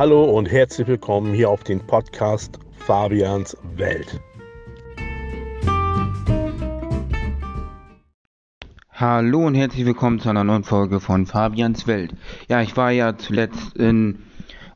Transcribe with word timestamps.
Hallo 0.00 0.24
und 0.24 0.50
herzlich 0.50 0.88
willkommen 0.88 1.34
hier 1.34 1.50
auf 1.50 1.62
den 1.62 1.86
Podcast 1.86 2.58
Fabians 2.86 3.54
Welt. 3.76 4.18
Hallo 8.92 9.46
und 9.46 9.56
herzlich 9.56 9.84
willkommen 9.84 10.18
zu 10.18 10.30
einer 10.30 10.42
neuen 10.42 10.64
Folge 10.64 11.00
von 11.00 11.26
Fabians 11.26 11.86
Welt. 11.86 12.14
Ja, 12.48 12.62
ich 12.62 12.78
war 12.78 12.90
ja 12.92 13.18
zuletzt 13.18 13.76
in 13.76 14.20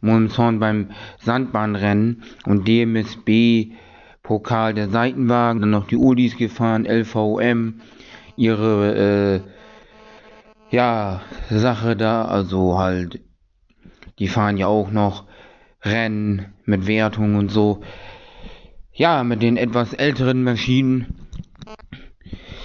Monshorn 0.03 0.59
beim 0.59 0.91
Sandbahnrennen 1.21 2.22
und 2.45 2.68
DMSB 2.68 3.72
Pokal 4.22 4.75
der 4.75 4.91
Seitenwagen, 4.91 5.63
dann 5.63 5.71
noch 5.71 5.86
die 5.86 5.96
Ulis 5.96 6.36
gefahren, 6.36 6.85
LVM, 6.85 7.81
ihre 8.36 9.41
äh, 10.71 10.77
ja, 10.77 11.22
Sache 11.49 11.96
da, 11.96 12.27
also 12.27 12.79
halt, 12.79 13.22
die 14.18 14.29
fahren 14.29 14.57
ja 14.57 14.67
auch 14.67 14.91
noch 14.91 15.25
Rennen 15.82 16.46
mit 16.64 16.86
Wertung 16.86 17.36
und 17.36 17.50
so. 17.50 17.82
Ja, 18.93 19.25
mit 19.25 19.43
den 19.43 19.57
etwas 19.57 19.93
älteren 19.93 20.45
Maschinen 20.45 21.25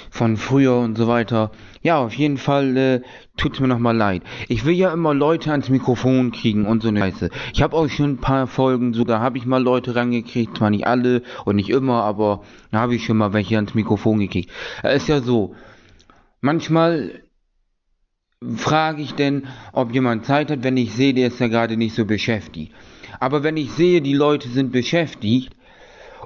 von 0.09 0.37
früher 0.37 0.77
und 0.77 0.97
so 0.97 1.07
weiter. 1.07 1.51
Ja, 1.81 1.99
auf 1.99 2.13
jeden 2.13 2.37
Fall 2.37 2.75
äh, 2.77 3.01
tut's 3.37 3.59
mir 3.59 3.67
nochmal 3.67 3.95
leid. 3.95 4.21
Ich 4.47 4.65
will 4.65 4.73
ja 4.73 4.91
immer 4.91 5.13
Leute 5.13 5.51
ans 5.51 5.69
Mikrofon 5.69 6.31
kriegen 6.31 6.65
und 6.65 6.81
so 6.81 6.89
eine 6.89 6.99
Scheiße. 6.99 7.29
Ich 7.53 7.61
habe 7.61 7.77
euch 7.77 7.95
schon 7.95 8.11
ein 8.11 8.17
paar 8.17 8.47
Folgen, 8.47 8.93
sogar 8.93 9.21
habe 9.21 9.37
ich 9.37 9.45
mal 9.45 9.63
Leute 9.63 9.95
rangekriegt, 9.95 10.57
zwar 10.57 10.69
nicht 10.69 10.87
alle 10.87 11.23
und 11.45 11.55
nicht 11.55 11.69
immer, 11.69 12.03
aber 12.03 12.43
da 12.71 12.79
habe 12.79 12.95
ich 12.95 13.05
schon 13.05 13.17
mal 13.17 13.33
welche 13.33 13.55
ans 13.55 13.75
Mikrofon 13.75 14.19
gekriegt. 14.19 14.51
Ist 14.83 15.07
ja 15.07 15.21
so, 15.21 15.55
manchmal 16.41 17.21
frage 18.55 19.01
ich 19.01 19.15
denn, 19.15 19.47
ob 19.73 19.93
jemand 19.93 20.25
Zeit 20.25 20.49
hat, 20.49 20.63
wenn 20.63 20.77
ich 20.77 20.93
sehe, 20.93 21.13
der 21.13 21.27
ist 21.27 21.39
ja 21.39 21.47
gerade 21.47 21.75
nicht 21.75 21.93
so 21.93 22.05
beschäftigt. 22.05 22.73
Aber 23.19 23.43
wenn 23.43 23.57
ich 23.57 23.71
sehe, 23.71 24.01
die 24.01 24.13
Leute 24.13 24.47
sind 24.47 24.71
beschäftigt, 24.71 25.53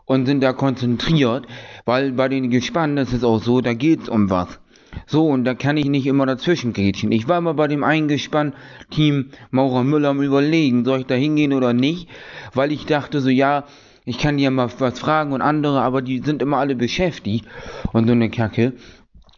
und 0.06 0.26
sind 0.26 0.42
da 0.42 0.54
konzentriert, 0.54 1.48
weil 1.86 2.12
bei 2.12 2.28
den 2.28 2.50
Gespannen 2.50 2.98
ist 2.98 3.14
es 3.14 3.24
auch 3.24 3.42
so, 3.42 3.62
da 3.62 3.74
geht's 3.74 4.10
um 4.10 4.30
was. 4.30 4.60
So, 5.08 5.28
und 5.28 5.44
da 5.44 5.56
kann 5.56 5.78
ich 5.78 5.86
nicht 5.86 6.06
immer 6.06 6.26
dazwischen 6.26 6.74
grätschen. 6.74 7.12
Ich 7.12 7.28
war 7.28 7.42
mal 7.42 7.54
bei 7.54 7.68
dem 7.68 7.84
Eingespann-Team 7.84 9.30
Maurer 9.50 9.84
Müller 9.84 10.10
am 10.10 10.22
überlegen, 10.22 10.86
soll 10.86 11.00
ich 11.00 11.06
da 11.06 11.16
hingehen 11.16 11.54
oder 11.54 11.74
nicht, 11.74 12.10
weil 12.54 12.72
ich 12.72 12.86
dachte 12.86 13.22
so, 13.22 13.30
ja, 13.30 13.64
ich 14.06 14.18
kann 14.18 14.38
ja 14.38 14.52
mal 14.52 14.70
was 14.78 15.00
fragen 15.00 15.32
und 15.32 15.42
andere, 15.42 15.82
aber 15.82 16.02
die 16.02 16.20
sind 16.20 16.42
immer 16.42 16.58
alle 16.58 16.76
beschäftigt 16.76 17.46
und 17.94 18.08
so 18.08 18.12
eine 18.12 18.30
Kacke. 18.30 18.74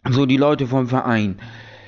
So, 0.10 0.26
die 0.26 0.38
Leute 0.38 0.68
vom 0.68 0.88
Verein 0.88 1.38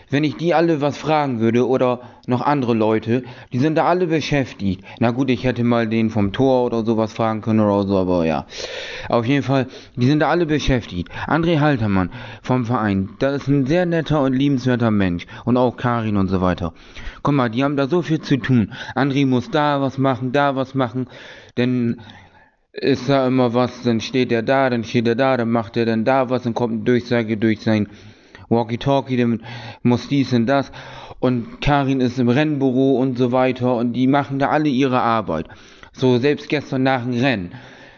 wenn 0.09 0.23
ich 0.23 0.35
die 0.35 0.53
alle 0.53 0.81
was 0.81 0.97
fragen 0.97 1.39
würde 1.39 1.67
oder 1.67 2.01
noch 2.27 2.41
andere 2.41 2.73
Leute, 2.73 3.23
die 3.51 3.59
sind 3.59 3.75
da 3.75 3.85
alle 3.85 4.07
beschäftigt. 4.07 4.83
Na 4.99 5.11
gut, 5.11 5.29
ich 5.29 5.43
hätte 5.43 5.63
mal 5.63 5.87
den 5.87 6.09
vom 6.09 6.31
Tor 6.31 6.65
oder 6.65 6.85
sowas 6.85 7.13
fragen 7.13 7.41
können 7.41 7.59
oder 7.59 7.87
so, 7.87 7.97
aber 7.97 8.25
ja. 8.25 8.45
Auf 9.09 9.25
jeden 9.25 9.43
Fall, 9.43 9.67
die 9.95 10.07
sind 10.07 10.19
da 10.19 10.29
alle 10.29 10.45
beschäftigt. 10.45 11.09
André 11.27 11.59
Haltermann 11.59 12.09
vom 12.41 12.65
Verein, 12.65 13.09
das 13.19 13.41
ist 13.41 13.47
ein 13.47 13.65
sehr 13.65 13.85
netter 13.85 14.21
und 14.21 14.33
liebenswerter 14.33 14.91
Mensch. 14.91 15.25
Und 15.45 15.57
auch 15.57 15.77
Karin 15.77 16.17
und 16.17 16.27
so 16.27 16.41
weiter. 16.41 16.73
Guck 17.23 17.33
mal, 17.33 17.49
die 17.49 17.63
haben 17.63 17.77
da 17.77 17.87
so 17.87 18.01
viel 18.01 18.21
zu 18.21 18.37
tun. 18.37 18.73
André 18.95 19.25
muss 19.25 19.51
da 19.51 19.81
was 19.81 19.97
machen, 19.97 20.31
da 20.31 20.55
was 20.55 20.75
machen, 20.75 21.07
denn 21.57 22.01
ist 22.71 23.09
da 23.09 23.25
immer 23.25 23.53
was, 23.55 23.81
dann 23.83 24.01
steht 24.01 24.31
er 24.31 24.43
da, 24.43 24.69
dann 24.69 24.83
steht 24.83 25.07
er 25.07 25.15
da, 25.15 25.35
dann 25.35 25.49
macht 25.49 25.77
er 25.77 25.85
dann 25.85 26.05
da 26.05 26.29
was, 26.29 26.43
dann 26.43 26.53
kommt 26.53 26.73
eine 26.73 26.83
Durchsage 26.83 27.35
durch 27.35 27.61
sein 27.61 27.87
Walkie-Talkie, 28.49 29.17
der 29.17 29.37
muss 29.83 30.07
dies 30.07 30.33
und 30.33 30.45
das. 30.45 30.71
Und 31.19 31.61
Karin 31.61 32.01
ist 32.01 32.19
im 32.19 32.29
Rennbüro 32.29 32.97
und 32.97 33.17
so 33.17 33.31
weiter. 33.31 33.75
Und 33.75 33.93
die 33.93 34.07
machen 34.07 34.39
da 34.39 34.49
alle 34.49 34.69
ihre 34.69 35.01
Arbeit. 35.01 35.47
So, 35.91 36.17
selbst 36.17 36.49
gestern 36.49 36.83
nach 36.83 37.03
dem 37.03 37.19
Rennen. 37.19 37.51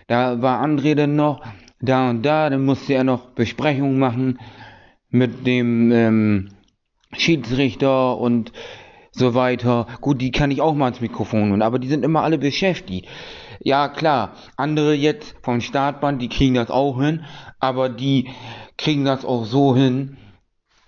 Da 0.08 0.42
war 0.42 0.64
André 0.64 0.96
dann 0.96 1.16
noch 1.16 1.42
da 1.82 2.10
und 2.10 2.24
da. 2.24 2.50
Dann 2.50 2.66
musste 2.66 2.94
er 2.94 3.04
noch 3.04 3.32
Besprechungen 3.32 4.00
machen 4.00 4.40
mit 5.10 5.46
dem 5.46 5.92
ähm, 5.92 6.50
Schiedsrichter 7.14 8.18
und 8.18 8.52
so 9.12 9.34
weiter. 9.34 9.88
Gut, 10.02 10.22
die 10.22 10.32
kann 10.32 10.52
ich 10.52 10.62
auch 10.62 10.76
mal 10.76 10.90
ins 10.90 11.02
Mikrofon 11.02 11.50
holen, 11.50 11.62
aber 11.62 11.80
die 11.80 11.88
sind 11.88 12.06
immer 12.06 12.24
alle 12.24 12.38
beschäftigt. 12.38 13.08
Ja, 13.62 13.90
klar, 13.90 14.34
andere 14.56 14.94
jetzt 14.94 15.36
vom 15.42 15.62
Startband, 15.62 16.22
die 16.22 16.30
kriegen 16.30 16.56
das 16.56 16.70
auch 16.70 17.02
hin, 17.02 17.26
aber 17.60 17.90
die 17.90 18.30
kriegen 18.78 19.04
das 19.04 19.26
auch 19.26 19.46
so 19.46 19.76
hin, 19.76 20.18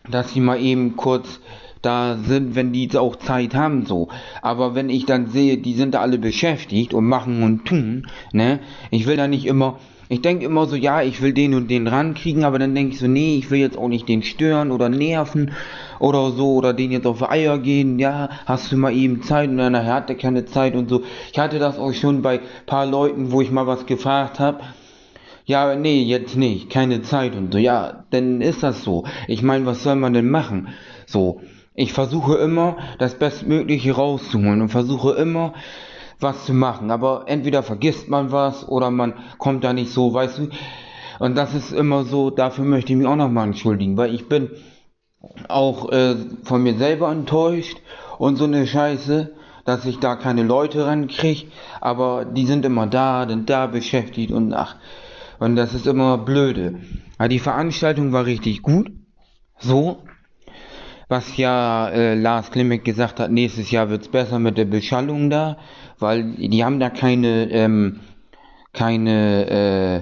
dass 0.09 0.33
sie 0.33 0.39
mal 0.39 0.59
eben 0.59 0.95
kurz 0.95 1.39
da 1.81 2.17
sind, 2.17 2.55
wenn 2.55 2.73
die 2.73 2.95
auch 2.97 3.15
Zeit 3.15 3.55
haben, 3.55 3.85
so. 3.85 4.09
Aber 4.41 4.75
wenn 4.75 4.89
ich 4.89 5.05
dann 5.05 5.27
sehe, 5.27 5.57
die 5.57 5.73
sind 5.73 5.93
da 5.93 6.01
alle 6.01 6.17
beschäftigt 6.17 6.93
und 6.93 7.05
machen 7.05 7.43
und 7.43 7.65
tun, 7.65 8.07
ne, 8.33 8.59
ich 8.91 9.07
will 9.07 9.17
da 9.17 9.27
nicht 9.27 9.45
immer, 9.45 9.79
ich 10.07 10.21
denke 10.21 10.45
immer 10.45 10.65
so, 10.65 10.75
ja, 10.75 11.01
ich 11.01 11.21
will 11.21 11.33
den 11.33 11.53
und 11.53 11.71
den 11.71 11.87
rankriegen, 11.87 12.43
aber 12.43 12.59
dann 12.59 12.75
denke 12.75 12.93
ich 12.93 12.99
so, 12.99 13.07
nee, 13.07 13.37
ich 13.37 13.49
will 13.49 13.59
jetzt 13.59 13.77
auch 13.77 13.87
nicht 13.87 14.09
den 14.09 14.23
stören 14.23 14.71
oder 14.71 14.89
nerven 14.89 15.51
oder 15.99 16.31
so 16.31 16.55
oder 16.55 16.73
den 16.73 16.91
jetzt 16.91 17.07
auf 17.07 17.27
Eier 17.29 17.57
gehen, 17.57 17.97
ja, 17.97 18.29
hast 18.45 18.71
du 18.71 18.77
mal 18.77 18.93
eben 18.93 19.23
Zeit 19.23 19.49
und 19.49 19.57
dann 19.57 19.75
hat 19.75 20.09
er 20.09 20.15
keine 20.17 20.45
Zeit 20.45 20.75
und 20.75 20.89
so. 20.89 21.03
Ich 21.31 21.39
hatte 21.39 21.59
das 21.59 21.79
auch 21.79 21.93
schon 21.93 22.21
bei 22.21 22.41
paar 22.65 22.85
Leuten, 22.85 23.31
wo 23.31 23.41
ich 23.41 23.51
mal 23.51 23.67
was 23.67 23.85
gefragt 23.85 24.39
habe 24.39 24.61
ja, 25.45 25.75
nee, 25.75 26.03
jetzt 26.03 26.35
nicht, 26.35 26.69
keine 26.69 27.01
Zeit 27.01 27.35
und 27.35 27.51
so, 27.53 27.57
ja, 27.57 28.05
dann 28.11 28.41
ist 28.41 28.63
das 28.63 28.83
so. 28.83 29.05
Ich 29.27 29.41
meine, 29.41 29.65
was 29.65 29.83
soll 29.83 29.95
man 29.95 30.13
denn 30.13 30.29
machen? 30.29 30.69
So, 31.05 31.41
ich 31.73 31.93
versuche 31.93 32.35
immer, 32.35 32.77
das 32.99 33.15
Bestmögliche 33.15 33.93
rauszuholen 33.93 34.61
und 34.61 34.69
versuche 34.69 35.13
immer, 35.13 35.53
was 36.19 36.45
zu 36.45 36.53
machen. 36.53 36.91
Aber 36.91 37.23
entweder 37.27 37.63
vergisst 37.63 38.09
man 38.09 38.31
was 38.31 38.67
oder 38.67 38.91
man 38.91 39.13
kommt 39.37 39.63
da 39.63 39.73
nicht 39.73 39.91
so, 39.91 40.13
weißt 40.13 40.39
du. 40.39 40.49
Und 41.19 41.37
das 41.37 41.53
ist 41.53 41.71
immer 41.71 42.03
so, 42.03 42.29
dafür 42.29 42.65
möchte 42.65 42.93
ich 42.93 42.97
mich 42.97 43.07
auch 43.07 43.15
nochmal 43.15 43.47
entschuldigen, 43.47 43.97
weil 43.97 44.13
ich 44.13 44.27
bin 44.27 44.49
auch 45.47 45.91
äh, 45.91 46.15
von 46.43 46.63
mir 46.63 46.75
selber 46.75 47.11
enttäuscht 47.11 47.77
und 48.17 48.37
so 48.37 48.45
eine 48.45 48.65
Scheiße, 48.65 49.31
dass 49.65 49.85
ich 49.85 49.99
da 49.99 50.15
keine 50.15 50.43
Leute 50.43 50.87
rankriege, 50.87 51.51
aber 51.79 52.25
die 52.25 52.47
sind 52.47 52.65
immer 52.65 52.87
da, 52.87 53.27
sind 53.27 53.49
da 53.49 53.67
beschäftigt 53.67 54.31
und 54.31 54.53
ach, 54.53 54.75
und 55.41 55.55
das 55.55 55.73
ist 55.73 55.87
immer 55.87 56.19
blöde. 56.19 56.75
Aber 57.17 57.27
die 57.27 57.39
Veranstaltung 57.39 58.13
war 58.13 58.25
richtig 58.27 58.61
gut. 58.61 58.91
So. 59.57 60.03
Was 61.09 61.35
ja 61.35 61.89
äh, 61.89 62.13
Lars 62.13 62.51
Klimek 62.51 62.85
gesagt 62.85 63.19
hat, 63.19 63.31
nächstes 63.31 63.71
Jahr 63.71 63.89
wird's 63.89 64.07
besser 64.07 64.37
mit 64.37 64.59
der 64.59 64.65
Beschallung 64.65 65.31
da, 65.31 65.57
weil 65.97 66.35
die 66.35 66.63
haben 66.63 66.79
da 66.79 66.91
keine, 66.91 67.49
ähm, 67.49 68.01
keine 68.71 69.49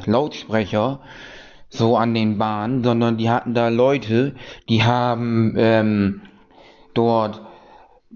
äh, 0.06 0.10
Lautsprecher 0.12 1.00
so 1.70 1.96
an 1.96 2.14
den 2.14 2.38
Bahnen, 2.38 2.84
sondern 2.84 3.18
die 3.18 3.30
hatten 3.30 3.54
da 3.54 3.70
Leute, 3.70 4.36
die 4.68 4.84
haben 4.84 5.54
ähm, 5.58 6.22
dort 6.94 7.42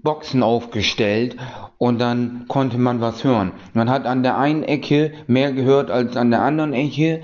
Boxen 0.04 0.42
aufgestellt 0.42 1.36
und 1.78 1.98
dann 1.98 2.44
konnte 2.46 2.78
man 2.78 3.00
was 3.00 3.24
hören. 3.24 3.52
Man 3.72 3.88
hat 3.88 4.04
an 4.04 4.22
der 4.22 4.38
einen 4.38 4.62
Ecke 4.62 5.12
mehr 5.26 5.50
gehört 5.52 5.90
als 5.90 6.16
an 6.16 6.30
der 6.30 6.42
anderen 6.42 6.74
Ecke, 6.74 7.22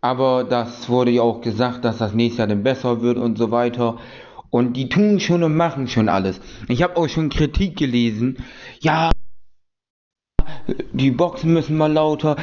aber 0.00 0.44
das 0.44 0.88
wurde 0.88 1.10
ja 1.10 1.22
auch 1.22 1.40
gesagt, 1.40 1.84
dass 1.84 1.98
das 1.98 2.14
nächste 2.14 2.38
Jahr 2.38 2.48
dann 2.48 2.62
besser 2.62 3.02
wird 3.02 3.18
und 3.18 3.36
so 3.36 3.50
weiter. 3.50 3.98
Und 4.48 4.76
die 4.76 4.88
tun 4.88 5.20
schon 5.20 5.42
und 5.42 5.56
machen 5.56 5.88
schon 5.88 6.08
alles. 6.08 6.40
Ich 6.68 6.82
habe 6.82 6.96
auch 6.96 7.08
schon 7.08 7.30
Kritik 7.30 7.76
gelesen. 7.76 8.38
Ja, 8.80 9.10
die 10.92 11.10
Boxen 11.10 11.52
müssen 11.52 11.76
mal 11.76 11.92
lauter 11.92 12.36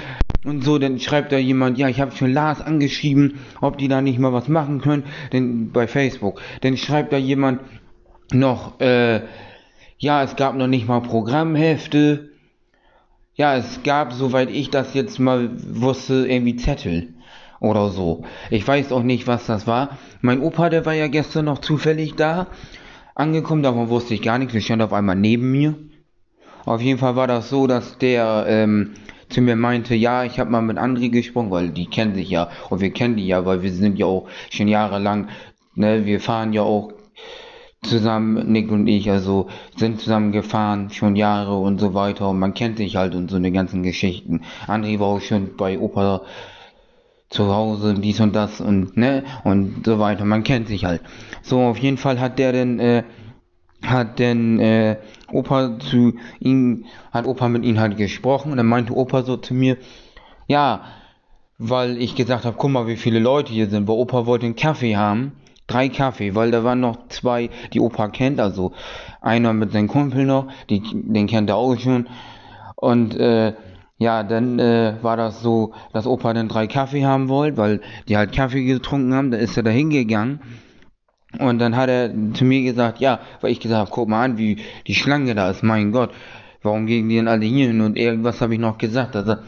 und 0.43 0.63
so, 0.63 0.77
dann 0.79 0.99
schreibt 0.99 1.31
da 1.31 1.37
jemand, 1.37 1.77
ja, 1.77 1.87
ich 1.87 2.01
habe 2.01 2.15
schon 2.15 2.33
Lars 2.33 2.61
angeschrieben, 2.61 3.39
ob 3.61 3.77
die 3.77 3.87
da 3.87 4.01
nicht 4.01 4.19
mal 4.19 4.33
was 4.33 4.49
machen 4.49 4.81
können, 4.81 5.03
denn 5.31 5.71
bei 5.71 5.87
Facebook. 5.87 6.41
Dann 6.61 6.75
schreibt 6.75 7.13
da 7.13 7.17
jemand 7.17 7.61
noch, 8.31 8.79
äh, 8.81 9.21
ja, 9.97 10.23
es 10.23 10.35
gab 10.35 10.55
noch 10.55 10.67
nicht 10.67 10.87
mal 10.87 11.01
Programmhefte. 11.01 12.29
Ja, 13.33 13.55
es 13.55 13.83
gab, 13.83 14.13
soweit 14.13 14.49
ich 14.49 14.69
das 14.69 14.93
jetzt 14.93 15.19
mal 15.19 15.51
wusste, 15.55 16.27
irgendwie 16.27 16.55
Zettel 16.55 17.13
oder 17.59 17.89
so. 17.89 18.23
Ich 18.49 18.67
weiß 18.67 18.91
auch 18.91 19.03
nicht, 19.03 19.27
was 19.27 19.45
das 19.45 19.67
war. 19.67 19.97
Mein 20.21 20.41
Opa, 20.41 20.69
der 20.69 20.85
war 20.85 20.93
ja 20.93 21.07
gestern 21.07 21.45
noch 21.45 21.59
zufällig 21.59 22.15
da 22.15 22.47
angekommen, 23.15 23.63
davon 23.63 23.89
wusste 23.89 24.13
ich 24.13 24.21
gar 24.21 24.37
nichts. 24.37 24.53
Er 24.53 24.61
stand 24.61 24.81
auf 24.81 24.93
einmal 24.93 25.15
neben 25.15 25.51
mir. 25.51 25.75
Auf 26.65 26.81
jeden 26.81 26.99
Fall 26.99 27.15
war 27.15 27.27
das 27.27 27.49
so, 27.49 27.65
dass 27.65 27.97
der 27.97 28.45
ähm, 28.47 28.93
zu 29.29 29.41
mir 29.41 29.55
meinte, 29.55 29.95
ja, 29.95 30.23
ich 30.23 30.39
habe 30.39 30.51
mal 30.51 30.61
mit 30.61 30.77
André 30.77 31.09
gesprochen, 31.09 31.49
weil 31.49 31.69
die 31.69 31.87
kennen 31.87 32.13
sich 32.13 32.29
ja 32.29 32.49
und 32.69 32.81
wir 32.81 32.91
kennen 32.91 33.15
die 33.15 33.27
ja, 33.27 33.45
weil 33.45 33.63
wir 33.63 33.71
sind 33.71 33.97
ja 33.97 34.05
auch 34.05 34.27
schon 34.49 34.67
jahrelang, 34.67 35.29
ne, 35.75 36.05
wir 36.05 36.19
fahren 36.19 36.53
ja 36.53 36.61
auch 36.61 36.93
zusammen, 37.87 38.51
Nick 38.51 38.71
und 38.71 38.87
ich, 38.87 39.09
also 39.09 39.47
sind 39.75 39.99
zusammen 39.99 40.31
gefahren, 40.31 40.89
schon 40.91 41.15
Jahre 41.15 41.57
und 41.57 41.79
so 41.79 41.93
weiter 41.93 42.29
und 42.29 42.39
man 42.39 42.53
kennt 42.53 42.77
sich 42.77 42.95
halt 42.95 43.15
und 43.15 43.29
so 43.29 43.37
eine 43.37 43.51
ganzen 43.51 43.83
Geschichten. 43.83 44.41
André 44.67 44.99
war 44.99 45.07
auch 45.07 45.21
schon 45.21 45.55
bei 45.57 45.79
Opa 45.79 46.21
zu 47.29 47.53
Hause, 47.53 47.95
dies 47.95 48.19
und 48.19 48.35
das 48.35 48.61
und 48.61 48.95
ne, 48.95 49.23
und 49.43 49.85
so 49.85 49.99
weiter, 49.99 50.25
man 50.25 50.43
kennt 50.43 50.67
sich 50.67 50.85
halt. 50.85 51.01
So, 51.41 51.61
auf 51.61 51.77
jeden 51.77 51.97
Fall 51.97 52.19
hat 52.19 52.39
der 52.39 52.53
dann, 52.53 52.79
äh, 52.79 53.03
hat 53.83 54.19
denn 54.19 54.59
äh, 54.59 54.97
Opa 55.31 55.77
zu 55.79 56.13
ihm, 56.39 56.85
hat 57.11 57.25
Opa 57.25 57.49
mit 57.49 57.63
ihm 57.65 57.79
halt 57.79 57.97
gesprochen 57.97 58.51
und 58.51 58.57
dann 58.57 58.67
meinte 58.67 58.95
Opa 58.95 59.23
so 59.23 59.37
zu 59.37 59.53
mir, 59.53 59.77
ja, 60.47 60.83
weil 61.57 61.97
ich 62.01 62.15
gesagt 62.15 62.45
habe, 62.45 62.55
guck 62.57 62.71
mal, 62.71 62.87
wie 62.87 62.95
viele 62.95 63.19
Leute 63.19 63.51
hier 63.51 63.69
sind, 63.69 63.87
weil 63.87 63.95
Opa 63.95 64.25
wollte 64.25 64.45
einen 64.45 64.55
Kaffee 64.55 64.95
haben, 64.95 65.33
drei 65.67 65.89
Kaffee, 65.89 66.35
weil 66.35 66.51
da 66.51 66.63
waren 66.63 66.79
noch 66.79 67.07
zwei, 67.09 67.49
die 67.73 67.79
Opa 67.79 68.07
kennt, 68.09 68.39
also 68.39 68.71
einer 69.21 69.53
mit 69.53 69.71
seinem 69.71 69.87
Kumpel 69.87 70.25
noch, 70.25 70.47
die, 70.69 70.81
den 70.81 71.27
kennt 71.27 71.49
er 71.49 71.57
auch 71.57 71.77
schon 71.77 72.07
und 72.75 73.15
äh, 73.17 73.53
ja, 73.99 74.23
dann 74.23 74.59
äh, 74.59 74.95
war 75.01 75.17
das 75.17 75.41
so, 75.41 75.73
dass 75.91 76.05
Opa 76.05 76.33
dann 76.33 76.47
drei 76.47 76.67
Kaffee 76.67 77.05
haben 77.05 77.29
wollte, 77.29 77.57
weil 77.57 77.81
die 78.07 78.15
halt 78.15 78.31
Kaffee 78.31 78.63
getrunken 78.63 79.13
haben, 79.13 79.31
da 79.31 79.37
ist 79.37 79.57
er 79.57 79.63
da 79.63 79.71
hingegangen 79.71 80.39
und 81.39 81.59
dann 81.59 81.75
hat 81.75 81.89
er 81.89 82.11
zu 82.33 82.45
mir 82.45 82.63
gesagt, 82.63 82.99
ja, 82.99 83.19
weil 83.41 83.51
ich 83.51 83.59
gesagt 83.59 83.79
habe, 83.79 83.91
guck 83.91 84.07
mal 84.07 84.23
an, 84.23 84.37
wie 84.37 84.57
die 84.87 84.95
Schlange 84.95 85.35
da 85.35 85.49
ist, 85.49 85.63
mein 85.63 85.91
Gott, 85.91 86.11
warum 86.63 86.85
gehen 86.85 87.09
die 87.09 87.15
denn 87.15 87.27
alle 87.27 87.45
hier 87.45 87.67
hin? 87.67 87.81
Und 87.81 87.97
irgendwas 87.97 88.41
habe 88.41 88.53
ich 88.53 88.59
noch 88.59 88.77
gesagt. 88.77 89.15
Da 89.15 89.23
sagt, 89.23 89.43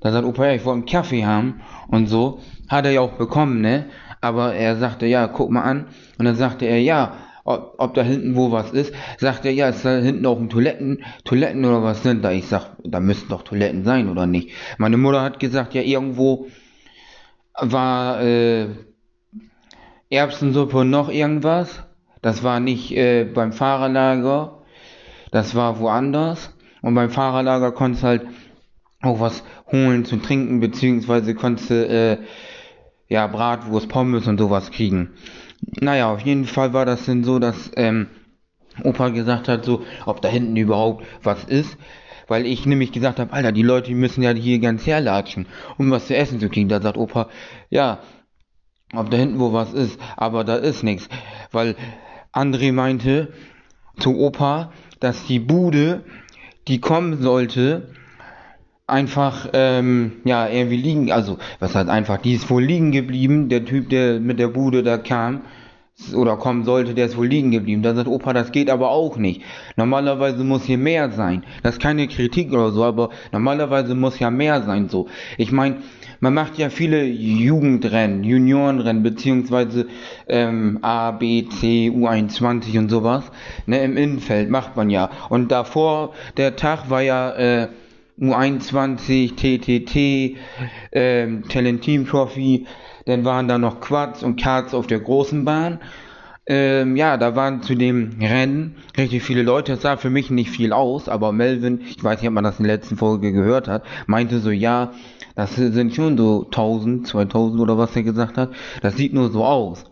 da 0.00 0.12
sagt 0.12 0.26
Opa, 0.26 0.46
ja, 0.46 0.52
ich 0.54 0.64
wollte 0.64 0.78
einen 0.78 0.86
Kaffee 0.86 1.24
haben 1.24 1.60
und 1.88 2.06
so. 2.06 2.40
Hat 2.68 2.84
er 2.84 2.92
ja 2.92 3.00
auch 3.00 3.12
bekommen, 3.12 3.60
ne? 3.60 3.86
Aber 4.22 4.54
er 4.54 4.76
sagte, 4.76 5.04
ja, 5.04 5.26
guck 5.26 5.50
mal 5.50 5.62
an. 5.62 5.88
Und 6.18 6.24
dann 6.24 6.36
sagte 6.36 6.64
er, 6.64 6.80
ja, 6.80 7.16
ob, 7.44 7.74
ob 7.76 7.92
da 7.92 8.02
hinten 8.02 8.36
wo 8.36 8.52
was 8.52 8.70
ist. 8.70 8.94
Sagt 9.18 9.44
er, 9.44 9.52
ja, 9.52 9.68
ist 9.68 9.84
da 9.84 9.98
hinten 9.98 10.24
auch 10.24 10.38
ein 10.38 10.48
Toiletten, 10.48 11.04
Toiletten 11.24 11.64
oder 11.66 11.82
was 11.82 12.02
sind 12.02 12.24
da? 12.24 12.30
Ich 12.30 12.46
sag, 12.46 12.70
da 12.82 13.00
müssten 13.00 13.28
doch 13.28 13.42
Toiletten 13.42 13.84
sein, 13.84 14.08
oder 14.08 14.26
nicht? 14.26 14.52
Meine 14.78 14.96
Mutter 14.96 15.20
hat 15.20 15.40
gesagt, 15.40 15.74
ja, 15.74 15.82
irgendwo 15.82 16.46
war, 17.60 18.22
äh, 18.22 18.68
Erbsensuppe 20.12 20.78
und 20.78 20.90
noch 20.90 21.08
irgendwas. 21.08 21.82
Das 22.20 22.42
war 22.44 22.60
nicht 22.60 22.94
äh, 22.96 23.24
beim 23.24 23.52
Fahrerlager, 23.52 24.62
das 25.30 25.54
war 25.54 25.80
woanders. 25.80 26.54
Und 26.82 26.94
beim 26.94 27.10
Fahrerlager 27.10 27.72
konntest 27.72 28.04
halt 28.04 28.26
auch 29.00 29.20
was 29.20 29.42
holen 29.70 30.04
zu 30.04 30.18
trinken, 30.18 30.60
beziehungsweise 30.60 31.34
konntest 31.34 31.70
du 31.70 31.86
äh, 31.86 32.18
ja 33.12 33.26
Bratwurst, 33.26 33.88
Pommes 33.88 34.26
und 34.26 34.38
sowas 34.38 34.70
kriegen. 34.70 35.10
Naja, 35.80 36.10
auf 36.10 36.20
jeden 36.20 36.46
Fall 36.46 36.72
war 36.72 36.86
das 36.86 37.04
dann 37.04 37.24
so, 37.24 37.38
dass 37.38 37.70
ähm, 37.76 38.06
Opa 38.82 39.10
gesagt 39.10 39.48
hat, 39.48 39.66
so, 39.66 39.84
ob 40.06 40.22
da 40.22 40.28
hinten 40.28 40.56
überhaupt 40.56 41.04
was 41.22 41.44
ist. 41.44 41.76
Weil 42.26 42.46
ich 42.46 42.64
nämlich 42.64 42.90
gesagt 42.92 43.18
habe, 43.20 43.32
Alter, 43.32 43.52
die 43.52 43.62
Leute 43.62 43.92
müssen 43.94 44.22
ja 44.22 44.30
hier 44.30 44.58
ganz 44.60 44.86
herlatschen, 44.86 45.46
um 45.76 45.90
was 45.90 46.06
zu 46.06 46.16
essen 46.16 46.40
zu 46.40 46.48
kriegen. 46.48 46.70
Da 46.70 46.80
sagt 46.80 46.96
Opa, 46.96 47.28
ja, 47.68 47.98
ob 48.94 49.10
da 49.10 49.18
hinten 49.18 49.38
wo 49.38 49.52
was 49.52 49.74
ist, 49.74 50.00
aber 50.16 50.42
da 50.42 50.56
ist 50.56 50.82
nichts. 50.82 51.08
Weil 51.50 51.76
André 52.32 52.72
meinte 52.72 53.34
zu 53.98 54.18
Opa, 54.18 54.72
dass 55.00 55.26
die 55.26 55.38
Bude, 55.38 56.04
die 56.66 56.80
kommen 56.80 57.20
sollte, 57.20 57.92
einfach, 58.92 59.48
ähm, 59.52 60.12
ja, 60.24 60.48
irgendwie 60.48 60.76
liegen, 60.76 61.10
also, 61.10 61.38
was 61.58 61.74
heißt 61.74 61.88
einfach, 61.88 62.18
die 62.18 62.34
ist 62.34 62.48
wohl 62.50 62.62
liegen 62.62 62.92
geblieben, 62.92 63.48
der 63.48 63.64
Typ, 63.64 63.88
der 63.88 64.20
mit 64.20 64.38
der 64.38 64.48
Bude 64.48 64.82
da 64.82 64.98
kam, 64.98 65.42
oder 66.14 66.36
kommen 66.36 66.64
sollte, 66.64 66.94
der 66.94 67.06
ist 67.06 67.16
wohl 67.16 67.26
liegen 67.26 67.50
geblieben. 67.50 67.82
Da 67.82 67.94
sagt 67.94 68.08
Opa, 68.08 68.32
das 68.32 68.50
geht 68.50 68.70
aber 68.70 68.90
auch 68.90 69.16
nicht. 69.16 69.42
Normalerweise 69.76 70.42
muss 70.42 70.64
hier 70.64 70.78
mehr 70.78 71.10
sein. 71.10 71.44
Das 71.62 71.74
ist 71.74 71.82
keine 71.82 72.08
Kritik 72.08 72.52
oder 72.52 72.70
so, 72.72 72.82
aber 72.84 73.10
normalerweise 73.30 73.94
muss 73.94 74.18
ja 74.18 74.30
mehr 74.30 74.62
sein 74.62 74.88
so. 74.88 75.06
Ich 75.36 75.52
meine, 75.52 75.76
man 76.20 76.34
macht 76.34 76.56
ja 76.58 76.70
viele 76.70 77.04
Jugendrennen, 77.04 78.24
Juniorenrennen, 78.24 79.02
beziehungsweise 79.02 79.86
ähm, 80.28 80.78
A, 80.82 81.10
B, 81.10 81.46
C, 81.48 81.90
U21 81.94 82.78
und 82.78 82.88
sowas. 82.88 83.30
Ne, 83.66 83.82
Im 83.84 83.96
Innenfeld 83.96 84.50
macht 84.50 84.76
man 84.76 84.88
ja. 84.88 85.10
Und 85.28 85.52
davor, 85.52 86.14
der 86.36 86.56
Tag 86.56 86.90
war 86.90 87.02
ja 87.02 87.32
äh, 87.32 87.68
U21, 88.20 89.34
TTT, 89.36 90.36
ähm, 90.92 91.44
Talent 91.48 91.82
Team 91.82 92.06
Trophy, 92.06 92.66
dann 93.06 93.24
waren 93.24 93.48
da 93.48 93.58
noch 93.58 93.80
Quads 93.80 94.22
und 94.22 94.40
Karts 94.40 94.74
auf 94.74 94.86
der 94.86 95.00
großen 95.00 95.44
Bahn. 95.44 95.80
Ähm, 96.44 96.96
ja, 96.96 97.16
da 97.16 97.36
waren 97.36 97.62
zu 97.62 97.76
dem 97.76 98.18
Rennen 98.20 98.76
richtig 98.98 99.22
viele 99.22 99.42
Leute. 99.42 99.74
Es 99.74 99.82
sah 99.82 99.96
für 99.96 100.10
mich 100.10 100.30
nicht 100.30 100.50
viel 100.50 100.72
aus, 100.72 101.08
aber 101.08 101.30
Melvin, 101.30 101.80
ich 101.82 102.02
weiß 102.02 102.20
nicht, 102.20 102.28
ob 102.28 102.34
man 102.34 102.44
das 102.44 102.58
in 102.58 102.64
der 102.64 102.76
letzten 102.76 102.96
Folge 102.96 103.32
gehört 103.32 103.68
hat, 103.68 103.84
meinte 104.06 104.40
so, 104.40 104.50
ja, 104.50 104.92
das 105.36 105.54
sind 105.54 105.94
schon 105.94 106.18
so 106.18 106.44
1000, 106.44 107.06
2000 107.06 107.60
oder 107.60 107.78
was 107.78 107.94
er 107.94 108.02
gesagt 108.02 108.36
hat. 108.36 108.50
Das 108.82 108.96
sieht 108.96 109.14
nur 109.14 109.30
so 109.30 109.44
aus. 109.44 109.84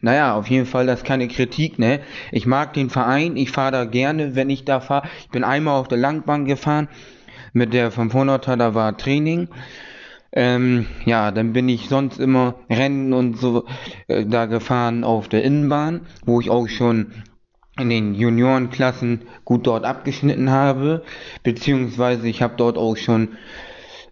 Naja, 0.00 0.34
auf 0.34 0.48
jeden 0.48 0.66
Fall, 0.66 0.86
das 0.86 1.00
ist 1.00 1.06
keine 1.06 1.28
Kritik, 1.28 1.78
ne? 1.78 2.00
Ich 2.32 2.46
mag 2.46 2.72
den 2.72 2.90
Verein, 2.90 3.36
ich 3.36 3.50
fahre 3.50 3.72
da 3.72 3.84
gerne, 3.84 4.34
wenn 4.34 4.50
ich 4.50 4.64
da 4.64 4.80
fahre. 4.80 5.08
Ich 5.20 5.30
bin 5.30 5.44
einmal 5.44 5.78
auf 5.78 5.88
der 5.88 5.98
Langbahn 5.98 6.44
gefahren 6.44 6.88
mit 7.52 7.72
der 7.72 7.92
500er, 7.92 8.56
da 8.56 8.74
war 8.74 8.96
Training. 8.96 9.48
Ähm, 10.34 10.86
ja, 11.04 11.30
dann 11.30 11.52
bin 11.52 11.68
ich 11.68 11.88
sonst 11.88 12.18
immer 12.18 12.54
Rennen 12.70 13.12
und 13.12 13.38
so 13.38 13.66
äh, 14.08 14.24
da 14.24 14.46
gefahren 14.46 15.04
auf 15.04 15.28
der 15.28 15.42
Innenbahn, 15.42 16.06
wo 16.24 16.40
ich 16.40 16.48
auch 16.48 16.68
schon 16.68 17.12
in 17.78 17.90
den 17.90 18.14
Juniorenklassen 18.14 19.22
gut 19.44 19.66
dort 19.66 19.84
abgeschnitten 19.84 20.50
habe, 20.50 21.02
beziehungsweise 21.42 22.28
ich 22.28 22.42
habe 22.42 22.54
dort 22.56 22.78
auch 22.78 22.96
schon 22.96 23.36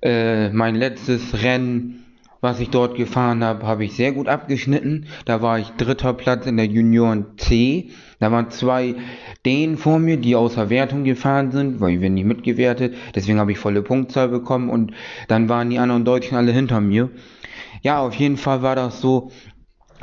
äh, 0.03 0.51
mein 0.51 0.75
letztes 0.75 1.43
Rennen, 1.43 2.05
was 2.41 2.61
ich 2.61 2.71
dort 2.71 2.97
gefahren 2.97 3.45
habe, 3.45 3.67
habe 3.67 3.85
ich 3.85 3.95
sehr 3.95 4.13
gut 4.13 4.29
abgeschnitten. 4.29 5.07
Da 5.25 5.43
war 5.43 5.59
ich 5.59 5.69
dritter 5.71 6.15
Platz 6.15 6.47
in 6.47 6.57
der 6.57 6.67
Junioren 6.67 7.27
C. 7.37 7.91
Da 8.19 8.33
waren 8.33 8.51
zwei 8.51 8.95
Dänen 9.45 9.77
vor 9.77 9.99
mir, 9.99 10.17
die 10.17 10.37
außer 10.37 10.71
Wertung 10.71 11.05
gefahren 11.05 11.53
sind, 11.53 11.81
weil 11.81 11.99
bin 11.99 12.15
nicht 12.15 12.27
mitgewertet. 12.27 12.95
Deswegen 13.15 13.39
habe 13.39 13.53
ich 13.53 13.59
volle 13.59 13.83
Punktzahl 13.83 14.29
bekommen 14.29 14.71
und 14.71 14.93
dann 15.29 15.49
waren 15.49 15.71
die 15.71 15.79
anderen 15.79 16.05
Deutschen 16.05 16.37
alle 16.37 16.53
hinter 16.53 16.81
mir. 16.81 17.11
Ja, 17.83 18.01
auf 18.01 18.15
jeden 18.15 18.37
Fall 18.37 18.63
war 18.63 18.77
das 18.77 19.01
so. 19.01 19.31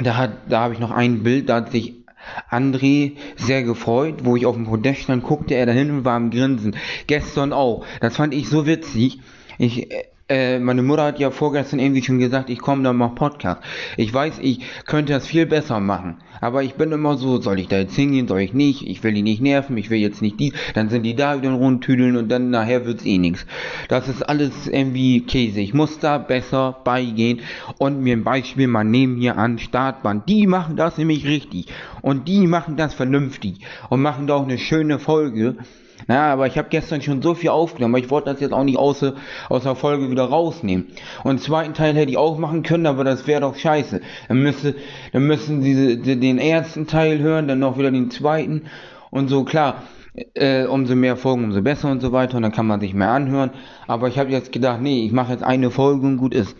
Da 0.02 0.16
hat, 0.16 0.32
da 0.50 0.62
habe 0.62 0.74
ich 0.76 0.80
noch 0.80 0.92
ein 0.92 1.24
Bild, 1.24 1.50
da 1.50 1.56
hat 1.56 1.72
sich 1.72 2.06
André 2.52 3.14
sehr 3.36 3.64
gefreut, 3.64 4.26
wo 4.26 4.36
ich 4.36 4.46
auf 4.46 4.56
dem 4.56 4.66
Podest 4.66 5.02
stand, 5.02 5.24
guckte 5.24 5.56
er 5.56 5.66
dahin 5.66 5.90
und 5.92 6.06
war 6.06 6.16
am 6.16 6.30
Grinsen. 6.30 6.76
Gestern 7.08 7.54
auch. 7.54 7.86
Das 8.02 8.16
fand 8.16 8.34
ich 8.34 8.48
so 8.50 8.66
witzig. 8.68 9.20
Ich, 9.58 9.88
äh, 10.30 10.60
meine 10.60 10.84
Mutter 10.84 11.06
hat 11.06 11.20
ja 11.20 11.32
vorgestern 11.32 11.80
irgendwie 11.80 12.04
schon 12.04 12.20
gesagt, 12.20 12.50
ich 12.50 12.60
komme 12.60 12.84
da 12.84 12.92
mal 12.92 13.10
Podcast. 13.10 13.62
Ich 13.96 14.14
weiß, 14.14 14.40
ich 14.42 14.60
könnte 14.86 15.14
das 15.14 15.26
viel 15.26 15.46
besser 15.46 15.80
machen. 15.80 16.18
Aber 16.42 16.64
ich 16.64 16.76
bin 16.76 16.92
immer 16.92 17.18
so, 17.18 17.42
soll 17.42 17.60
ich 17.60 17.68
da 17.68 17.78
jetzt 17.78 17.96
hingehen, 17.96 18.28
soll 18.28 18.42
ich 18.42 18.54
nicht? 18.54 18.86
Ich 18.86 19.04
will 19.04 19.14
die 19.14 19.24
nicht 19.24 19.42
nerven, 19.42 19.78
ich 19.78 19.90
will 19.90 20.00
jetzt 20.00 20.22
nicht 20.22 20.40
die. 20.40 20.54
Dann 20.74 20.90
sind 20.90 21.04
die 21.04 21.16
da 21.16 21.38
wieder 21.38 21.52
rundtüdeln 21.52 22.18
und 22.18 22.30
dann 22.30 22.50
nachher 22.50 22.86
wird's 22.86 23.06
eh 23.06 23.18
nichts. 23.18 23.46
Das 23.88 24.08
ist 24.08 24.22
alles 24.22 24.68
irgendwie 24.68 25.22
Käse. 25.22 25.62
Ich 25.62 25.74
muss 25.74 26.00
da 26.00 26.18
besser 26.18 26.78
beigehen 26.84 27.40
und 27.78 28.02
mir 28.02 28.16
ein 28.16 28.24
Beispiel 28.24 28.68
mal 28.68 28.84
nehmen 28.84 29.18
hier 29.18 29.38
an 29.38 29.58
Startband. 29.58 30.28
Die 30.30 30.46
machen 30.46 30.76
das 30.76 30.98
nämlich 30.98 31.26
richtig. 31.26 31.68
Und 32.02 32.28
die 32.28 32.48
machen 32.48 32.76
das 32.76 32.94
vernünftig. 32.94 33.60
Und 33.90 34.02
machen 34.02 34.28
da 34.28 34.36
auch 34.36 34.44
eine 34.44 34.58
schöne 34.58 35.00
Folge. 35.00 35.56
Na, 36.06 36.32
aber 36.32 36.46
ich 36.46 36.58
habe 36.58 36.70
gestern 36.70 37.02
schon 37.02 37.22
so 37.22 37.34
viel 37.34 37.50
aufgenommen, 37.50 37.96
aber 37.96 38.04
ich 38.04 38.12
wollte 38.12 38.30
das 38.32 38.40
jetzt 38.40 38.54
auch 38.54 38.64
nicht 38.64 38.78
aus, 38.78 39.04
aus 39.50 39.64
der 39.64 39.76
Folge 39.76 40.12
wieder 40.12 40.26
rausnehmen. 40.26 40.88
Und 41.24 41.40
den 41.40 41.44
zweiten 41.44 41.74
Teil 41.74 41.96
hätte 41.96 42.12
ich 42.12 42.18
auch 42.18 42.38
machen 42.38 42.62
können, 42.64 42.86
aber 42.86 43.04
das 43.04 43.26
wäre 43.26 43.42
doch 43.42 43.56
scheiße. 43.56 44.02
Dann 44.28 44.44
müsste, 44.44 44.76
dann 45.12 45.26
müssen 45.26 45.64
sie 45.64 46.00
den 46.00 46.38
ersten 46.38 46.88
Teil 46.88 47.20
hören, 47.20 47.48
dann 47.48 47.60
noch 47.60 47.78
wieder 47.78 47.92
den 47.92 48.12
zweiten 48.12 48.64
und 49.10 49.28
so, 49.28 49.44
klar. 49.44 49.84
Äh, 50.34 50.66
umso 50.66 50.96
mehr 50.96 51.16
Folgen, 51.16 51.44
umso 51.44 51.62
besser 51.62 51.92
und 51.92 52.02
so 52.02 52.12
weiter 52.12 52.38
und 52.38 52.42
dann 52.42 52.52
kann 52.52 52.66
man 52.66 52.80
sich 52.80 52.96
mehr 52.96 53.12
anhören. 53.12 53.52
Aber 53.86 54.08
ich 54.08 54.18
habe 54.18 54.32
jetzt 54.32 54.52
gedacht, 54.52 54.82
nee, 54.82 55.06
ich 55.06 55.12
mache 55.12 55.32
jetzt 55.32 55.44
eine 55.44 55.70
Folge 55.70 56.08
und 56.08 56.18
gut 56.18 56.34
ist. 56.34 56.56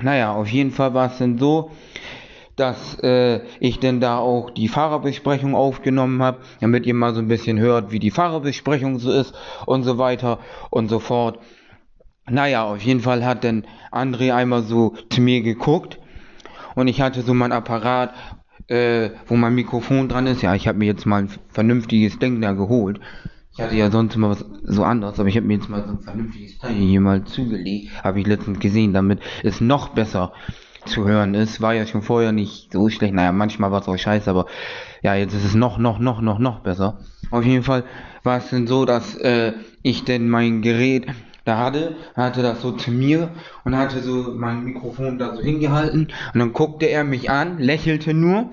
Naja, 0.00 0.32
auf 0.32 0.48
jeden 0.48 0.72
Fall 0.72 0.92
war 0.92 1.06
es 1.06 1.18
dann 1.18 1.38
so, 1.38 1.70
dass 2.56 2.98
äh, 3.00 3.40
ich 3.60 3.80
denn 3.80 4.00
da 4.00 4.18
auch 4.18 4.50
die 4.50 4.68
Fahrerbesprechung 4.68 5.54
aufgenommen 5.54 6.22
habe, 6.22 6.38
damit 6.60 6.86
ihr 6.86 6.94
mal 6.94 7.14
so 7.14 7.20
ein 7.20 7.28
bisschen 7.28 7.58
hört, 7.58 7.92
wie 7.92 7.98
die 7.98 8.10
Fahrerbesprechung 8.10 8.98
so 8.98 9.10
ist 9.10 9.34
und 9.66 9.84
so 9.84 9.98
weiter 9.98 10.38
und 10.70 10.88
so 10.88 10.98
fort. 10.98 11.38
Naja, 12.28 12.64
auf 12.64 12.82
jeden 12.82 13.00
Fall 13.00 13.24
hat 13.24 13.42
denn 13.42 13.64
André 13.90 14.32
einmal 14.32 14.62
so 14.62 14.94
zu 15.10 15.20
mir 15.20 15.42
geguckt 15.42 15.98
und 16.74 16.88
ich 16.88 17.00
hatte 17.00 17.22
so 17.22 17.34
mein 17.34 17.52
Apparat, 17.52 18.14
äh, 18.68 19.10
wo 19.26 19.36
mein 19.36 19.54
Mikrofon 19.54 20.08
dran 20.08 20.26
ist. 20.26 20.42
Ja, 20.42 20.54
ich 20.54 20.68
habe 20.68 20.78
mir 20.78 20.86
jetzt 20.86 21.06
mal 21.06 21.22
ein 21.22 21.30
vernünftiges 21.48 22.18
Ding 22.18 22.40
da 22.40 22.52
geholt. 22.52 23.00
Ich 23.54 23.60
hatte 23.60 23.76
ja 23.76 23.90
sonst 23.90 24.14
immer 24.14 24.30
was 24.30 24.46
so 24.62 24.82
anderes, 24.82 25.20
aber 25.20 25.28
ich 25.28 25.36
habe 25.36 25.46
mir 25.46 25.54
jetzt 25.54 25.68
mal 25.68 25.84
so 25.84 25.90
ein 25.90 26.00
vernünftiges 26.00 26.58
Teil 26.58 26.72
hier 26.72 27.00
mal 27.00 27.24
zugelegt. 27.24 27.90
Habe 28.02 28.20
ich 28.20 28.26
letztens 28.26 28.60
gesehen, 28.60 28.94
damit 28.94 29.20
es 29.42 29.60
noch 29.60 29.90
besser 29.90 30.32
zu 30.84 31.06
hören 31.06 31.34
ist. 31.34 31.60
War 31.60 31.74
ja 31.74 31.86
schon 31.86 32.02
vorher 32.02 32.32
nicht 32.32 32.72
so 32.72 32.88
schlecht. 32.88 33.14
Naja, 33.14 33.32
manchmal 33.32 33.70
war 33.70 33.80
es 33.80 33.88
auch 33.88 33.96
scheiße, 33.96 34.28
aber 34.28 34.46
ja, 35.02 35.14
jetzt 35.14 35.34
ist 35.34 35.44
es 35.44 35.54
noch, 35.54 35.78
noch, 35.78 35.98
noch, 35.98 36.20
noch, 36.20 36.38
noch 36.38 36.60
besser. 36.60 36.98
Auf 37.30 37.44
jeden 37.44 37.62
Fall 37.62 37.84
war 38.22 38.38
es 38.38 38.50
denn 38.50 38.66
so, 38.66 38.84
dass 38.84 39.16
äh, 39.16 39.52
ich 39.82 40.04
denn 40.04 40.28
mein 40.28 40.62
Gerät 40.62 41.06
da 41.44 41.58
hatte, 41.58 41.96
hatte 42.14 42.42
das 42.42 42.62
so 42.62 42.72
zu 42.72 42.90
mir 42.90 43.30
und 43.64 43.76
hatte 43.76 44.00
so 44.00 44.32
mein 44.36 44.64
Mikrofon 44.64 45.18
da 45.18 45.34
so 45.34 45.42
hingehalten 45.42 46.08
und 46.34 46.38
dann 46.38 46.52
guckte 46.52 46.86
er 46.86 47.02
mich 47.02 47.30
an, 47.30 47.58
lächelte 47.58 48.14
nur 48.14 48.50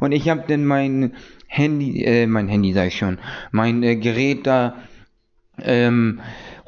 und 0.00 0.12
ich 0.12 0.28
habe 0.28 0.44
dann 0.46 0.64
mein 0.64 1.14
Handy, 1.48 2.04
äh, 2.04 2.28
mein 2.28 2.46
Handy 2.46 2.78
ich 2.78 2.96
schon, 2.96 3.18
mein 3.50 3.82
äh, 3.82 3.96
Gerät 3.96 4.46
da 4.46 4.76
ähm, 5.60 6.20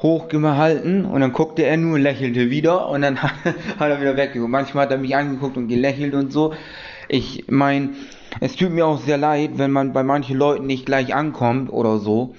hochgehalten 0.03 1.05
und 1.05 1.21
dann 1.21 1.31
guckte 1.31 1.63
er 1.63 1.77
nur, 1.77 1.97
lächelte 1.97 2.49
wieder 2.49 2.89
und 2.89 3.01
dann 3.01 3.23
hat, 3.23 3.33
er 3.79 4.01
wieder 4.01 4.17
weggeguckt. 4.17 4.51
Manchmal 4.51 4.85
hat 4.85 4.91
er 4.91 4.97
mich 4.97 5.15
angeguckt 5.15 5.57
und 5.57 5.69
gelächelt 5.69 6.13
und 6.13 6.31
so. 6.31 6.53
Ich 7.07 7.45
meine, 7.49 7.91
es 8.41 8.55
tut 8.55 8.71
mir 8.71 8.85
auch 8.85 8.99
sehr 8.99 9.17
leid, 9.17 9.51
wenn 9.55 9.71
man 9.71 9.93
bei 9.93 10.03
manchen 10.03 10.37
Leuten 10.37 10.65
nicht 10.65 10.85
gleich 10.85 11.15
ankommt 11.15 11.71
oder 11.71 11.97
so. 11.97 12.35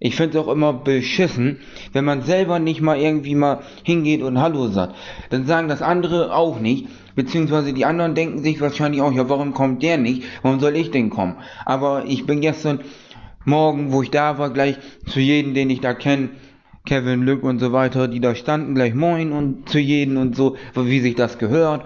Ich 0.00 0.14
finde 0.14 0.38
es 0.38 0.44
auch 0.44 0.52
immer 0.52 0.72
beschissen, 0.72 1.58
wenn 1.92 2.04
man 2.04 2.22
selber 2.22 2.60
nicht 2.60 2.80
mal 2.80 2.98
irgendwie 2.98 3.34
mal 3.34 3.62
hingeht 3.82 4.22
und 4.22 4.38
Hallo 4.38 4.68
sagt. 4.68 4.94
Dann 5.30 5.46
sagen 5.46 5.66
das 5.66 5.82
andere 5.82 6.32
auch 6.32 6.60
nicht, 6.60 6.86
beziehungsweise 7.16 7.72
die 7.72 7.84
anderen 7.84 8.14
denken 8.14 8.38
sich 8.38 8.60
wahrscheinlich 8.60 9.02
auch, 9.02 9.10
ja, 9.10 9.28
warum 9.28 9.54
kommt 9.54 9.82
der 9.82 9.98
nicht? 9.98 10.22
Warum 10.42 10.60
soll 10.60 10.76
ich 10.76 10.92
denn 10.92 11.10
kommen? 11.10 11.36
Aber 11.64 12.04
ich 12.06 12.26
bin 12.26 12.40
gestern 12.40 12.80
Morgen, 13.48 13.92
wo 13.92 14.02
ich 14.02 14.10
da 14.10 14.36
war, 14.36 14.50
gleich 14.50 14.76
zu 15.06 15.20
jedem, 15.20 15.54
den 15.54 15.70
ich 15.70 15.80
da 15.80 15.94
kenne, 15.94 16.28
Kevin 16.88 17.22
Lück 17.22 17.42
und 17.42 17.58
so 17.58 17.72
weiter, 17.72 18.08
die 18.08 18.18
da 18.18 18.34
standen, 18.34 18.74
gleich 18.74 18.94
moin 18.94 19.30
und 19.32 19.68
zu 19.68 19.78
jedem 19.78 20.16
und 20.16 20.34
so, 20.34 20.56
wie 20.74 21.00
sich 21.00 21.14
das 21.14 21.36
gehört 21.36 21.84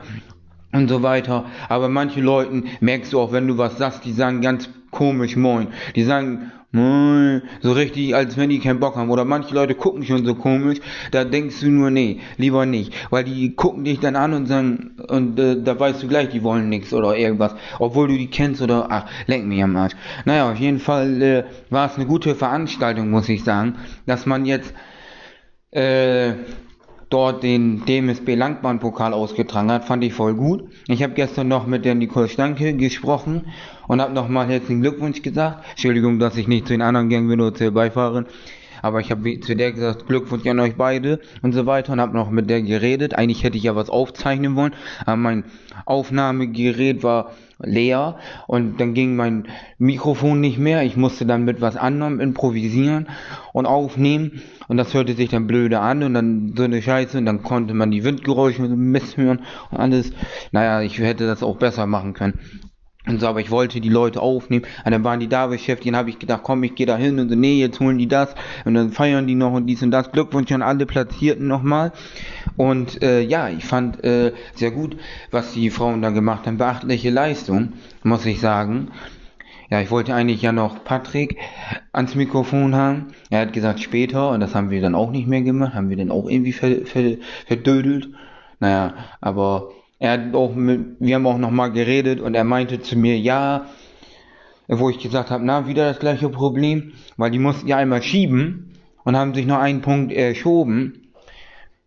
und 0.71 0.89
so 0.89 1.03
weiter. 1.03 1.45
Aber 1.69 1.89
manche 1.89 2.21
Leuten 2.21 2.67
merkst 2.81 3.13
du 3.13 3.21
auch, 3.21 3.33
wenn 3.33 3.49
du 3.49 3.59
was 3.59 3.79
sagst, 3.79 4.05
die 4.05 4.13
sagen 4.13 4.43
ganz 4.43 4.71
komisch 4.93 5.35
moin. 5.35 5.67
Die 5.97 6.05
sagen 6.05 6.53
moin, 6.71 7.43
so 7.63 7.73
richtig, 7.73 8.15
als 8.15 8.37
wenn 8.37 8.49
die 8.49 8.61
keinen 8.61 8.79
Bock 8.79 8.95
haben. 8.95 9.11
Oder 9.11 9.25
manche 9.25 9.53
Leute 9.53 9.75
gucken 9.75 10.05
schon 10.05 10.25
so 10.25 10.37
komisch, 10.37 10.79
da 11.11 11.25
denkst 11.25 11.59
du 11.61 11.71
nur, 11.71 11.91
nee, 11.91 12.21
lieber 12.37 12.65
nicht. 12.65 12.95
Weil 13.11 13.25
die 13.25 13.57
gucken 13.57 13.83
dich 13.83 13.99
dann 13.99 14.15
an 14.15 14.33
und 14.33 14.47
sagen, 14.47 14.93
und 15.09 15.37
äh, 15.37 15.61
da 15.61 15.81
weißt 15.81 16.01
du 16.01 16.07
gleich, 16.07 16.29
die 16.29 16.45
wollen 16.45 16.69
nichts 16.69 16.95
oder 16.95 17.17
irgendwas. 17.17 17.57
Obwohl 17.81 18.07
du 18.07 18.17
die 18.17 18.29
kennst 18.29 18.63
oder, 18.63 18.87
ach, 18.89 19.07
lenk 19.27 19.47
mich 19.47 19.63
am 19.65 19.75
Arsch. 19.75 19.95
Naja, 20.27 20.53
auf 20.53 20.59
jeden 20.59 20.79
Fall 20.79 21.23
äh, 21.23 21.45
war 21.71 21.91
es 21.91 21.97
eine 21.97 22.07
gute 22.07 22.37
Veranstaltung, 22.37 23.11
muss 23.11 23.29
ich 23.29 23.43
sagen, 23.43 23.75
dass 24.07 24.27
man 24.27 24.47
jetzt 24.47 24.73
äh, 25.73 26.35
dort 27.11 27.43
den 27.43 27.85
DMSB 27.85 28.35
Langbahnpokal 28.35 29.12
ausgetragen 29.12 29.71
hat, 29.71 29.85
fand 29.85 30.02
ich 30.05 30.14
voll 30.14 30.35
gut. 30.35 30.64
Ich 30.88 31.02
habe 31.02 31.12
gestern 31.14 31.49
noch 31.49 31.67
mit 31.67 31.85
der 31.85 31.95
Nicole 31.95 32.29
Stanke 32.29 32.75
gesprochen 32.75 33.47
und 33.88 34.00
habe 34.00 34.14
nochmal 34.14 34.47
herzlichen 34.47 34.81
Glückwunsch 34.81 35.21
gesagt. 35.21 35.64
Entschuldigung, 35.71 36.19
dass 36.19 36.37
ich 36.37 36.49
nicht 36.49 36.67
zu 36.67 36.73
den 36.73 36.83
anderen 36.83 37.09
gegangen 37.09 37.29
bin 37.29 37.41
oder 37.41 37.55
zu 37.55 37.64
der 37.64 37.71
Beifahrerin. 37.71 38.26
Aber 38.83 39.01
ich 39.01 39.11
habe 39.11 39.41
zu 39.41 39.57
der 39.57 39.73
gesagt, 39.73 40.07
Glückwunsch 40.07 40.47
an 40.47 40.61
euch 40.61 40.77
beide 40.77 41.21
und 41.41 41.53
so 41.53 41.67
weiter 41.67 41.93
und 41.93 42.01
habe 42.01 42.15
noch 42.15 42.31
mit 42.31 42.51
der 42.51 42.62
geredet. 42.62 43.15
Eigentlich 43.15 43.45
hätte 43.45 43.57
ich 43.57 43.62
ja 43.65 43.77
was 43.77 43.89
aufzeichnen 43.89 44.57
wollen, 44.57 44.75
aber 45.07 45.17
mein 45.17 45.45
Aufnahmegerät 45.87 47.03
war 47.03 47.33
leer 47.65 48.19
und 48.47 48.81
dann 48.81 48.95
ging 48.95 49.17
mein 49.17 49.47
Mikrofon 49.79 50.41
nicht 50.41 50.59
mehr. 50.59 50.83
Ich 50.83 50.97
musste 50.97 51.27
dann 51.27 51.45
mit 51.45 51.61
was 51.61 51.77
anderem 51.77 52.21
improvisieren 52.21 53.09
und 53.53 53.67
aufnehmen 53.67 54.43
und 54.69 54.77
das 54.77 54.95
hörte 54.95 55.15
sich 55.15 55.29
dann 55.29 55.47
blöde 55.47 55.81
an 55.81 56.03
und 56.03 56.15
dann 56.15 56.55
so 56.57 56.65
eine 56.65 56.83
Scheiße 56.83 57.19
und 57.19 57.27
dann 57.27 57.43
konnte 57.43 57.75
man 57.75 57.91
die 57.91 58.05
Windgeräusche 58.05 58.62
misshören 58.62 59.43
und 59.71 59.79
alles. 59.79 60.12
Naja, 60.51 60.83
ich 60.83 60.99
hätte 60.99 61.27
das 61.27 61.43
auch 61.43 61.57
besser 61.57 61.87
machen 61.87 62.15
können. 62.15 62.39
Und 63.05 63.21
so, 63.21 63.27
aber 63.27 63.41
ich 63.41 63.51
wollte 63.51 63.81
die 63.81 63.89
Leute 63.89 64.23
aufnehmen. 64.23 64.65
Und 64.85 64.93
dann 64.93 65.03
waren 65.03 65.19
die 65.19 65.29
da 65.29 65.49
beschäftigt. 65.49 65.89
Dann 65.89 65.97
habe 65.97 66.11
ich 66.11 66.21
gedacht, 66.21 66.43
komm, 66.45 66.63
ich 66.63 66.77
gehe 66.77 66.87
da 66.87 66.97
hin. 66.97 67.19
Und 67.19 67.31
so, 67.31 67.35
nee, 67.35 67.59
jetzt 67.59 67.81
holen 67.81 67.99
die 67.99 68.07
das. 68.07 68.35
Und 68.65 68.75
dann 68.75 68.93
feiern 68.93 69.27
die 69.27 69.35
noch 69.35 69.53
und 69.53 69.67
dies 69.67 69.83
und 69.83 69.91
das. 69.91 70.13
Glückwunsch 70.13 70.53
an 70.53 70.63
alle 70.63 70.87
Platzierten 70.87 71.49
nochmal. 71.49 71.93
Und 72.57 73.03
äh, 73.03 73.21
ja, 73.21 73.49
ich 73.49 73.65
fand 73.65 74.05
äh, 74.05 74.33
sehr 74.55 74.71
gut, 74.71 74.97
was 75.33 75.53
die 75.53 75.71
Frauen 75.71 76.01
da 76.01 76.11
gemacht 76.11 76.47
haben. 76.47 76.59
Beachtliche 76.59 77.11
Leistung, 77.11 77.73
muss 78.05 78.25
ich 78.25 78.41
sagen. 78.41 78.93
Ja, 79.69 79.81
ich 79.81 79.91
wollte 79.91 80.15
eigentlich 80.15 80.43
ja 80.43 80.53
noch 80.53 80.85
Patrick 80.85 81.39
ans 81.93 82.15
Mikrofon 82.15 82.75
haben. 82.77 83.15
Er 83.31 83.41
hat 83.41 83.53
gesagt 83.53 83.81
später 83.81 84.31
und 84.31 84.41
das 84.41 84.55
haben 84.55 84.71
wir 84.71 84.81
dann 84.81 84.95
auch 84.95 85.11
nicht 85.11 85.27
mehr 85.27 85.43
gemacht. 85.43 85.75
Haben 85.75 85.89
wir 85.89 85.97
dann 85.97 86.11
auch 86.11 86.29
irgendwie 86.29 86.53
ver, 86.53 86.85
ver, 86.85 87.17
verdödelt. 87.47 88.11
Naja, 88.61 88.95
aber 89.21 89.71
er 90.03 90.11
hat 90.11 90.35
auch 90.35 90.53
mit, 90.57 90.97
wir 90.99 91.15
haben 91.15 91.29
auch 91.29 91.39
nochmal 91.39 91.71
geredet 91.71 92.21
und 92.21 92.35
er 92.35 92.43
meinte 92.43 92.83
zu 92.83 92.99
mir, 92.99 93.17
ja, 93.17 93.67
wo 94.67 94.91
ich 94.91 94.99
gesagt 94.99 95.31
habe, 95.31 95.45
na, 95.45 95.69
wieder 95.69 95.87
das 95.87 96.01
gleiche 96.01 96.29
Problem, 96.29 96.95
weil 97.17 97.31
die 97.31 97.39
mussten 97.39 97.69
ja 97.69 97.77
einmal 97.77 98.03
schieben 98.03 98.73
und 99.05 99.17
haben 99.17 99.33
sich 99.33 99.47
noch 99.47 99.61
einen 99.61 99.81
Punkt 99.81 100.13
erschoben. 100.13 101.02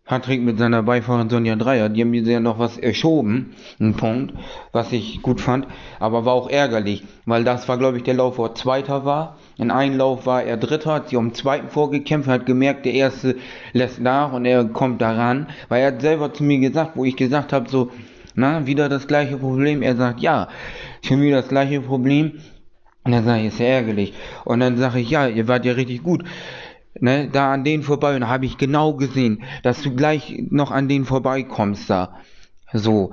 Patrick 0.06 0.40
mit 0.40 0.56
seiner 0.56 0.84
Beifahrerin 0.84 1.28
Sonja 1.28 1.56
Dreier, 1.56 1.88
die 1.88 2.02
haben 2.02 2.10
mir 2.10 2.22
ja 2.22 2.38
noch 2.38 2.60
was 2.60 2.78
erschoben, 2.78 3.56
einen 3.80 3.94
Punkt, 3.94 4.34
was 4.70 4.92
ich 4.92 5.20
gut 5.20 5.40
fand, 5.40 5.66
aber 5.98 6.24
war 6.24 6.34
auch 6.34 6.48
ärgerlich, 6.48 7.02
weil 7.24 7.42
das 7.42 7.68
war, 7.68 7.76
glaube 7.76 7.96
ich, 7.96 8.04
der 8.04 8.14
Lauf, 8.14 8.38
wo 8.38 8.44
er 8.44 8.54
Zweiter 8.54 9.04
war. 9.04 9.36
In 9.58 9.72
einem 9.72 9.96
Lauf 9.96 10.24
war 10.24 10.44
er 10.44 10.58
Dritter, 10.58 10.94
hat 10.94 11.08
sich 11.08 11.18
um 11.18 11.34
Zweiten 11.34 11.70
vorgekämpft, 11.70 12.28
hat 12.28 12.46
gemerkt, 12.46 12.86
der 12.86 12.94
Erste 12.94 13.34
lässt 13.72 14.00
nach 14.00 14.32
und 14.32 14.44
er 14.44 14.64
kommt 14.66 15.02
daran, 15.02 15.48
weil 15.68 15.82
er 15.82 15.88
hat 15.88 16.02
selber 16.02 16.32
zu 16.32 16.44
mir 16.44 16.60
gesagt, 16.60 16.92
wo 16.94 17.04
ich 17.04 17.16
gesagt 17.16 17.52
habe, 17.52 17.68
so, 17.68 17.90
na, 18.36 18.64
wieder 18.64 18.88
das 18.88 19.08
gleiche 19.08 19.38
Problem. 19.38 19.82
Er 19.82 19.96
sagt, 19.96 20.20
ja, 20.20 20.46
schon 21.02 21.20
wieder 21.20 21.40
das 21.40 21.48
gleiche 21.48 21.80
Problem. 21.80 22.32
Und 23.02 23.12
dann 23.12 23.24
sage 23.24 23.40
ich, 23.40 23.46
ist 23.48 23.58
ja 23.58 23.66
ärgerlich. 23.66 24.14
Und 24.44 24.60
dann 24.60 24.76
sage 24.76 25.00
ich, 25.00 25.10
ja, 25.10 25.26
ihr 25.26 25.48
wart 25.48 25.64
ja 25.64 25.72
richtig 25.72 26.02
gut 26.02 26.22
ne, 27.00 27.28
da 27.30 27.52
an 27.52 27.64
denen 27.64 27.82
vorbei 27.82 28.16
und 28.16 28.28
habe 28.28 28.46
ich 28.46 28.58
genau 28.58 28.94
gesehen, 28.94 29.42
dass 29.62 29.82
du 29.82 29.94
gleich 29.94 30.44
noch 30.50 30.70
an 30.70 30.88
denen 30.88 31.04
vorbeikommst 31.04 31.88
da. 31.90 32.16
So. 32.72 33.10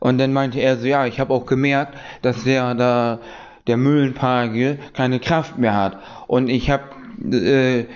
Und 0.00 0.18
dann 0.18 0.32
meinte 0.32 0.60
er 0.60 0.76
so, 0.76 0.86
ja, 0.86 1.06
ich 1.06 1.20
habe 1.20 1.32
auch 1.32 1.46
gemerkt, 1.46 1.96
dass 2.22 2.44
der 2.44 2.74
da 2.74 3.20
der 3.66 3.76
Mühlenpage 3.76 4.78
keine 4.92 5.18
Kraft 5.18 5.58
mehr 5.58 5.74
hat. 5.74 5.98
Und 6.26 6.48
ich 6.48 6.70
habe 6.70 6.84
äh, 7.32 7.86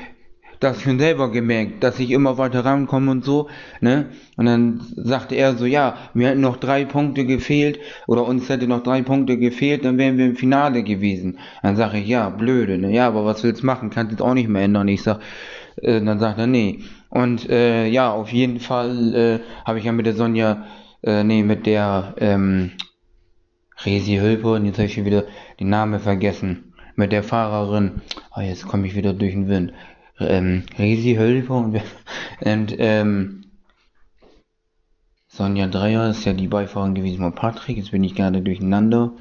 das 0.61 0.83
schon 0.83 0.99
selber 0.99 1.33
gemerkt, 1.33 1.83
dass 1.83 1.99
ich 1.99 2.11
immer 2.11 2.37
weiter 2.37 2.65
rankomme 2.65 3.11
und 3.11 3.25
so, 3.25 3.49
ne? 3.81 4.11
Und 4.37 4.45
dann 4.45 4.81
sagte 4.95 5.35
er 5.35 5.57
so, 5.57 5.65
ja, 5.65 5.97
mir 6.13 6.29
hätten 6.29 6.43
noch 6.43 6.59
drei 6.59 6.85
Punkte 6.85 7.25
gefehlt 7.25 7.81
oder 8.07 8.27
uns 8.27 8.49
hätte 8.51 8.67
noch 8.67 8.83
drei 8.83 9.01
Punkte 9.03 9.39
gefehlt, 9.39 9.85
dann 9.87 9.97
wären 9.97 10.19
wir 10.19 10.27
im 10.27 10.37
Finale 10.37 10.83
gewesen. 10.83 11.39
Dann 11.63 11.77
sage 11.77 11.99
ich, 11.99 12.07
ja, 12.07 12.29
blöde, 12.29 12.77
ne? 12.77 12.93
Ja, 12.93 13.09
aber 13.09 13.25
was 13.25 13.43
willst 13.43 13.63
du 13.63 13.67
machen? 13.67 13.89
Kannst 13.89 14.13
jetzt 14.13 14.21
auch 14.21 14.35
nicht 14.35 14.49
mehr 14.49 14.63
ändern. 14.63 14.87
Ich 14.89 15.03
sag, 15.03 15.21
äh, 15.77 16.01
dann 16.01 16.19
sagt 16.19 16.39
er, 16.39 16.47
nee. 16.47 16.81
Und 17.09 17.49
äh, 17.49 17.87
ja, 17.87 18.13
auf 18.13 18.31
jeden 18.31 18.61
Fall 18.61 19.15
äh, 19.15 19.39
habe 19.65 19.79
ich 19.79 19.87
ja 19.87 19.93
mit 19.93 20.05
der 20.05 20.15
Sonja, 20.15 20.67
äh, 21.03 21.25
nee, 21.25 21.43
mit 21.43 21.65
der 21.65 22.15
ähm, 22.19 22.73
Resi 23.85 24.17
Hülper, 24.17 24.53
und 24.53 24.67
jetzt 24.67 24.77
habe 24.77 24.87
ich 24.87 24.95
schon 24.95 25.07
wieder 25.07 25.25
den 25.59 25.71
Namen 25.71 26.01
vergessen, 26.01 26.75
mit 26.97 27.13
der 27.13 27.23
Fahrerin, 27.23 28.03
oh, 28.37 28.41
jetzt 28.43 28.67
komme 28.67 28.87
ich 28.87 28.95
wieder 28.95 29.15
durch 29.15 29.33
den 29.33 29.49
Wind 29.49 29.73
ähm, 30.21 30.65
Resi 30.79 31.17
Hölper 31.17 31.55
und, 31.55 31.81
und 32.41 32.75
ähm, 32.79 33.45
Sonja 35.29 35.69
Dreier 35.69 36.11
ist 36.11 36.25
ja 36.25 36.33
die 36.33 36.49
Beifahrerin 36.49 36.95
gewesen 36.95 37.19
von 37.19 37.35
Patrick, 37.35 37.77
jetzt 37.77 37.93
bin 37.93 38.05
ich 38.05 38.15
gerade 38.15 38.43
durcheinander. 38.43 39.13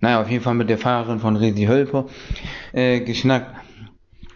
Naja, 0.00 0.20
auf 0.20 0.30
jeden 0.30 0.42
Fall 0.44 0.54
mit 0.54 0.68
der 0.68 0.78
Fahrerin 0.78 1.18
von 1.18 1.36
Resi 1.36 1.64
Hölper 1.64 2.06
äh, 2.72 3.00
geschnackt 3.00 3.54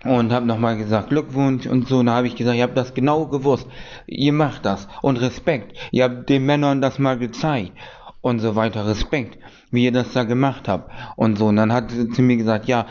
und 0.05 0.33
habe 0.33 0.47
nochmal 0.47 0.77
gesagt 0.77 1.11
Glückwunsch 1.11 1.67
und 1.67 1.87
so. 1.87 1.99
Und 1.99 2.07
da 2.07 2.15
habe 2.15 2.27
ich 2.27 2.37
gesagt, 2.37 2.57
ihr 2.57 2.63
habt 2.63 2.77
das 2.77 2.95
genau 2.95 3.27
gewusst. 3.27 3.67
Ihr 4.07 4.33
macht 4.33 4.65
das 4.65 4.89
und 5.03 5.19
Respekt. 5.19 5.77
Ihr 5.91 6.05
habt 6.05 6.29
den 6.29 6.47
Männern 6.47 6.81
das 6.81 6.99
mal 6.99 7.19
gezeigt 7.19 7.73
und 8.21 8.41
so 8.41 8.57
weiter. 8.57 8.87
Respekt, 8.87 9.39
wie 9.71 9.85
ihr 9.85 9.93
das 9.93 10.13
da 10.13 10.25
gemacht 10.25 10.69
habt 10.69 10.91
und 11.17 11.39
so. 11.39 11.47
Und 11.47 11.57
dann 11.57 11.73
hat 11.73 11.91
sie 11.91 12.09
zu 12.09 12.23
mir 12.23 12.37
gesagt, 12.37 12.67
ja, 12.67 12.87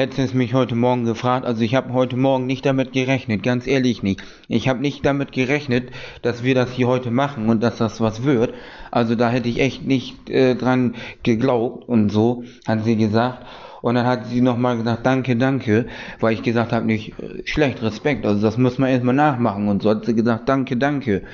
Hätte 0.00 0.22
es 0.22 0.32
mich 0.32 0.54
heute 0.54 0.76
Morgen 0.76 1.04
gefragt, 1.04 1.44
also 1.44 1.60
ich 1.60 1.74
habe 1.74 1.92
heute 1.92 2.16
Morgen 2.16 2.46
nicht 2.46 2.64
damit 2.64 2.94
gerechnet, 2.94 3.42
ganz 3.42 3.66
ehrlich 3.66 4.02
nicht. 4.02 4.22
Ich 4.48 4.66
habe 4.66 4.80
nicht 4.80 5.04
damit 5.04 5.30
gerechnet, 5.32 5.90
dass 6.22 6.42
wir 6.42 6.54
das 6.54 6.72
hier 6.72 6.86
heute 6.86 7.10
machen 7.10 7.50
und 7.50 7.62
dass 7.62 7.76
das 7.76 8.00
was 8.00 8.24
wird. 8.24 8.54
Also 8.90 9.14
da 9.14 9.28
hätte 9.28 9.50
ich 9.50 9.60
echt 9.60 9.86
nicht 9.86 10.30
äh, 10.30 10.54
dran 10.54 10.94
geglaubt 11.22 11.86
und 11.86 12.08
so, 12.08 12.44
hat 12.66 12.82
sie 12.82 12.96
gesagt. 12.96 13.44
Und 13.82 13.96
dann 13.96 14.06
hat 14.06 14.24
sie 14.24 14.40
nochmal 14.40 14.78
gesagt, 14.78 15.04
danke, 15.04 15.36
danke, 15.36 15.84
weil 16.18 16.32
ich 16.32 16.42
gesagt 16.42 16.72
habe, 16.72 16.86
nicht 16.86 17.18
äh, 17.18 17.46
schlecht, 17.46 17.82
Respekt, 17.82 18.24
also 18.24 18.40
das 18.40 18.56
muss 18.56 18.78
man 18.78 18.88
erstmal 18.88 19.14
nachmachen. 19.14 19.68
Und 19.68 19.82
so 19.82 19.90
hat 19.90 20.06
sie 20.06 20.14
gesagt, 20.14 20.48
danke, 20.48 20.78
danke 20.78 21.24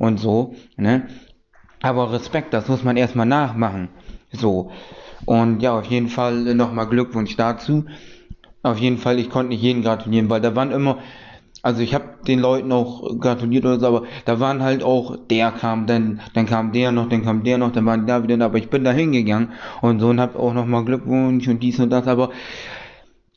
und 0.00 0.18
so, 0.18 0.56
ne. 0.76 1.06
Aber 1.80 2.12
Respekt, 2.12 2.52
das 2.54 2.66
muss 2.66 2.82
man 2.82 2.96
erstmal 2.96 3.26
nachmachen. 3.26 3.88
So. 4.32 4.72
Und 5.26 5.60
ja, 5.60 5.78
auf 5.78 5.86
jeden 5.86 6.08
Fall 6.08 6.54
nochmal 6.56 6.88
Glückwunsch 6.88 7.36
dazu. 7.36 7.84
Auf 8.66 8.78
jeden 8.78 8.98
Fall, 8.98 9.20
ich 9.20 9.30
konnte 9.30 9.50
nicht 9.50 9.62
jeden 9.62 9.82
gratulieren, 9.82 10.28
weil 10.28 10.40
da 10.40 10.56
waren 10.56 10.72
immer, 10.72 10.98
also 11.62 11.82
ich 11.82 11.94
habe 11.94 12.04
den 12.26 12.40
Leuten 12.40 12.72
auch 12.72 13.16
gratuliert 13.20 13.64
oder 13.64 13.78
so, 13.78 13.86
aber 13.86 14.02
da 14.24 14.40
waren 14.40 14.60
halt 14.60 14.82
auch, 14.82 15.16
der 15.30 15.52
kam, 15.52 15.86
dann, 15.86 16.20
dann 16.34 16.46
kam 16.46 16.72
der 16.72 16.90
noch, 16.90 17.08
dann 17.08 17.22
kam 17.22 17.44
der 17.44 17.58
noch, 17.58 17.70
dann 17.70 17.86
waren 17.86 18.08
da 18.08 18.24
wieder, 18.24 18.44
aber 18.44 18.58
ich 18.58 18.68
bin 18.68 18.82
da 18.82 18.90
hingegangen 18.90 19.52
und 19.82 20.00
so 20.00 20.08
und 20.08 20.20
hab 20.20 20.34
auch 20.34 20.52
nochmal 20.52 20.84
Glückwunsch 20.84 21.46
und 21.46 21.62
dies 21.62 21.78
und 21.78 21.90
das, 21.90 22.08
aber 22.08 22.30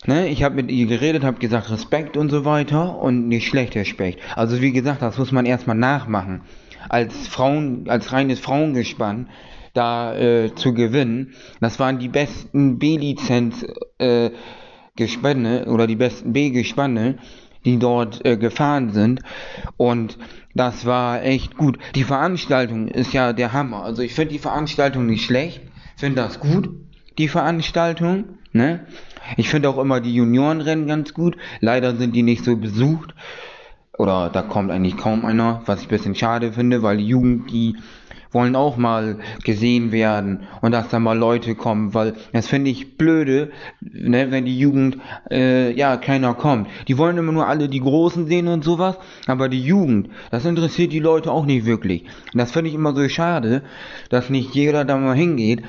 Ne, 0.07 0.29
ich 0.29 0.43
habe 0.43 0.55
mit 0.55 0.71
ihr 0.71 0.87
geredet, 0.87 1.25
habe 1.25 1.39
gesagt 1.39 1.69
Respekt 1.69 2.15
und 2.15 2.29
so 2.29 2.45
weiter 2.45 2.97
und 2.99 3.27
nicht 3.27 3.45
schlechter 3.45 3.81
Respekt. 3.81 4.21
Also 4.35 4.61
wie 4.61 4.71
gesagt, 4.71 5.01
das 5.01 5.17
muss 5.17 5.33
man 5.33 5.45
erstmal 5.45 5.75
nachmachen. 5.75 6.41
Als 6.87 7.27
Frauen, 7.27 7.83
als 7.89 8.13
reines 8.13 8.39
Frauengespann 8.39 9.27
da 9.73 10.15
äh, 10.15 10.55
zu 10.55 10.73
gewinnen. 10.73 11.33
Das 11.59 11.79
waren 11.79 11.99
die 11.99 12.07
besten 12.07 12.79
B-Lizenz 12.79 13.65
äh, 13.97 14.31
Gespanne 14.99 15.65
oder 15.65 15.87
die 15.87 15.95
besten 15.95 16.33
B-Gespanne, 16.33 17.17
die 17.65 17.79
dort 17.79 18.23
äh, 18.25 18.37
gefahren 18.37 18.91
sind. 18.91 19.21
Und 19.77 20.17
das 20.53 20.85
war 20.85 21.23
echt 21.23 21.57
gut. 21.57 21.79
Die 21.95 22.03
Veranstaltung 22.03 22.87
ist 22.87 23.13
ja 23.13 23.33
der 23.33 23.53
Hammer. 23.53 23.83
Also 23.83 24.01
ich 24.01 24.13
finde 24.13 24.33
die 24.33 24.39
Veranstaltung 24.39 25.05
nicht 25.05 25.25
schlecht. 25.25 25.61
Finde 25.97 26.21
das 26.21 26.39
gut, 26.39 26.69
die 27.17 27.27
Veranstaltung. 27.27 28.25
Ne? 28.51 28.85
Ich 29.37 29.49
finde 29.49 29.69
auch 29.69 29.77
immer 29.77 30.01
die 30.01 30.13
Juniorenrennen 30.13 30.87
ganz 30.87 31.13
gut. 31.13 31.37
Leider 31.59 31.95
sind 31.95 32.15
die 32.15 32.23
nicht 32.23 32.43
so 32.43 32.55
besucht. 32.57 33.13
Oder 33.97 34.29
da 34.29 34.41
kommt 34.41 34.71
eigentlich 34.71 34.97
kaum 34.97 35.25
einer, 35.25 35.61
was 35.65 35.81
ich 35.81 35.87
ein 35.87 35.89
bisschen 35.89 36.15
schade 36.15 36.53
finde, 36.53 36.83
weil 36.83 36.97
die 36.97 37.07
Jugend, 37.07 37.51
die 37.51 37.75
wollen 38.31 38.55
auch 38.55 38.77
mal 38.77 39.17
gesehen 39.43 39.91
werden 39.91 40.47
und 40.61 40.71
dass 40.71 40.89
da 40.89 40.99
mal 40.99 41.17
Leute 41.17 41.55
kommen, 41.55 41.93
weil 41.93 42.13
das 42.31 42.47
finde 42.47 42.69
ich 42.69 42.97
blöde, 42.97 43.51
ne, 43.81 44.31
wenn 44.31 44.45
die 44.45 44.57
Jugend, 44.57 44.97
äh, 45.31 45.71
ja, 45.73 45.97
keiner 45.97 46.33
kommt. 46.33 46.67
Die 46.87 46.97
wollen 46.97 47.17
immer 47.17 47.31
nur 47.31 47.47
alle 47.47 47.69
die 47.69 47.79
Großen 47.79 48.27
sehen 48.27 48.47
und 48.47 48.63
sowas, 48.63 48.97
aber 49.27 49.49
die 49.49 49.63
Jugend, 49.63 50.09
das 50.31 50.45
interessiert 50.45 50.91
die 50.91 50.99
Leute 50.99 51.31
auch 51.31 51.45
nicht 51.45 51.65
wirklich. 51.65 52.03
Und 52.33 52.37
das 52.37 52.51
finde 52.51 52.69
ich 52.69 52.75
immer 52.75 52.93
so 52.95 53.07
schade, 53.09 53.63
dass 54.09 54.29
nicht 54.29 54.53
jeder 54.53 54.85
da 54.85 54.97
mal 54.97 55.15
hingeht 55.15 55.63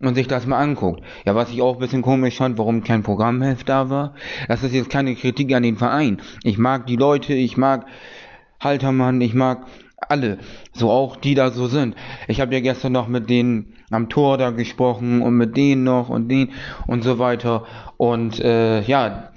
und 0.00 0.14
sich 0.14 0.26
das 0.26 0.46
mal 0.46 0.58
anguckt. 0.58 1.02
Ja, 1.24 1.34
was 1.34 1.50
ich 1.50 1.62
auch 1.62 1.74
ein 1.74 1.80
bisschen 1.80 2.02
komisch 2.02 2.36
fand, 2.36 2.58
warum 2.58 2.82
kein 2.84 3.02
Programmheft 3.02 3.68
da 3.68 3.90
war, 3.90 4.14
das 4.48 4.62
ist 4.62 4.74
jetzt 4.74 4.90
keine 4.90 5.14
Kritik 5.14 5.54
an 5.54 5.62
den 5.62 5.76
Verein. 5.76 6.20
Ich 6.42 6.58
mag 6.58 6.86
die 6.86 6.96
Leute, 6.96 7.34
ich 7.34 7.56
mag 7.56 7.86
Haltermann, 8.60 9.20
ich 9.20 9.34
mag 9.34 9.66
alle, 9.96 10.38
so 10.72 10.90
auch 10.90 11.16
die 11.16 11.34
da 11.34 11.50
so 11.50 11.68
sind. 11.68 11.96
Ich 12.28 12.40
habe 12.40 12.54
ja 12.54 12.60
gestern 12.60 12.92
noch 12.92 13.08
mit 13.08 13.30
denen 13.30 13.74
am 13.90 14.08
Tor 14.08 14.38
da 14.38 14.50
gesprochen 14.50 15.22
und 15.22 15.36
mit 15.36 15.56
denen 15.56 15.84
noch 15.84 16.08
und 16.08 16.28
den 16.28 16.50
und 16.86 17.02
so 17.02 17.18
weiter. 17.18 17.64
Und 17.96 18.40
äh, 18.40 18.82
ja, 18.82 19.30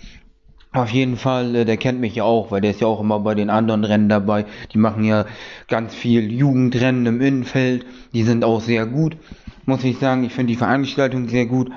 auf 0.72 0.92
jeden 0.92 1.18
Fall, 1.18 1.56
äh, 1.56 1.66
der 1.66 1.78
kennt 1.78 2.00
mich 2.00 2.16
ja 2.16 2.24
auch, 2.24 2.51
weil 2.51 2.62
der 2.62 2.72
ist 2.72 2.82
ja 2.82 2.88
auch 2.88 3.00
immer 3.00 3.20
bei 3.20 3.36
den 3.36 3.50
anderen 3.50 3.84
Rennen 3.84 4.10
dabei. 4.10 4.46
Die 4.74 4.78
machen 4.78 5.04
ja 5.04 5.25
ganz 5.68 5.96
viel 5.96 6.32
Jugendrennen 6.32 7.06
im 7.06 7.22
Innenfeld. 7.22 7.86
Die 8.13 8.24
sind 8.24 8.44
auch 8.44 8.62
sehr 8.62 8.86
gut, 8.86 9.18
muss 9.66 9.84
ich 9.84 9.98
sagen. 9.98 10.24
Ich 10.24 10.34
finde 10.34 10.51
die 10.51 10.58
Veranstaltung 10.58 11.28
sehr 11.28 11.46
gut. 11.46 11.72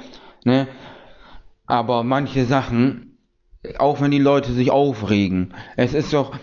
Ne? 0.44 0.66
Aber 1.66 2.02
manche 2.02 2.44
Sachen, 2.44 3.16
auch 3.78 4.00
wenn 4.00 4.10
die 4.10 4.18
Leute 4.18 4.52
sich 4.52 4.70
aufregen, 4.70 5.54
es 5.76 5.94
ist 5.94 6.12
doch 6.12 6.36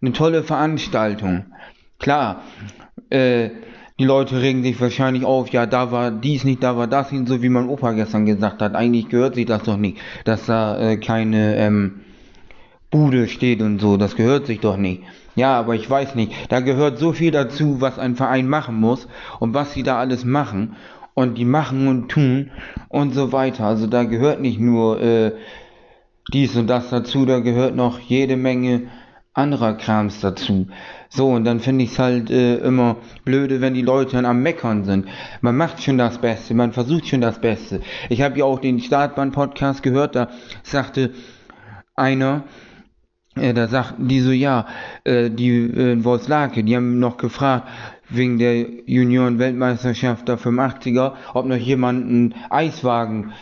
eine 0.00 0.12
tolle 0.12 0.44
Veranstaltung. 0.44 1.46
Klar, 1.98 2.42
äh, 3.10 3.50
die 3.98 4.04
Leute 4.04 4.40
regen 4.40 4.62
sich 4.62 4.80
wahrscheinlich 4.80 5.24
auf, 5.24 5.48
ja, 5.50 5.66
da 5.66 5.90
war 5.90 6.12
dies 6.12 6.44
nicht, 6.44 6.62
da 6.62 6.76
war 6.76 6.86
das 6.86 7.10
nicht, 7.10 7.26
so 7.26 7.42
wie 7.42 7.48
mein 7.48 7.68
Opa 7.68 7.92
gestern 7.92 8.26
gesagt 8.26 8.62
hat. 8.62 8.76
Eigentlich 8.76 9.08
gehört 9.08 9.34
sich 9.34 9.46
das 9.46 9.64
doch 9.64 9.76
nicht, 9.76 9.98
dass 10.24 10.46
da 10.46 10.78
äh, 10.78 10.96
keine 10.98 11.56
ähm, 11.56 12.00
Bude 12.90 13.26
steht 13.26 13.60
und 13.60 13.80
so, 13.80 13.96
das 13.96 14.14
gehört 14.14 14.46
sich 14.46 14.60
doch 14.60 14.76
nicht. 14.76 15.02
Ja, 15.34 15.58
aber 15.58 15.74
ich 15.74 15.88
weiß 15.88 16.14
nicht, 16.14 16.32
da 16.50 16.60
gehört 16.60 16.98
so 16.98 17.12
viel 17.12 17.32
dazu, 17.32 17.80
was 17.80 17.98
ein 17.98 18.14
Verein 18.14 18.48
machen 18.48 18.76
muss 18.76 19.08
und 19.40 19.54
was 19.54 19.72
sie 19.72 19.82
da 19.82 19.98
alles 19.98 20.24
machen 20.24 20.76
und 21.14 21.36
die 21.36 21.44
machen 21.44 21.88
und 21.88 22.08
tun 22.08 22.50
und 22.88 23.14
so 23.14 23.32
weiter. 23.32 23.64
Also 23.64 23.88
da 23.88 24.04
gehört 24.04 24.40
nicht 24.40 24.60
nur 24.60 25.00
äh, 25.02 25.32
dies 26.32 26.56
und 26.56 26.68
das 26.68 26.90
dazu, 26.90 27.26
da 27.26 27.40
gehört 27.40 27.74
noch 27.74 27.98
jede 27.98 28.36
Menge 28.36 28.88
anderer 29.32 29.74
Krams 29.74 30.20
dazu. 30.20 30.68
So, 31.10 31.30
und 31.30 31.44
dann 31.44 31.60
finde 31.60 31.84
ich 31.84 31.92
es 31.92 31.98
halt 31.98 32.30
äh, 32.30 32.56
immer 32.56 32.96
blöde, 33.24 33.60
wenn 33.60 33.72
die 33.74 33.82
Leute 33.82 34.12
dann 34.12 34.26
am 34.26 34.42
Meckern 34.42 34.84
sind. 34.84 35.06
Man 35.40 35.56
macht 35.56 35.82
schon 35.82 35.96
das 35.96 36.18
Beste, 36.18 36.54
man 36.54 36.72
versucht 36.72 37.08
schon 37.08 37.22
das 37.22 37.40
Beste. 37.40 37.80
Ich 38.10 38.20
habe 38.20 38.38
ja 38.38 38.44
auch 38.44 38.60
den 38.60 38.78
Startbahn-Podcast 38.78 39.82
gehört, 39.82 40.14
da 40.14 40.28
sagte 40.62 41.12
einer, 41.94 42.44
äh, 43.36 43.54
da 43.54 43.68
sagten 43.68 44.06
die 44.08 44.20
so, 44.20 44.32
ja, 44.32 44.66
äh, 45.04 45.30
die 45.30 45.50
äh, 45.50 46.04
Wolfslake, 46.04 46.62
die 46.62 46.76
haben 46.76 46.98
noch 46.98 47.16
gefragt, 47.16 47.68
wegen 48.10 48.38
der 48.38 48.66
Junioren-Weltmeisterschaft 48.86 50.28
der 50.28 50.38
85er, 50.38 51.14
ob 51.32 51.46
noch 51.46 51.56
jemand 51.56 52.06
einen 52.06 52.34
Eiswagen 52.50 53.32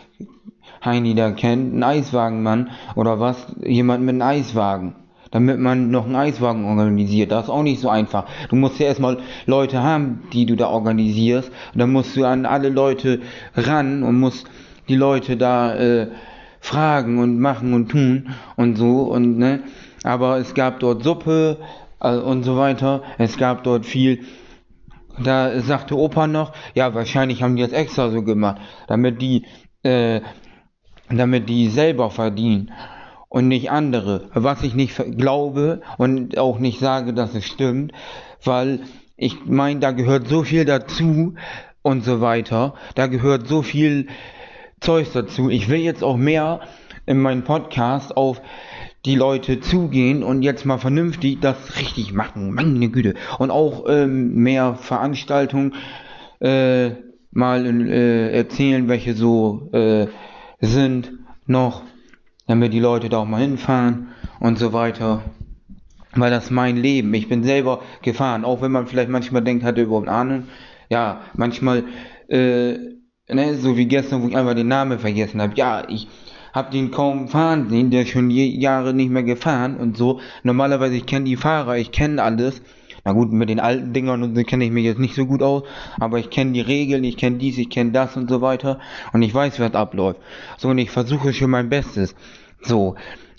Heini 0.85 1.14
da 1.14 1.33
kennt, 1.33 1.72
einen 1.72 1.83
Eiswagenmann 1.83 2.70
oder 2.94 3.18
was, 3.18 3.46
jemand 3.64 4.05
mit 4.05 4.14
einem 4.14 4.22
Eiswagen 4.22 4.94
damit 5.30 5.58
man 5.58 5.90
noch 5.90 6.06
einen 6.06 6.16
Eiswagen 6.16 6.64
organisiert. 6.64 7.32
Das 7.32 7.44
ist 7.44 7.50
auch 7.50 7.62
nicht 7.62 7.80
so 7.80 7.88
einfach. 7.88 8.26
Du 8.48 8.56
musst 8.56 8.78
ja 8.78 8.86
erstmal 8.86 9.18
Leute 9.46 9.82
haben, 9.82 10.22
die 10.32 10.46
du 10.46 10.56
da 10.56 10.68
organisierst. 10.68 11.50
Und 11.72 11.78
dann 11.80 11.92
musst 11.92 12.16
du 12.16 12.24
an 12.24 12.46
alle 12.46 12.68
Leute 12.68 13.20
ran 13.54 14.02
und 14.02 14.18
musst 14.18 14.46
die 14.88 14.96
Leute 14.96 15.36
da 15.36 15.74
äh, 15.74 16.08
fragen 16.60 17.18
und 17.18 17.40
machen 17.40 17.74
und 17.74 17.88
tun 17.88 18.28
und 18.56 18.76
so 18.76 19.02
und 19.02 19.38
ne. 19.38 19.60
Aber 20.04 20.38
es 20.38 20.54
gab 20.54 20.80
dort 20.80 21.02
Suppe 21.02 21.58
äh, 22.00 22.16
und 22.16 22.44
so 22.44 22.56
weiter. 22.56 23.02
Es 23.18 23.36
gab 23.36 23.64
dort 23.64 23.86
viel. 23.86 24.20
Da 25.22 25.60
sagte 25.60 25.96
Opa 25.96 26.26
noch, 26.26 26.52
ja, 26.74 26.94
wahrscheinlich 26.94 27.42
haben 27.42 27.56
die 27.56 27.62
das 27.62 27.72
extra 27.72 28.10
so 28.10 28.22
gemacht, 28.22 28.60
damit 28.86 29.22
die, 29.22 29.46
äh, 29.82 30.20
damit 31.08 31.48
die 31.48 31.68
selber 31.68 32.10
verdienen 32.10 32.70
und 33.28 33.48
nicht 33.48 33.70
andere. 33.70 34.28
Was 34.34 34.62
ich 34.62 34.74
nicht 34.74 34.96
glaube 35.16 35.82
und 35.98 36.38
auch 36.38 36.58
nicht 36.58 36.78
sage, 36.78 37.12
dass 37.12 37.34
es 37.34 37.44
stimmt, 37.44 37.92
weil 38.44 38.80
ich 39.16 39.46
meine, 39.46 39.80
da 39.80 39.92
gehört 39.92 40.28
so 40.28 40.42
viel 40.42 40.64
dazu 40.64 41.34
und 41.82 42.04
so 42.04 42.20
weiter. 42.20 42.74
Da 42.94 43.06
gehört 43.06 43.48
so 43.48 43.62
viel 43.62 44.08
Zeug 44.80 45.08
dazu. 45.12 45.48
Ich 45.48 45.68
will 45.68 45.80
jetzt 45.80 46.04
auch 46.04 46.16
mehr 46.16 46.60
in 47.06 47.20
meinem 47.20 47.44
Podcast 47.44 48.16
auf 48.16 48.42
die 49.04 49.14
Leute 49.14 49.60
zugehen 49.60 50.22
und 50.22 50.42
jetzt 50.42 50.66
mal 50.66 50.78
vernünftig 50.78 51.38
das 51.40 51.78
richtig 51.78 52.12
machen. 52.12 52.52
Meine 52.52 52.88
Güte. 52.88 53.14
Und 53.38 53.50
auch 53.50 53.84
ähm, 53.88 54.34
mehr 54.34 54.74
Veranstaltungen 54.74 55.74
äh, 56.40 56.90
mal 57.30 57.64
äh, 57.88 58.36
erzählen, 58.36 58.88
welche 58.88 59.14
so 59.14 59.70
äh, 59.72 60.08
sind 60.60 61.12
noch 61.46 61.82
damit 62.46 62.72
die 62.72 62.80
Leute 62.80 63.09
da 63.09 63.18
auch 63.18 63.26
mal 63.26 63.40
hinfahren 63.40 64.09
und 64.40 64.59
so 64.59 64.72
weiter. 64.72 65.22
Weil 66.14 66.30
das 66.30 66.50
mein 66.50 66.76
Leben. 66.76 67.12
Ich 67.14 67.28
bin 67.28 67.42
selber 67.42 67.82
gefahren, 68.02 68.44
auch 68.44 68.62
wenn 68.62 68.72
man 68.72 68.87
vielleicht 68.87 69.11
manchmal 69.11 69.42
denkt, 69.42 69.64
hatte 69.64 69.82
überhaupt 69.82 70.09
Ahnung. 70.09 70.44
Ja, 70.88 71.20
manchmal, 71.35 71.85
äh, 72.28 72.78
ne, 73.28 73.54
so 73.56 73.76
wie 73.76 73.87
gestern, 73.87 74.22
wo 74.22 74.28
ich 74.28 74.37
einfach 74.37 74.54
den 74.54 74.68
Namen 74.68 74.98
vergessen 74.98 75.42
habe. 75.42 75.54
Ja, 75.56 75.85
ich 75.88 76.09
habe 76.54 76.70
den 76.70 76.90
kaum 76.90 77.28
fahren 77.28 77.68
sehen, 77.68 77.90
der 77.90 78.06
schon 78.06 78.30
Jahre 78.30 78.94
nicht 78.94 79.11
mehr 79.11 79.24
gefahren 79.24 79.76
und 79.76 79.96
so. 79.98 80.20
Normalerweise, 80.42 80.96
ich 80.96 81.04
kenne 81.04 81.26
die 81.26 81.37
Fahrer, 81.37 81.76
ich 81.76 81.92
kenne 81.92 82.22
alles. 82.22 82.62
Na 83.06 83.12
gut, 83.12 83.30
mit 83.30 83.48
den 83.48 83.60
alten 83.60 83.92
Dingern 83.92 84.24
und 84.24 84.34
so 84.34 84.42
kenne 84.42 84.64
ich 84.64 84.72
mich 84.72 84.84
jetzt 84.84 84.98
nicht 84.98 85.14
so 85.14 85.26
gut 85.26 85.40
aus, 85.40 85.62
aber 86.00 86.18
ich 86.18 86.28
kenne 86.28 86.50
die 86.50 86.60
Regeln, 86.60 87.04
ich 87.04 87.16
kenne 87.16 87.36
dies, 87.38 87.56
ich 87.56 87.70
kenne 87.70 87.92
das 87.92 88.16
und 88.16 88.28
so 88.28 88.40
weiter 88.40 88.80
und 89.12 89.22
ich 89.22 89.32
weiß, 89.32 89.60
was 89.60 89.74
abläuft. 89.74 90.20
So, 90.58 90.70
und 90.70 90.78
ich 90.78 90.90
versuche 90.90 91.32
schon 91.32 91.50
mein 91.50 91.68
Bestes. 91.68 92.16
So, 92.62 92.96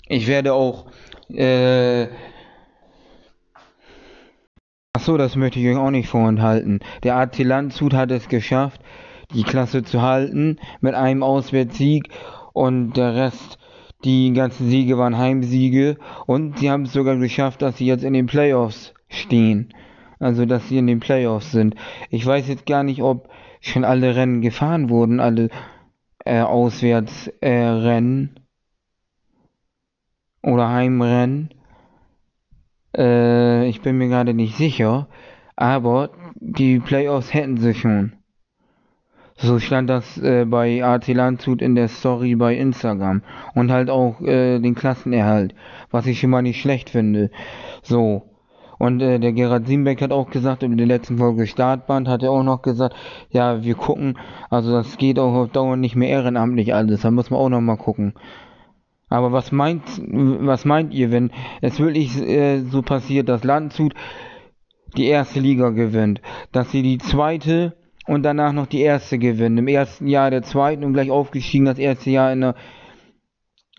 ich 0.08 0.26
werde 0.26 0.54
auch, 0.54 0.86
äh, 1.28 2.06
Achso, 4.94 5.18
das 5.18 5.36
möchte 5.36 5.60
ich 5.60 5.68
euch 5.68 5.76
auch 5.76 5.90
nicht 5.90 6.08
vorenthalten. 6.08 6.80
Der 7.02 7.16
AC 7.16 7.40
Landshut 7.40 7.92
hat 7.92 8.10
es 8.10 8.30
geschafft, 8.30 8.80
die 9.34 9.42
Klasse 9.42 9.82
zu 9.82 10.00
halten 10.00 10.56
mit 10.80 10.94
einem 10.94 11.22
Auswärtssieg 11.22 12.08
und 12.54 12.94
der 12.94 13.14
Rest, 13.14 13.58
die 14.02 14.32
ganzen 14.32 14.70
Siege 14.70 14.96
waren 14.96 15.18
Heimsiege 15.18 15.98
und 16.24 16.58
sie 16.58 16.70
haben 16.70 16.84
es 16.84 16.94
sogar 16.94 17.16
geschafft, 17.16 17.60
dass 17.60 17.76
sie 17.76 17.84
jetzt 17.84 18.02
in 18.02 18.14
den 18.14 18.24
Playoffs 18.24 18.94
stehen. 19.08 19.72
Also, 20.20 20.46
dass 20.46 20.68
sie 20.68 20.78
in 20.78 20.86
den 20.86 21.00
Playoffs 21.00 21.52
sind. 21.52 21.74
Ich 22.10 22.24
weiß 22.26 22.48
jetzt 22.48 22.66
gar 22.66 22.82
nicht, 22.82 23.02
ob 23.02 23.28
schon 23.60 23.84
alle 23.84 24.16
Rennen 24.16 24.40
gefahren 24.40 24.88
wurden, 24.88 25.20
alle 25.20 25.48
äh, 26.24 26.40
Auswärtsrennen 26.40 28.40
äh, 30.42 30.50
oder 30.50 30.70
Heimrennen. 30.70 31.50
Äh, 32.96 33.68
ich 33.68 33.82
bin 33.82 33.98
mir 33.98 34.08
gerade 34.08 34.34
nicht 34.34 34.56
sicher. 34.56 35.08
Aber 35.56 36.10
die 36.36 36.78
Playoffs 36.78 37.34
hätten 37.34 37.56
sie 37.56 37.74
schon. 37.74 38.12
So 39.36 39.58
stand 39.58 39.88
das 39.88 40.18
äh, 40.18 40.44
bei 40.44 40.84
AT 40.84 41.06
Landshut 41.08 41.62
in 41.62 41.74
der 41.74 41.88
Story 41.88 42.34
bei 42.34 42.56
Instagram. 42.56 43.22
Und 43.54 43.70
halt 43.70 43.90
auch 43.90 44.20
äh, 44.20 44.58
den 44.58 44.74
Klassenerhalt. 44.74 45.54
Was 45.90 46.06
ich 46.06 46.24
mal 46.26 46.42
nicht 46.42 46.60
schlecht 46.60 46.90
finde. 46.90 47.30
So. 47.82 48.24
Und 48.78 49.00
äh, 49.00 49.18
der 49.18 49.32
Gerhard 49.32 49.66
Siembeck 49.66 50.00
hat 50.00 50.12
auch 50.12 50.30
gesagt, 50.30 50.62
in 50.62 50.76
der 50.76 50.86
letzten 50.86 51.18
Folge 51.18 51.46
Startband 51.46 52.08
hat 52.08 52.22
er 52.22 52.30
auch 52.30 52.44
noch 52.44 52.62
gesagt, 52.62 52.94
ja, 53.30 53.62
wir 53.62 53.74
gucken, 53.74 54.18
also 54.50 54.72
das 54.72 54.96
geht 54.96 55.18
auch 55.18 55.34
auf 55.34 55.50
Dauer 55.50 55.76
nicht 55.76 55.96
mehr 55.96 56.08
ehrenamtlich 56.08 56.74
alles, 56.74 57.02
da 57.02 57.10
muss 57.10 57.30
man 57.30 57.40
auch 57.40 57.48
noch 57.48 57.60
mal 57.60 57.76
gucken. 57.76 58.14
Aber 59.08 59.32
was 59.32 59.52
meint, 59.52 59.82
was 59.98 60.64
meint 60.64 60.92
ihr, 60.92 61.10
wenn 61.10 61.30
es 61.60 61.80
wirklich 61.80 62.16
äh, 62.20 62.60
so 62.60 62.82
passiert, 62.82 63.28
dass 63.28 63.42
Landshut 63.42 63.94
die 64.96 65.06
erste 65.06 65.40
Liga 65.40 65.70
gewinnt, 65.70 66.20
dass 66.52 66.70
sie 66.70 66.82
die 66.82 66.98
zweite 66.98 67.74
und 68.06 68.22
danach 68.22 68.52
noch 68.52 68.66
die 68.66 68.80
erste 68.80 69.18
gewinnen. 69.18 69.58
Im 69.58 69.68
ersten 69.68 70.06
Jahr 70.06 70.30
der 70.30 70.42
zweiten 70.42 70.84
und 70.84 70.92
gleich 70.92 71.10
aufgestiegen, 71.10 71.66
das 71.66 71.78
erste 71.78 72.10
Jahr 72.10 72.32
in 72.32 72.40
der 72.40 72.54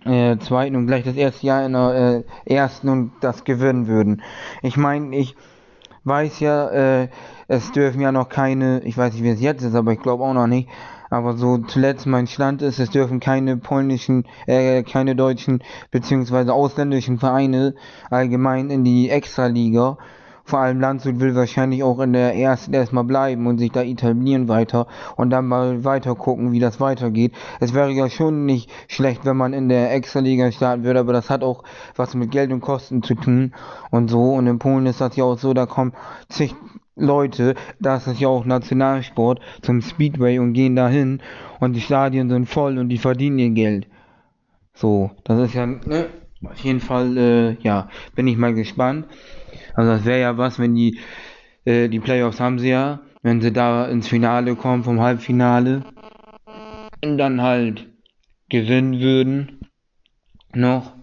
äh, 0.06 0.38
zweiten 0.38 0.76
und 0.76 0.88
gleich 0.88 1.04
das 1.04 1.16
erste 1.16 1.46
Jahr 1.46 1.66
in 1.66 1.74
der 1.74 2.24
äh, 2.46 2.54
ersten 2.54 2.90
und 2.90 3.12
das 3.22 3.44
gewinnen 3.44 3.88
würden. 3.88 4.22
Ich 4.62 4.78
meine, 4.78 5.16
ich 5.16 5.36
weiß 6.04 6.40
ja, 6.40 6.70
äh, 6.70 7.10
es 7.48 7.72
dürfen 7.72 8.02
ja 8.02 8.12
noch 8.12 8.30
keine, 8.30 8.82
ich 8.84 8.98
weiß 8.98 9.14
nicht, 9.14 9.24
wie 9.24 9.30
es 9.30 9.42
jetzt 9.42 9.64
ist, 9.64 9.76
aber 9.76 9.94
ich 9.94 10.00
glaube 10.00 10.24
auch 10.24 10.34
noch 10.34 10.48
nicht, 10.48 10.70
aber 11.10 11.36
so 11.36 11.58
zuletzt 11.58 12.06
mein 12.06 12.28
Stand 12.28 12.62
ist, 12.62 12.80
es 12.80 12.90
dürfen 12.90 13.20
keine 13.20 13.58
polnischen, 13.58 14.26
äh, 14.46 14.84
keine 14.84 15.16
deutschen 15.16 15.64
beziehungsweise 15.92 16.54
ausländischen 16.54 17.18
Vereine 17.18 17.76
allgemein 18.10 18.70
in 18.70 18.84
die 18.84 19.10
Extraliga 19.10 19.98
vor 20.50 20.60
allem 20.60 20.80
Landshut 20.80 21.20
will 21.20 21.36
wahrscheinlich 21.36 21.84
auch 21.84 22.00
in 22.00 22.14
der 22.14 22.36
ersten 22.36 22.74
erstmal 22.74 23.04
bleiben 23.04 23.48
und 23.48 23.60
sich 23.60 23.72
da 23.72 23.84
etablieren 23.84 24.48
weiter 24.48 24.88
und 25.16 25.30
dann 25.30 25.48
mal 25.48 25.84
weiter 25.84 26.16
gucken, 26.16 26.52
wie 26.52 26.60
das 26.60 26.80
weitergeht. 26.80 27.34
Es 27.60 27.74
wäre 27.74 27.92
ja 27.92 28.10
schon 28.10 28.46
nicht 28.46 28.70
schlecht, 28.88 29.26
wenn 29.26 29.38
man 29.38 29.54
in 29.54 29.70
der 29.70 29.94
Extraliga 29.94 30.52
starten 30.52 30.84
würde, 30.84 31.00
aber 31.00 31.14
das 31.14 31.30
hat 31.30 31.44
auch 31.44 31.64
was 31.96 32.16
mit 32.16 32.32
Geld 32.32 32.52
und 32.52 32.62
Kosten 32.62 33.04
zu 33.04 33.16
tun 33.16 33.54
und 33.92 34.10
so. 34.10 34.34
Und 34.34 34.48
in 34.48 34.60
Polen 34.60 34.88
ist 34.88 35.02
das 35.02 35.16
ja 35.16 35.24
auch 35.24 35.38
so, 35.38 35.54
da 35.54 35.66
kommen 35.66 35.94
zig 36.28 36.56
Leute, 36.96 37.56
das 37.80 38.08
ist 38.08 38.20
ja 38.20 38.28
auch 38.28 38.44
Nationalsport, 38.44 39.40
zum 39.62 39.82
Speedway 39.82 40.40
und 40.40 40.54
gehen 40.54 40.76
dahin 40.76 41.22
und 41.60 41.74
die 41.74 41.82
Stadien 41.82 42.30
sind 42.30 42.50
voll 42.50 42.78
und 42.78 42.90
die 42.90 42.98
verdienen 42.98 43.40
ihr 43.40 43.52
Geld. 43.52 43.88
So, 44.74 45.12
das 45.24 45.40
ist 45.40 45.54
ja, 45.54 45.66
ne? 45.66 46.08
Auf 46.44 46.58
jeden 46.60 46.80
Fall, 46.80 47.18
äh, 47.18 47.58
ja, 47.62 47.90
bin 48.16 48.28
ich 48.28 48.38
mal 48.38 48.54
gespannt. 48.54 49.06
Also 49.80 49.92
das 49.92 50.04
wäre 50.04 50.20
ja 50.20 50.38
was, 50.38 50.60
wenn 50.60 50.76
die, 50.76 51.00
äh, 51.63 51.88
die 51.88 52.02
Playoffs 52.02 52.42
haben 52.42 52.60
sie 52.60 52.68
ja, 52.68 53.00
wenn 53.22 53.39
sie 53.39 53.54
da 53.54 53.86
ins 53.86 54.10
Finale 54.10 54.58
kommen 54.58 54.84
vom 54.84 55.00
Halbfinale 55.00 55.86
und 57.02 57.18
dann 57.18 57.42
halt 57.42 57.88
gewinnen 58.50 59.00
würden 59.00 59.62
noch, 60.54 60.94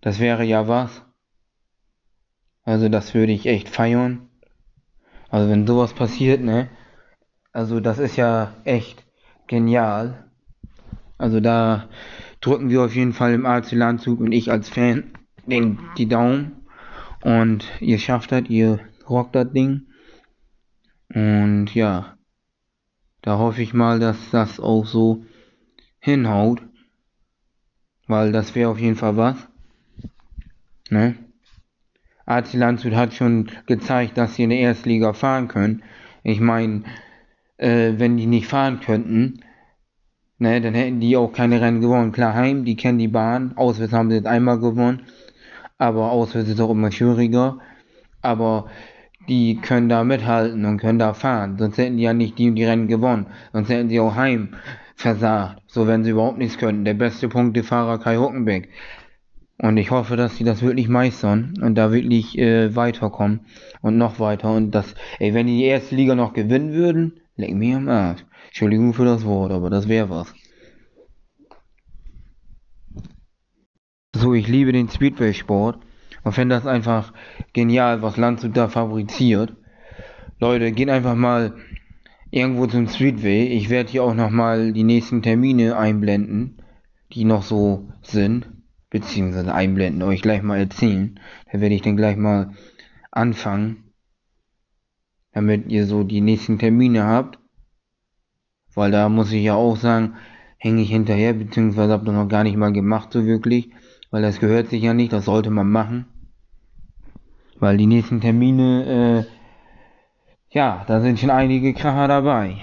das 0.00 0.18
wäre 0.18 0.42
ja 0.42 0.66
was. 0.66 1.04
Also 2.64 2.88
das 2.88 3.14
würde 3.14 3.30
ich 3.30 3.46
echt 3.46 3.68
feiern. 3.68 4.28
Also 5.28 5.48
wenn 5.48 5.64
sowas 5.64 5.92
passiert, 5.92 6.40
ne? 6.40 6.68
Also 7.52 7.78
das 7.78 8.00
ist 8.00 8.16
ja 8.16 8.52
echt 8.64 9.04
genial. 9.46 10.28
Also 11.18 11.38
da 11.38 11.88
drücken 12.40 12.68
wir 12.68 12.82
auf 12.82 12.96
jeden 12.96 13.12
Fall 13.12 13.32
im 13.32 13.46
AC 13.46 13.70
Landzug 13.76 14.18
und 14.18 14.32
ich 14.32 14.50
als 14.50 14.68
Fan 14.68 15.12
den, 15.46 15.78
die 15.96 16.08
Daumen. 16.08 16.63
Und 17.24 17.64
ihr 17.80 17.98
schafft 17.98 18.32
das, 18.32 18.50
ihr 18.50 18.80
rockt 19.08 19.34
das 19.34 19.50
Ding. 19.50 19.86
Und 21.08 21.74
ja, 21.74 22.18
da 23.22 23.38
hoffe 23.38 23.62
ich 23.62 23.72
mal, 23.72 23.98
dass 23.98 24.30
das 24.30 24.60
auch 24.60 24.84
so 24.84 25.24
hinhaut. 25.98 26.60
Weil 28.06 28.30
das 28.30 28.54
wäre 28.54 28.68
auf 28.68 28.78
jeden 28.78 28.96
Fall 28.96 29.16
was. 29.16 29.36
Ne? 30.90 31.14
AC 32.26 32.52
Landshut 32.52 32.92
hat 32.92 33.14
schon 33.14 33.50
gezeigt, 33.64 34.18
dass 34.18 34.34
sie 34.34 34.42
in 34.42 34.50
der 34.50 34.58
Erstliga 34.58 35.14
fahren 35.14 35.48
können. 35.48 35.82
Ich 36.24 36.40
meine, 36.40 36.84
äh, 37.56 37.94
wenn 37.96 38.18
die 38.18 38.26
nicht 38.26 38.48
fahren 38.48 38.80
könnten, 38.80 39.40
ne, 40.36 40.60
dann 40.60 40.74
hätten 40.74 41.00
die 41.00 41.16
auch 41.16 41.32
keine 41.32 41.62
Rennen 41.62 41.80
gewonnen. 41.80 42.12
Klar, 42.12 42.34
Heim, 42.34 42.66
die 42.66 42.76
kennen 42.76 42.98
die 42.98 43.08
Bahn. 43.08 43.56
Auswärts 43.56 43.94
haben 43.94 44.10
sie 44.10 44.16
jetzt 44.16 44.26
einmal 44.26 44.58
gewonnen 44.58 45.06
aber 45.78 46.12
auswärts 46.12 46.48
ist 46.48 46.60
auch 46.60 46.70
immer 46.70 46.92
schwieriger. 46.92 47.58
Aber 48.22 48.66
die 49.28 49.56
können 49.56 49.88
da 49.88 50.04
mithalten 50.04 50.64
und 50.64 50.78
können 50.78 50.98
da 50.98 51.14
fahren. 51.14 51.56
Sonst 51.58 51.78
hätten 51.78 51.96
die 51.96 52.02
ja 52.02 52.12
nicht 52.12 52.38
die, 52.38 52.52
die 52.52 52.64
Rennen 52.64 52.88
gewonnen. 52.88 53.26
Sonst 53.52 53.68
hätten 53.68 53.88
sie 53.88 54.00
auch 54.00 54.14
heim 54.14 54.54
versagt. 54.96 55.62
So 55.66 55.86
wenn 55.86 56.04
sie 56.04 56.10
überhaupt 56.10 56.38
nichts 56.38 56.58
könnten. 56.58 56.84
Der 56.84 56.94
beste 56.94 57.28
Punktefahrer 57.28 57.98
Kai 57.98 58.16
Huckenbeck. 58.16 58.68
Und 59.58 59.76
ich 59.76 59.90
hoffe, 59.90 60.16
dass 60.16 60.36
sie 60.36 60.44
das 60.44 60.62
wirklich 60.62 60.88
meistern 60.88 61.54
und 61.62 61.76
da 61.76 61.92
wirklich 61.92 62.36
äh, 62.38 62.74
weiterkommen 62.74 63.40
und 63.82 63.96
noch 63.96 64.18
weiter. 64.18 64.52
Und 64.52 64.72
das, 64.72 64.94
ey, 65.20 65.32
wenn 65.32 65.46
die 65.46 65.64
erste 65.64 65.94
Liga 65.94 66.14
noch 66.14 66.32
gewinnen 66.32 66.72
würden, 66.72 67.20
leck 67.36 67.54
mir 67.54 67.76
am 67.76 67.88
Arsch. 67.88 68.24
Entschuldigung 68.46 68.94
für 68.94 69.04
das 69.04 69.24
Wort, 69.24 69.52
aber 69.52 69.70
das 69.70 69.88
wäre 69.88 70.10
was. 70.10 70.34
So, 74.24 74.32
ich 74.32 74.48
liebe 74.48 74.72
den 74.72 74.88
Speedway-Sport 74.88 75.80
und 76.22 76.32
finde 76.32 76.54
das 76.54 76.64
einfach 76.64 77.12
genial, 77.52 78.00
was 78.00 78.16
Landshut 78.16 78.56
da 78.56 78.70
fabriziert. 78.70 79.52
Leute, 80.40 80.72
geht 80.72 80.88
einfach 80.88 81.14
mal 81.14 81.56
irgendwo 82.30 82.66
zum 82.66 82.88
Speedway. 82.88 83.48
Ich 83.48 83.68
werde 83.68 83.90
hier 83.90 84.02
auch 84.02 84.14
nochmal 84.14 84.72
die 84.72 84.82
nächsten 84.82 85.20
Termine 85.20 85.76
einblenden, 85.76 86.56
die 87.12 87.26
noch 87.26 87.42
so 87.42 87.86
sind. 88.00 88.48
Beziehungsweise 88.88 89.52
einblenden, 89.52 90.02
euch 90.02 90.22
gleich 90.22 90.40
mal 90.40 90.58
erzählen. 90.58 91.20
Da 91.52 91.60
werde 91.60 91.74
ich 91.74 91.82
dann 91.82 91.98
gleich 91.98 92.16
mal 92.16 92.52
anfangen. 93.10 93.92
Damit 95.32 95.70
ihr 95.70 95.84
so 95.84 96.02
die 96.02 96.22
nächsten 96.22 96.58
Termine 96.58 97.04
habt. 97.04 97.38
Weil 98.72 98.90
da 98.90 99.10
muss 99.10 99.32
ich 99.32 99.44
ja 99.44 99.54
auch 99.54 99.76
sagen, 99.76 100.14
hänge 100.56 100.80
ich 100.80 100.88
hinterher, 100.88 101.34
beziehungsweise 101.34 101.92
habe 101.92 102.06
das 102.06 102.14
noch 102.14 102.28
gar 102.28 102.42
nicht 102.42 102.56
mal 102.56 102.72
gemacht 102.72 103.12
so 103.12 103.26
wirklich 103.26 103.68
weil 104.14 104.22
das 104.22 104.38
gehört 104.38 104.68
sich 104.68 104.80
ja 104.80 104.94
nicht, 104.94 105.12
das 105.12 105.24
sollte 105.24 105.50
man 105.50 105.68
machen. 105.68 106.04
Weil 107.58 107.76
die 107.76 107.88
nächsten 107.88 108.20
Termine, 108.20 109.26
äh, 109.26 110.56
ja, 110.56 110.84
da 110.86 111.00
sind 111.00 111.18
schon 111.18 111.30
einige 111.30 111.74
Kracher 111.74 112.06
dabei. 112.06 112.58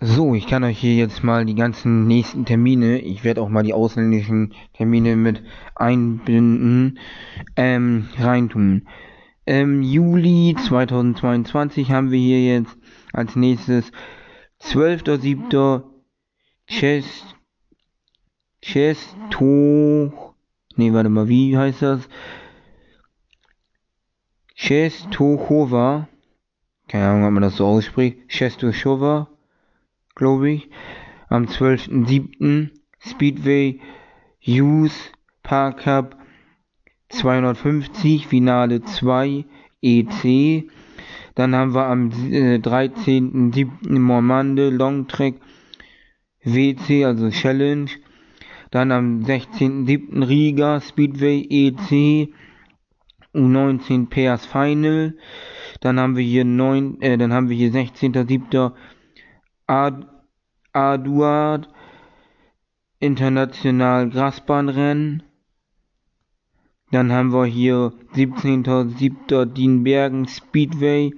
So, 0.00 0.36
ich 0.36 0.46
kann 0.46 0.62
euch 0.62 0.78
hier 0.78 0.94
jetzt 0.94 1.24
mal 1.24 1.44
die 1.44 1.56
ganzen 1.56 2.06
nächsten 2.06 2.44
Termine, 2.44 3.00
ich 3.00 3.24
werde 3.24 3.42
auch 3.42 3.48
mal 3.48 3.64
die 3.64 3.74
ausländischen 3.74 4.54
Termine 4.74 5.16
mit 5.16 5.42
einbinden, 5.74 7.00
ähm, 7.56 8.08
reintun. 8.16 8.86
Im 9.46 9.82
Juli 9.82 10.54
2022 10.64 11.90
haben 11.90 12.12
wir 12.12 12.20
hier 12.20 12.54
jetzt 12.54 12.78
als 13.12 13.34
nächstes 13.34 13.90
12.07. 14.60 15.82
Chess 16.68 17.35
Chesto. 18.66 20.12
Nee, 20.74 20.92
warte 20.92 21.08
mal, 21.08 21.28
wie 21.28 21.56
heißt 21.56 21.82
das? 21.82 22.08
Chestochova. 24.56 26.08
Keine 26.88 27.06
Ahnung, 27.06 27.24
ob 27.26 27.30
man 27.30 27.42
das 27.44 27.56
so 27.56 27.66
ausspricht. 27.66 28.28
Chestochova, 28.28 29.28
glaube 30.16 30.50
ich. 30.50 30.68
Am 31.28 31.44
12.07. 31.44 32.70
Speedway 32.98 33.80
Youth 34.40 35.12
Park 35.44 35.84
Cup 35.84 36.16
250, 37.10 38.26
Finale 38.26 38.82
2 38.82 39.44
EC. 39.80 40.68
Dann 41.36 41.54
haben 41.54 41.72
wir 41.72 41.86
am 41.86 42.10
äh, 42.32 42.56
13.07. 42.56 44.00
Mormande 44.00 44.70
Long 44.70 45.06
Track 45.06 45.34
WC, 46.42 47.04
also 47.04 47.30
Challenge. 47.30 47.90
Dann 48.70 48.92
am 48.92 49.20
16.07. 49.20 50.26
Riga 50.26 50.80
Speedway 50.80 51.46
EC 51.48 52.28
U19 53.34 54.08
PS 54.08 54.46
Final. 54.46 55.14
Dann 55.80 56.00
haben 56.00 56.16
wir 56.16 56.24
hier 56.24 56.44
9, 56.44 57.00
äh, 57.00 57.18
dann 57.18 57.32
haben 57.32 57.48
wir 57.48 57.56
hier 57.56 57.72
16.07. 57.72 58.72
Ad 59.66 60.06
Aduard 60.72 61.68
International 62.98 64.08
Grasbahnrennen. 64.10 65.22
Dann 66.92 67.12
haben 67.12 67.32
wir 67.32 67.46
hier 67.46 67.92
17.07. 68.14 69.44
Dienbergen 69.46 70.28
Speedway 70.28 71.12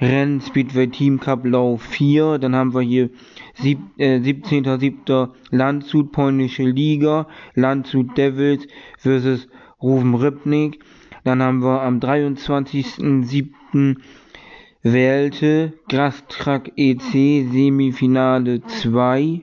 Rennen 0.00 0.40
Speedway 0.40 0.88
Team 0.88 1.20
Cup 1.20 1.44
Lauf 1.44 1.82
4. 1.82 2.38
Dann 2.38 2.56
haben 2.56 2.74
wir 2.74 2.80
hier 2.80 3.10
sieb, 3.54 3.80
äh, 3.98 4.18
17.07. 4.18 5.30
Landshut 5.50 6.12
polnische 6.12 6.64
Liga. 6.64 7.28
Landshut 7.54 8.16
Devils 8.16 8.66
versus 8.98 9.48
Ruven 9.80 10.14
Rybnik. 10.14 10.82
Dann 11.24 11.42
haben 11.42 11.62
wir 11.62 11.82
am 11.82 12.00
23.07. 12.00 13.96
Wählte 14.82 15.74
Grastrak 15.88 16.72
EC 16.76 17.46
Semifinale 17.50 18.62
2. 18.62 19.42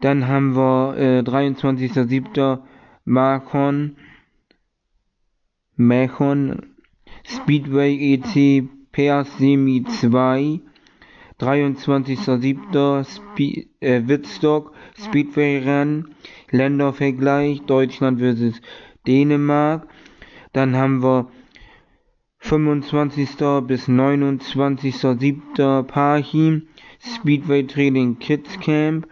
Dann 0.00 0.26
haben 0.26 0.56
wir 0.56 0.96
äh, 0.96 1.20
23.07. 1.20 2.60
Markon 3.04 3.96
Mechon 5.76 6.74
Speedway 7.24 8.14
EC 8.14 8.68
Pers 8.92 9.36
Semi 9.38 9.84
2, 9.84 10.60
23.07. 11.40 13.04
Spe 13.04 13.66
äh, 13.80 14.02
Wittstock 14.06 14.72
Speedway 14.98 15.58
Rennen, 15.58 16.14
Ländervergleich 16.50 17.62
Deutschland 17.62 18.20
vs 18.20 18.60
Dänemark. 19.06 19.86
Dann 20.52 20.74
haben 20.76 21.02
wir 21.02 21.28
25. 22.38 23.36
bis 23.66 23.88
29.07. 23.88 25.82
Parchim 25.82 26.68
Speedway 27.00 27.66
Training 27.66 28.18
Kids 28.18 28.58
Camp. 28.60 29.06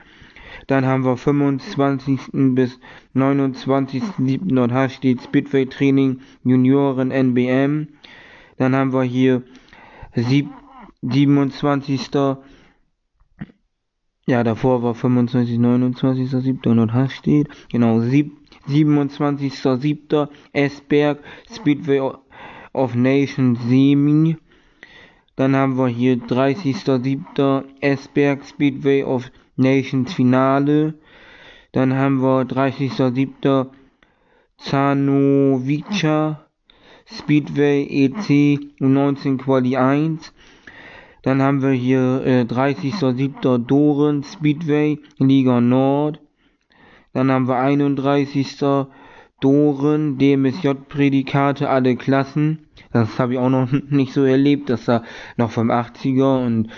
Dann 0.66 0.86
haben 0.86 1.04
wir 1.04 1.16
25. 1.16 2.20
bis 2.54 2.78
29.07. 3.14 4.54
Dort 4.54 4.92
steht 4.92 5.20
Speedway 5.22 5.66
Training 5.66 6.20
Junioren 6.42 7.10
NBM. 7.10 7.88
Dann 8.56 8.74
haben 8.74 8.92
wir 8.92 9.02
hier 9.02 9.42
27. 11.10 12.10
Ja, 14.26 14.42
davor 14.42 14.82
war 14.82 14.94
25, 14.94 15.58
29.07. 15.58 16.66
und 16.68 16.78
dort 16.78 17.12
steht, 17.12 17.48
genau, 17.70 17.98
27.07. 17.98 20.28
Esberg 20.52 21.22
Speedway 21.52 22.00
of 22.72 22.94
Nations 22.94 23.60
Semi. 23.68 24.38
Dann 25.36 25.54
haben 25.54 25.76
wir 25.76 25.88
hier 25.88 26.16
30.07. 26.16 27.64
Esberg 27.80 28.46
Speedway 28.46 29.02
of 29.02 29.30
Nations 29.56 30.14
Finale. 30.14 30.94
Dann 31.72 31.92
haben 31.94 32.22
wir 32.22 32.46
30.07. 32.46 33.66
Zanovica 34.56 36.46
Speedway 37.06 37.84
EC 37.84 38.58
U19 38.80 39.36
Quali 39.36 39.76
1. 39.76 40.32
Dann 41.24 41.40
haben 41.40 41.62
wir 41.62 41.70
hier 41.70 42.22
äh, 42.26 42.42
30.07. 42.42 43.56
Doren 43.56 44.22
Speedway 44.22 44.98
Liga 45.18 45.62
Nord. 45.62 46.20
Dann 47.14 47.30
haben 47.30 47.48
wir 47.48 47.56
31. 47.56 48.58
Doren 49.40 50.18
DMSJ 50.18 50.72
Prädikate 50.86 51.70
alle 51.70 51.96
Klassen. 51.96 52.66
Das 52.92 53.18
habe 53.18 53.32
ich 53.32 53.38
auch 53.38 53.48
noch 53.48 53.72
nicht 53.88 54.12
so 54.12 54.24
erlebt, 54.24 54.68
dass 54.68 54.84
da 54.84 55.02
noch 55.38 55.50
vom 55.50 55.70
80er 55.70 56.44
und 56.44 56.68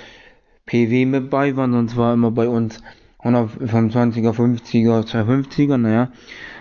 PW 0.65 1.07
mit 1.07 1.29
bei 1.29 1.57
waren, 1.57 1.73
sonst 1.73 1.97
war 1.97 2.15
immer 2.15 2.31
bei 2.31 2.49
uns 2.49 2.81
125er, 3.23 4.33
50er, 4.33 5.09
250er, 5.11 5.77
naja. 5.77 6.13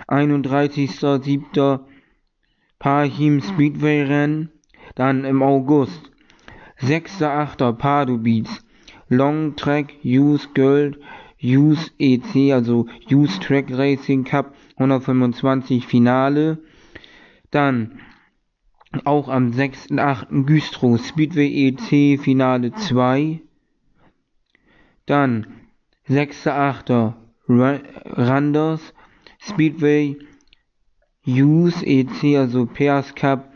31.07. 0.07 1.81
Parchim 2.79 3.41
Speedway 3.41 4.01
Rennen. 4.01 4.49
Dann 4.95 5.23
im 5.23 5.43
August 5.43 6.11
6.8. 6.85 7.73
Pardubice 7.73 8.61
Long 9.09 9.55
Track 9.55 9.93
Use 10.03 10.47
Gold 10.53 10.97
Use 11.41 11.91
EC, 11.99 12.53
also 12.53 12.87
Use 13.09 13.39
Track 13.39 13.69
Racing 13.69 14.23
Cup 14.23 14.55
125 14.77 15.85
Finale. 15.85 16.57
Dann 17.51 17.99
auch 19.03 19.29
am 19.29 19.51
6.8. 19.51 20.45
Güstrow 20.45 20.97
Speedway 20.97 21.67
EC 21.67 22.19
Finale 22.19 22.71
2. 22.73 23.41
Dann 25.05 25.47
6.8. 26.07 27.13
Randers 27.47 28.93
Speedway 29.39 30.17
Use 31.27 31.83
EC, 31.85 32.37
also 32.37 32.65
Pairs 32.65 33.13
Cup 33.15 33.51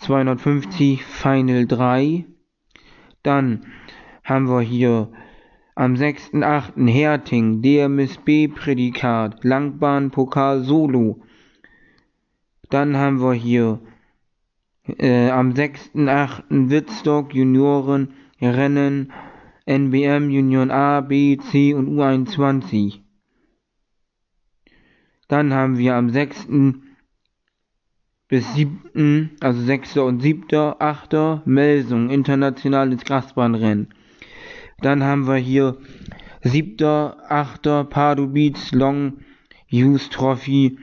250 0.00 1.04
Final 1.04 1.66
3. 1.66 2.24
Dann 3.22 3.66
haben 4.24 4.48
wir 4.48 4.60
hier 4.60 5.12
am 5.74 5.94
6.8. 5.94 6.88
Herting 6.88 7.62
DMSB 7.62 8.48
Prädikat 8.48 9.44
Langbahn 9.44 10.10
Pokal 10.10 10.64
Solo. 10.64 11.20
Dann 12.70 12.96
haben 12.96 13.20
wir 13.20 13.34
hier 13.34 13.80
äh, 14.86 15.28
am 15.30 15.50
6.8. 15.50 16.70
Wittstock 16.70 17.34
Junioren 17.34 18.14
Rennen 18.40 19.12
NBM 19.66 20.28
Union 20.28 20.70
A, 20.70 21.02
B, 21.02 21.36
C 21.36 21.74
und 21.74 21.88
U21. 21.90 23.00
Dann 25.28 25.52
haben 25.52 25.78
wir 25.78 25.94
am 25.94 26.10
6. 26.10 26.48
bis 28.30 28.54
7., 28.54 29.32
also 29.40 29.60
6. 29.60 29.96
und 29.98 30.20
7., 30.20 30.74
8. 30.78 31.44
Melsung, 31.44 32.10
internationales 32.10 33.04
Grasbahnrennen. 33.04 33.88
Dann 34.80 35.02
haben 35.02 35.26
wir 35.26 35.36
hier 35.36 35.76
7., 36.42 36.80
8. 37.28 37.90
Pardubice 37.90 38.72
Long 38.72 39.18
Use 39.72 40.08
Trophy, 40.10 40.78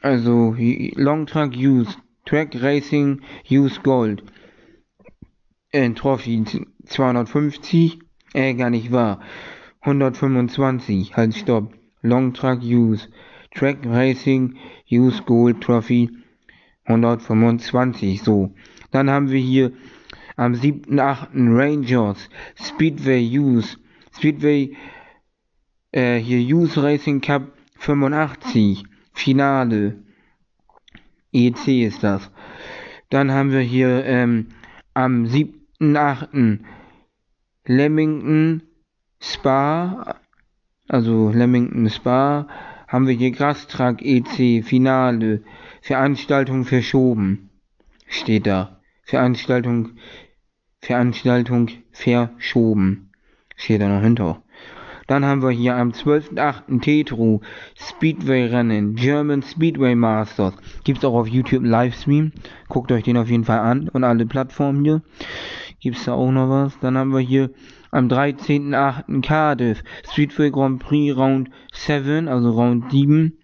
also 0.00 0.54
Long 0.94 1.26
Track 1.26 1.56
Use 1.56 1.96
Track 2.24 2.56
Racing 2.62 3.20
Use 3.50 3.80
Gold. 3.82 4.22
Äh, 5.72 5.90
Trophy 5.90 6.44
250, 6.86 7.98
äh, 8.32 8.54
gar 8.54 8.70
nicht 8.70 8.92
wahr. 8.92 9.20
125, 9.80 11.16
halt 11.16 11.34
stopp. 11.34 11.74
Long 12.02 12.32
Track 12.32 12.62
Use. 12.62 13.08
Track 13.56 13.78
Racing 13.84 14.56
Use 14.90 15.22
Gold 15.22 15.60
Trophy 15.60 16.10
125, 16.84 18.22
so. 18.22 18.54
Dann 18.90 19.10
haben 19.10 19.30
wir 19.30 19.40
hier 19.40 19.72
am 20.36 20.52
7.8. 20.52 21.28
Rangers 21.56 22.28
Speedway 22.54 23.20
Use. 23.26 23.76
Speedway, 24.14 24.76
äh, 25.92 26.18
hier 26.18 26.56
Use 26.56 26.80
Racing 26.82 27.20
Cup 27.20 27.52
85. 27.78 28.84
Finale. 29.12 30.02
EC 31.32 31.86
ist 31.86 32.02
das. 32.02 32.30
Dann 33.10 33.32
haben 33.32 33.50
wir 33.50 33.60
hier 33.60 34.04
ähm, 34.04 34.48
am 34.94 35.24
7.8. 35.24 36.60
Lemmington 37.66 38.62
Spa, 39.20 40.20
also 40.88 41.30
Lemmington 41.30 41.90
Spa, 41.90 42.46
haben 42.88 43.06
wir 43.06 43.14
hier 43.14 43.30
Grastrack 43.30 44.02
EC 44.02 44.64
Finale, 44.64 45.42
Veranstaltung 45.82 46.64
verschoben, 46.64 47.50
steht 48.06 48.46
da. 48.46 48.80
Veranstaltung, 49.02 49.90
Veranstaltung 50.80 51.70
verschoben, 51.92 53.12
steht 53.56 53.80
da 53.80 53.88
noch 53.88 54.02
hinter. 54.02 54.42
Dann 55.06 55.24
haben 55.24 55.42
wir 55.42 55.50
hier 55.50 55.76
am 55.76 55.90
12.8. 55.90 56.80
Tetro 56.80 57.40
Speedway 57.76 58.46
Rennen, 58.46 58.96
German 58.96 59.42
Speedway 59.42 59.94
Masters. 59.94 60.54
Gibt's 60.82 61.04
auch 61.04 61.14
auf 61.14 61.28
YouTube 61.28 61.64
Livestream. 61.64 62.32
Guckt 62.68 62.90
euch 62.90 63.04
den 63.04 63.16
auf 63.16 63.30
jeden 63.30 63.44
Fall 63.44 63.60
an 63.60 63.88
und 63.88 64.02
alle 64.02 64.26
Plattformen 64.26 64.84
hier. 64.84 65.02
Gibt's 65.80 66.06
da 66.06 66.14
auch 66.14 66.32
noch 66.32 66.50
was? 66.50 66.76
Dann 66.80 66.98
haben 66.98 67.12
wir 67.12 67.20
hier 67.20 67.50
am 67.96 68.08
13.8. 68.08 69.22
Cardiff 69.22 69.82
Speedway 70.12 70.50
Grand 70.50 70.78
Prix 70.78 71.16
Round 71.16 71.50
7, 71.72 72.28
also 72.28 72.50
Round 72.50 72.90
7. 72.90 73.38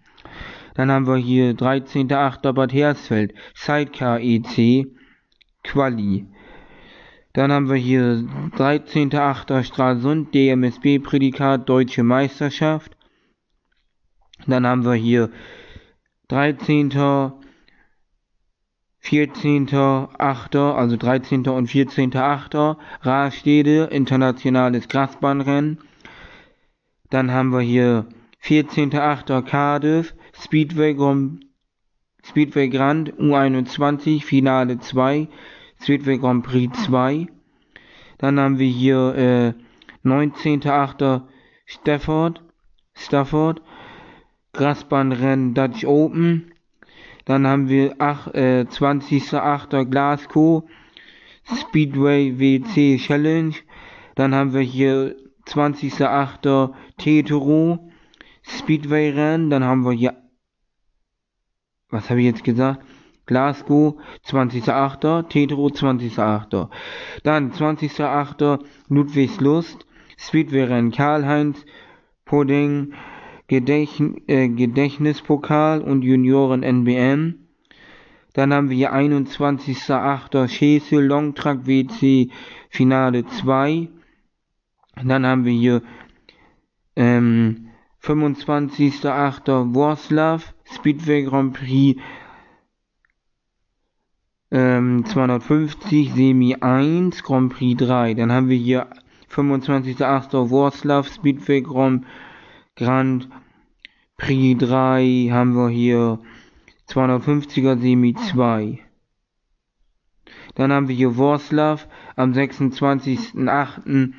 Dann 0.75 0.91
haben 0.91 1.07
wir 1.07 1.17
hier 1.17 1.53
13.8. 1.53 2.51
Bad 2.53 2.71
Hersfeld 2.71 3.33
Sidecar 3.55 4.19
EC 4.19 4.85
Quali. 5.63 6.27
Dann 7.33 7.51
haben 7.51 7.67
wir 7.67 7.77
hier 7.77 8.25
13.8. 8.55 9.63
Stralsund, 9.63 10.35
DMSB 10.35 10.99
Prädikat 10.99 11.67
Deutsche 11.67 12.03
Meisterschaft. 12.03 12.95
Dann 14.45 14.67
haben 14.67 14.85
wir 14.85 14.93
hier 14.93 15.31
13. 16.27 16.91
14.8., 19.03 20.73
also 20.73 20.97
13. 20.97 21.47
und 21.47 21.69
14.8. 21.69 22.77
Rastede, 23.01 23.85
internationales 23.91 24.87
Grasbahnrennen. 24.87 25.79
Dann 27.09 27.31
haben 27.31 27.51
wir 27.51 27.59
hier 27.59 28.05
14.8. 28.43 29.41
Cardiff, 29.43 30.15
Speedway, 30.33 30.95
Speedway 32.23 32.69
Grand 32.69 33.13
U21, 33.15 34.23
Finale 34.23 34.79
2, 34.79 35.27
Speedway 35.81 36.17
Grand 36.17 36.45
Prix 36.45 36.83
2. 36.85 37.27
Dann 38.17 38.39
haben 38.39 38.57
wir 38.57 38.69
hier 38.69 39.55
äh, 40.05 40.07
19.8. 40.07 41.23
Stafford, 41.65 42.41
Stafford, 42.93 43.61
Grasbahnrennen 44.53 45.53
Dutch 45.53 45.85
Open. 45.85 46.52
Dann 47.25 47.47
haben 47.47 47.69
wir 47.69 47.91
äh, 47.91 48.65
20.8. 48.65 49.85
Glasgow, 49.85 50.63
Speedway 51.43 52.37
WC 52.39 52.97
Challenge. 52.97 53.55
Dann 54.15 54.35
haben 54.35 54.53
wir 54.53 54.61
hier 54.61 55.15
20.8. 55.47 56.73
Tetero, 56.97 57.91
Speedway 58.43 59.09
Rennen. 59.09 59.49
Dann 59.49 59.63
haben 59.63 59.83
wir 59.83 59.93
hier, 59.93 60.15
was 61.89 62.09
habe 62.09 62.19
ich 62.19 62.27
jetzt 62.27 62.43
gesagt? 62.43 62.83
Glasgow 63.25 64.01
20.8., 64.25 65.29
Tetro 65.29 65.67
20.8. 65.67 66.69
Dann 67.23 67.51
20.8. 67.53 68.59
Ludwigslust, 68.89 69.85
Speedway-Rennen 70.17 70.91
Karl-Heinz, 70.91 71.65
Pudding, 72.25 72.93
Gedächtn 73.47 74.21
äh, 74.27 74.47
Gedächtnispokal 74.47 75.81
und 75.81 76.03
Junioren 76.03 76.63
NBM. 76.63 77.35
Dann 78.33 78.53
haben 78.53 78.69
wir 78.69 78.77
hier 78.77 78.93
21.08. 78.93 80.47
Schesel 80.47 81.05
Longtrack 81.05 81.67
WC 81.67 82.29
Finale 82.69 83.25
2. 83.25 83.89
Dann 85.03 85.25
haben 85.25 85.45
wir 85.45 85.53
hier 85.53 85.81
ähm, 86.95 87.69
25.08. 88.01 89.73
Worslav 89.73 90.53
Speedway 90.65 91.23
Grand 91.23 91.53
Prix 91.53 91.99
ähm, 94.53 95.03
250 95.05 96.13
Semi 96.13 96.55
1 96.55 97.23
Grand 97.23 97.53
Prix 97.53 97.83
3. 97.83 98.13
Dann 98.13 98.31
haben 98.31 98.49
wir 98.49 98.57
hier 98.57 98.87
25.08. 99.31 100.49
Worslav 100.49 101.07
Speedway 101.07 101.61
Grand, 101.61 102.05
Grand 102.75 103.29
Prix 104.17 104.57
3 104.59 105.29
haben 105.31 105.53
wir 105.55 105.69
hier 105.69 106.19
250er 106.87 107.79
Semi 107.79 108.13
2. 108.13 108.79
Dann 110.55 110.71
haben 110.71 110.87
wir 110.87 110.95
hier 110.95 111.17
Worslav 111.17 111.87
am 112.15 112.31
26.08. 112.31 114.13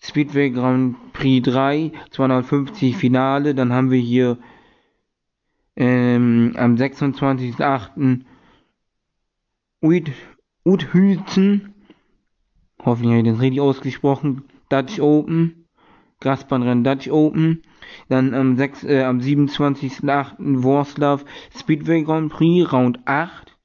Speedway 0.00 0.50
Grand 0.50 1.12
Prix 1.12 1.48
3, 1.50 1.92
250 2.10 2.96
Finale. 2.96 3.54
Dann 3.54 3.72
haben 3.72 3.90
wir 3.90 4.00
hier 4.00 4.38
ähm, 5.76 6.54
am 6.56 6.74
26.08. 6.74 8.24
Uthüzen, 10.64 11.74
hoffentlich 12.84 13.12
habe 13.12 13.26
ich 13.26 13.32
das 13.32 13.40
richtig 13.40 13.60
ausgesprochen, 13.60 14.44
Dutch 14.68 15.00
Open, 15.00 15.57
Grasbahnrennen 16.20 16.84
Dutch 16.84 17.08
Open. 17.10 17.62
Dann 18.08 18.34
am, 18.34 18.56
6, 18.56 18.84
äh, 18.84 19.02
am 19.02 19.20
27.08. 19.20 20.62
Worslav 20.62 21.24
Speedway 21.56 22.02
Grand 22.02 22.32
Prix, 22.32 22.72
Round 22.72 23.00
8. 23.06 23.56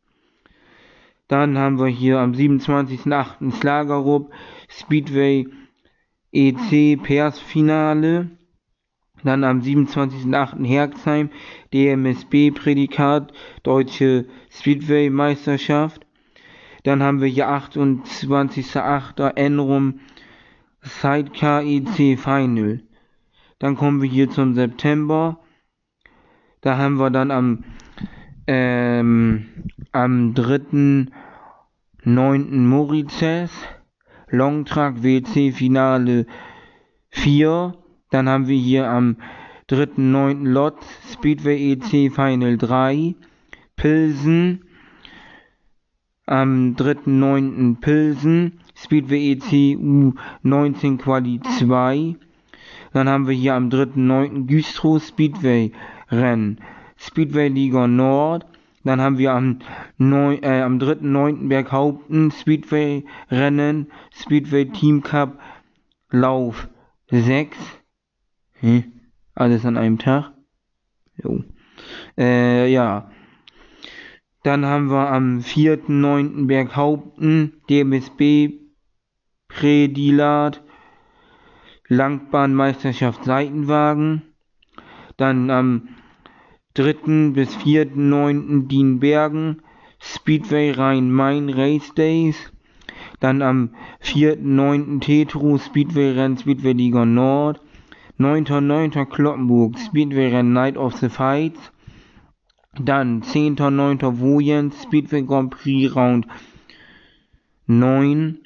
Dann 1.28 1.58
haben 1.58 1.80
wir 1.80 1.88
hier 1.88 2.20
am 2.20 2.34
27.08. 2.34 3.52
Slagerup 3.52 4.32
Speedway 4.70 5.48
EC 6.32 7.02
Pers 7.02 7.40
Finale. 7.40 8.30
Dann 9.24 9.44
am 9.44 9.62
27.08. 9.62 10.66
Herxheim 10.66 11.30
DMSB 11.74 12.52
Prädikat 12.52 13.32
Deutsche 13.64 14.28
Speedway 14.52 15.10
Meisterschaft. 15.10 16.06
Dann 16.84 17.02
haben 17.02 17.22
wir 17.22 17.30
hier 17.30 17.50
28.08. 17.50 19.36
Enrum 19.36 20.02
Sidecar 20.84 21.64
EC 21.64 22.20
Final. 22.20 22.82
Dann 23.60 23.78
kommen 23.78 24.02
wir 24.02 24.10
hier 24.10 24.30
zum 24.30 24.54
September. 24.54 25.40
Da 26.62 26.78
haben 26.78 27.00
wir 27.00 27.10
dann 27.10 27.32
am, 27.32 27.64
ähm, 28.48 29.46
am 29.92 30.34
3.9. 30.34 32.68
Moritzes. 32.68 33.52
Longtrack 34.30 35.04
WC 35.04 35.52
Finale 35.52 36.26
4. 37.12 37.78
Dann 38.10 38.28
haben 38.28 38.48
wir 38.48 38.58
hier 38.58 38.90
am 38.90 39.18
3.9. 39.70 40.48
Lot 40.48 40.78
Speedway 41.12 41.72
EC 41.72 42.12
Final 42.14 42.58
3. 42.58 43.16
Pilsen. 43.76 44.66
Am 46.26 46.76
3.9. 46.76 47.80
Pilsen. 47.80 48.60
Speedway 48.76 49.32
EC 49.32 49.78
U19 49.78 50.98
Quali 50.98 51.40
2. 51.60 52.16
Dann 52.94 53.10
haben 53.10 53.28
wir 53.28 53.36
hier 53.36 53.56
am 53.56 53.70
3.9. 53.70 54.46
Güstrow 54.46 55.02
Speedway 55.02 55.72
Rennen. 56.10 56.60
Speedway 56.98 57.48
Liga 57.48 57.88
Nord. 57.88 58.46
Dann 58.84 59.02
haben 59.02 59.18
wir 59.18 59.34
am, 59.34 59.60
äh, 60.00 60.62
am 60.62 60.78
3.9. 60.78 61.48
Berghaupten 61.48 62.32
Speedway 62.32 63.06
Rennen. 63.32 63.88
Speedway 64.14 64.66
Team 64.66 65.02
Cup 65.02 65.40
Lauf 66.12 66.68
6. 67.10 67.58
Hm? 68.60 68.84
Alles 69.36 69.66
an 69.66 69.78
einem 69.78 69.98
Tag. 69.98 70.32
Jo. 71.22 71.44
Äh, 72.18 72.72
ja. 72.72 73.10
Dann 74.44 74.66
haben 74.66 74.92
wir 74.92 75.10
am 75.10 75.40
4.9. 75.40 76.48
Berghaupten 76.48 77.62
DMSB 77.70 78.63
Prädilat 79.56 80.62
Langbahnmeisterschaft 81.88 83.24
Seitenwagen. 83.24 84.24
Dann 85.18 85.50
am 85.50 85.90
3. 86.74 87.32
bis 87.34 87.56
4.9. 87.58 88.68
Dienbergen 88.68 89.62
Speedway 90.00 90.72
Rhein-Main 90.72 91.50
Race 91.50 91.94
Days. 91.94 92.36
Dann 93.20 93.42
am 93.42 93.70
4.9. 94.02 95.00
Tetru 95.02 95.60
Speedway 95.60 96.12
Rennen 96.12 96.38
Speedway 96.38 96.74
Liga 96.74 97.06
Nord. 97.06 97.62
9.9. 98.20 99.06
Kloppenburg 99.06 99.78
Speedway 99.78 100.30
Rennen 100.30 100.54
Night 100.54 100.78
of 100.78 100.96
the 100.96 101.10
Fights. 101.10 101.72
Dann 102.80 103.22
10.9. 103.22 104.20
Wojens 104.20 104.82
Speedway 104.82 105.22
Grand 105.22 105.52
Prix 105.52 105.96
Round 105.96 106.26
9. 107.68 108.40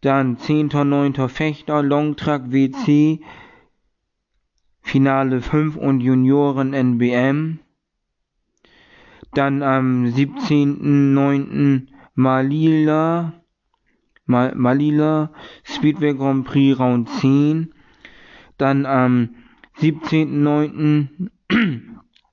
Dann 0.00 0.36
10.9. 0.36 1.28
Fechter 1.28 1.82
Longtrack 1.82 2.52
WC 2.52 3.20
Finale 4.80 5.42
5 5.42 5.76
und 5.76 6.00
Junioren 6.00 6.72
NBM. 6.72 7.58
Dann 9.34 9.62
am 9.62 10.06
17.9. 10.06 11.86
Malila 12.14 13.34
Mal 14.26 14.54
Malila 14.54 15.32
Speedway 15.64 16.14
Grand 16.14 16.46
Prix 16.46 16.78
Round 16.78 17.08
10. 17.08 17.74
Dann 18.58 18.86
am 18.86 19.30
17.9. 19.80 21.30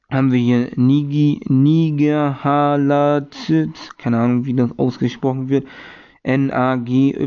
haben 0.10 0.32
wir 0.32 0.40
hier 0.40 0.72
Nigi, 0.76 1.42
Nigerhalatz, 1.48 3.52
keine 3.98 4.20
Ahnung, 4.20 4.46
wie 4.46 4.54
das 4.54 4.78
ausgesprochen 4.78 5.50
wird. 5.50 5.68
N-A-G-Y-H-A-L-A-S-Z. 6.28 7.24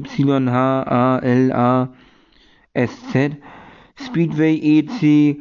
Speedway 3.97 4.57
EC 4.57 5.41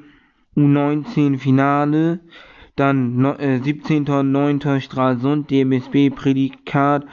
U19 0.56 1.38
Finale. 1.38 2.22
Dann 2.78 3.26
äh, 3.26 3.60
17.09. 3.62 4.80
Stralsund 4.80 5.52
DMSB 5.52 6.10
Prädikat 6.10 7.06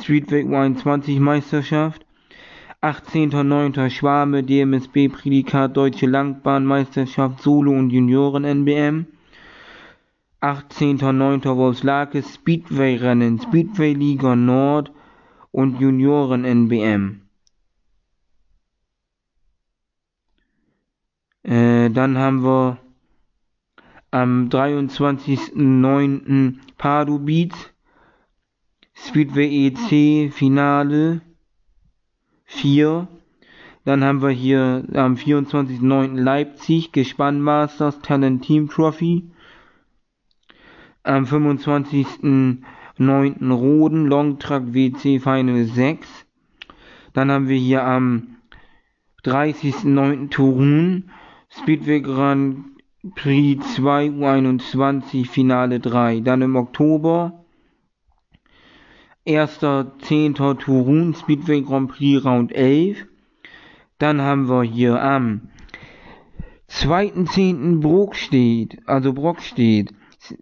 Speedway 0.00 0.44
U21 0.44 1.20
Meisterschaft. 1.20 2.06
18.09. 2.80 3.90
Schwame 3.90 4.42
DMSB 4.42 5.10
Prädikat 5.10 5.76
Deutsche 5.76 6.06
Langbahnmeisterschaft 6.06 7.42
Solo 7.42 7.72
und 7.72 7.90
Junioren 7.90 8.44
NBM. 8.44 9.06
18.09. 10.40 11.54
Wolfslake 11.54 12.22
Speedway 12.22 12.96
Rennen 12.96 13.38
Speedway 13.38 13.92
Liga 13.92 14.34
Nord 14.34 14.90
und 15.52 15.80
Junioren 15.80 16.44
NBM. 16.44 17.20
Äh, 21.44 21.90
dann 21.90 22.18
haben 22.18 22.42
wir 22.42 22.78
am 24.10 24.48
23.09. 24.48 26.56
Pardubice 26.76 27.70
Speedway 28.94 29.66
EC 29.66 30.32
Finale 30.32 31.20
4. 32.44 33.06
Dann 33.84 34.04
haben 34.04 34.22
wir 34.22 34.30
hier 34.30 34.84
am 34.94 35.14
24.09. 35.14 36.14
Leipzig 36.14 36.92
Gespann 36.92 37.40
Masters 37.40 37.98
Talent 38.00 38.44
Team 38.44 38.68
Trophy. 38.68 39.28
Am 41.02 41.26
25.09. 43.02 43.52
Roden 43.52 44.06
Longtrack 44.06 44.74
WC 44.74 45.20
Final 45.20 45.64
6. 45.64 46.06
Dann 47.12 47.30
haben 47.30 47.48
wir 47.48 47.58
hier 47.58 47.84
am 47.84 48.36
30.09. 49.24 50.30
Turun 50.30 51.10
Speedway 51.50 52.00
Grand 52.00 52.64
Prix 53.14 53.74
2 53.74 54.08
U21 54.08 55.28
Finale 55.28 55.80
3. 55.80 56.20
Dann 56.20 56.42
im 56.42 56.56
Oktober 56.56 57.44
1.10. 59.26 60.58
Turun 60.58 61.14
Speedway 61.14 61.62
Grand 61.62 61.90
Prix 61.90 62.24
Round 62.24 62.52
11. 62.52 63.06
Dann 63.98 64.20
haben 64.20 64.48
wir 64.48 64.62
hier 64.62 65.00
am 65.00 65.48
2.10. 66.68 67.80
Brockstedt, 67.80 68.78
also 68.86 69.12
Brockstedt, 69.12 69.92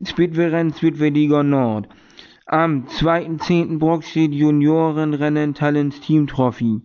Speedway-Rennen, 0.05 0.73
Speedway 0.73 1.09
Liga 1.09 1.43
Nord. 1.43 1.89
Am 2.53 2.87
2.10. 2.87 3.79
Brockstedt 3.79 4.35
Juniorenrennen 4.35 5.55
Talents 5.55 6.01
Team 6.01 6.27
Trophy. 6.27 6.81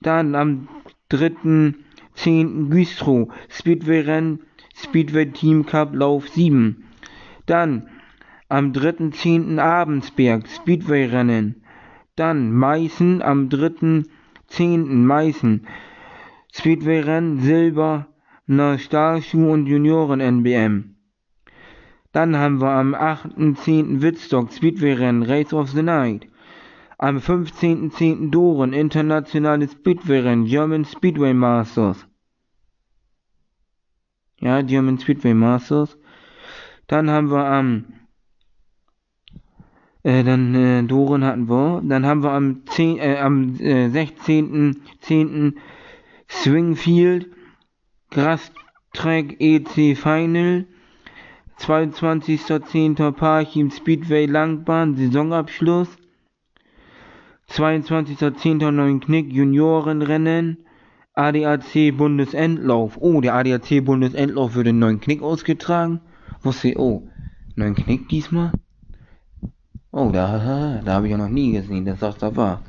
Dann 0.00 0.34
am 0.34 0.66
3.10. 1.12 2.68
Güstrow, 2.68 3.32
Speedway-Rennen, 3.48 4.40
Speedway 4.74 5.26
Team 5.26 5.64
Cup 5.64 5.94
Lauf 5.94 6.28
7. 6.30 6.82
Dann 7.46 7.88
am 8.48 8.72
3.10. 8.72 9.60
Abensberg, 9.60 10.48
Speedway-Rennen. 10.48 11.62
Dann 12.16 12.50
Meißen 12.50 13.22
am 13.22 13.48
3.10. 13.48 14.86
Meißen, 14.88 15.68
Speedway-Rennen, 16.52 17.38
Silber, 17.38 18.08
na 18.48 18.76
Stahlschuh 18.76 19.52
und 19.52 19.66
Junioren-NBM. 19.66 20.91
Dann 22.12 22.36
haben 22.36 22.60
wir 22.60 22.70
am 22.70 22.94
8.10. 22.94 24.02
Wittstock, 24.02 24.52
Speedway-Rennen, 24.52 25.22
Race 25.22 25.52
of 25.52 25.70
the 25.70 25.82
Night. 25.82 26.26
Am 26.98 27.16
15.10. 27.16 28.30
Doren, 28.30 28.72
internationales 28.72 29.72
Speedway-Rennen, 29.72 30.44
German 30.46 30.84
Speedway 30.84 31.32
Masters. 31.32 32.06
Ja, 34.40 34.60
German 34.60 34.98
Speedway 34.98 35.34
Masters. 35.34 35.96
Dann 36.86 37.10
haben 37.10 37.30
wir 37.30 37.46
am 37.46 37.84
äh, 40.02 40.24
dann 40.24 40.54
äh, 40.54 40.82
Doren 40.82 41.24
hatten 41.24 41.48
wir. 41.48 41.80
Dann 41.84 42.04
haben 42.04 42.22
wir 42.22 42.32
am 42.32 42.66
10, 42.66 42.98
äh, 42.98 43.16
am 43.18 43.54
äh, 43.60 43.86
16.10. 43.86 45.54
Swingfield 46.28 47.28
Grass 48.10 48.52
Track 48.92 49.36
EC 49.40 49.96
Final. 49.96 50.66
22.10. 51.62 53.12
Parchim 53.12 53.70
Speedway 53.70 54.26
Langbahn 54.26 54.96
Saisonabschluss. 54.96 55.88
22.10. 57.50 58.72
Neunknick 58.72 59.32
Juniorenrennen. 59.32 60.66
ADAC 61.14 61.96
Bundesendlauf. 61.96 62.98
Oh, 63.00 63.20
der 63.20 63.34
ADAC 63.34 63.84
Bundesendlauf 63.84 64.56
wird 64.56 64.66
in 64.66 64.80
Neunknick 64.80 65.22
ausgetragen. 65.22 66.00
Wusste 66.42 66.70
ich, 66.70 66.78
oh, 66.78 67.08
Neunknick 67.54 68.08
diesmal? 68.08 68.50
Oh, 69.92 70.10
da, 70.12 70.80
da 70.84 70.94
habe 70.94 71.06
ich 71.06 71.12
ja 71.12 71.18
noch 71.18 71.28
nie 71.28 71.52
gesehen, 71.52 71.84
dass 71.84 72.00
das 72.00 72.18
da 72.18 72.34
war. 72.34 72.62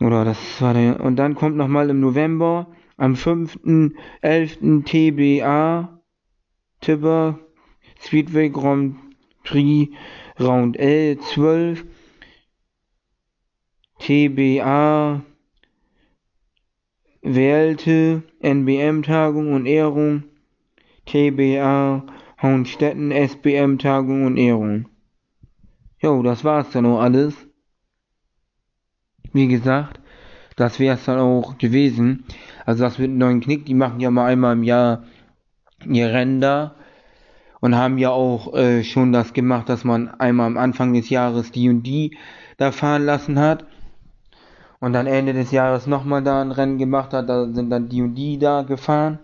Oder 0.00 0.24
das 0.24 0.60
war 0.60 0.74
der. 0.74 1.00
Und 1.00 1.14
dann 1.14 1.36
kommt 1.36 1.56
nochmal 1.56 1.90
im 1.90 2.00
November 2.00 2.66
am 2.96 3.14
5.11. 3.14 4.84
TBA 4.84 5.94
Tipper 6.84 7.38
Speedway 7.98 8.50
Grand 8.50 8.96
Prix 9.42 9.88
Round 10.38 10.78
L 10.78 11.18
12 11.18 11.86
TBA 14.00 15.22
wählte 17.22 18.22
NBM 18.40 19.02
Tagung 19.02 19.54
und 19.54 19.64
Ehrung 19.64 20.24
TBA 21.06 22.04
Hohenstetten 22.42 23.10
SBM 23.12 23.78
Tagung 23.78 24.26
und 24.26 24.36
Ehrung. 24.36 24.86
Jo, 26.00 26.22
das 26.22 26.44
war's 26.44 26.70
dann 26.72 26.84
auch 26.84 27.00
alles. 27.00 27.34
Wie 29.32 29.48
gesagt, 29.48 30.00
das 30.56 30.78
wär's 30.78 31.06
dann 31.06 31.18
auch 31.18 31.56
gewesen. 31.56 32.24
Also 32.66 32.84
das 32.84 32.98
mit 32.98 33.10
neuen 33.10 33.40
Knick, 33.40 33.64
die 33.64 33.72
machen 33.72 34.00
ja 34.00 34.10
mal 34.10 34.26
einmal 34.26 34.52
im 34.52 34.64
Jahr 34.64 35.04
ihr 35.92 36.12
Rennen 36.12 36.70
und 37.60 37.76
haben 37.76 37.98
ja 37.98 38.10
auch 38.10 38.54
äh, 38.54 38.84
schon 38.84 39.12
das 39.12 39.32
gemacht, 39.32 39.68
dass 39.68 39.84
man 39.84 40.08
einmal 40.20 40.46
am 40.46 40.56
Anfang 40.56 40.94
des 40.94 41.10
Jahres 41.10 41.50
die 41.50 41.68
und 41.68 41.82
die 41.82 42.16
da 42.56 42.72
fahren 42.72 43.04
lassen 43.04 43.38
hat 43.38 43.66
und 44.80 44.92
dann 44.92 45.06
Ende 45.06 45.32
des 45.32 45.50
Jahres 45.50 45.86
nochmal 45.86 46.22
da 46.22 46.40
ein 46.40 46.52
Rennen 46.52 46.78
gemacht 46.78 47.12
hat, 47.12 47.28
da 47.28 47.46
sind 47.46 47.70
dann 47.70 47.88
die 47.88 48.02
und 48.02 48.14
die 48.14 48.38
da 48.38 48.62
gefahren. 48.62 49.18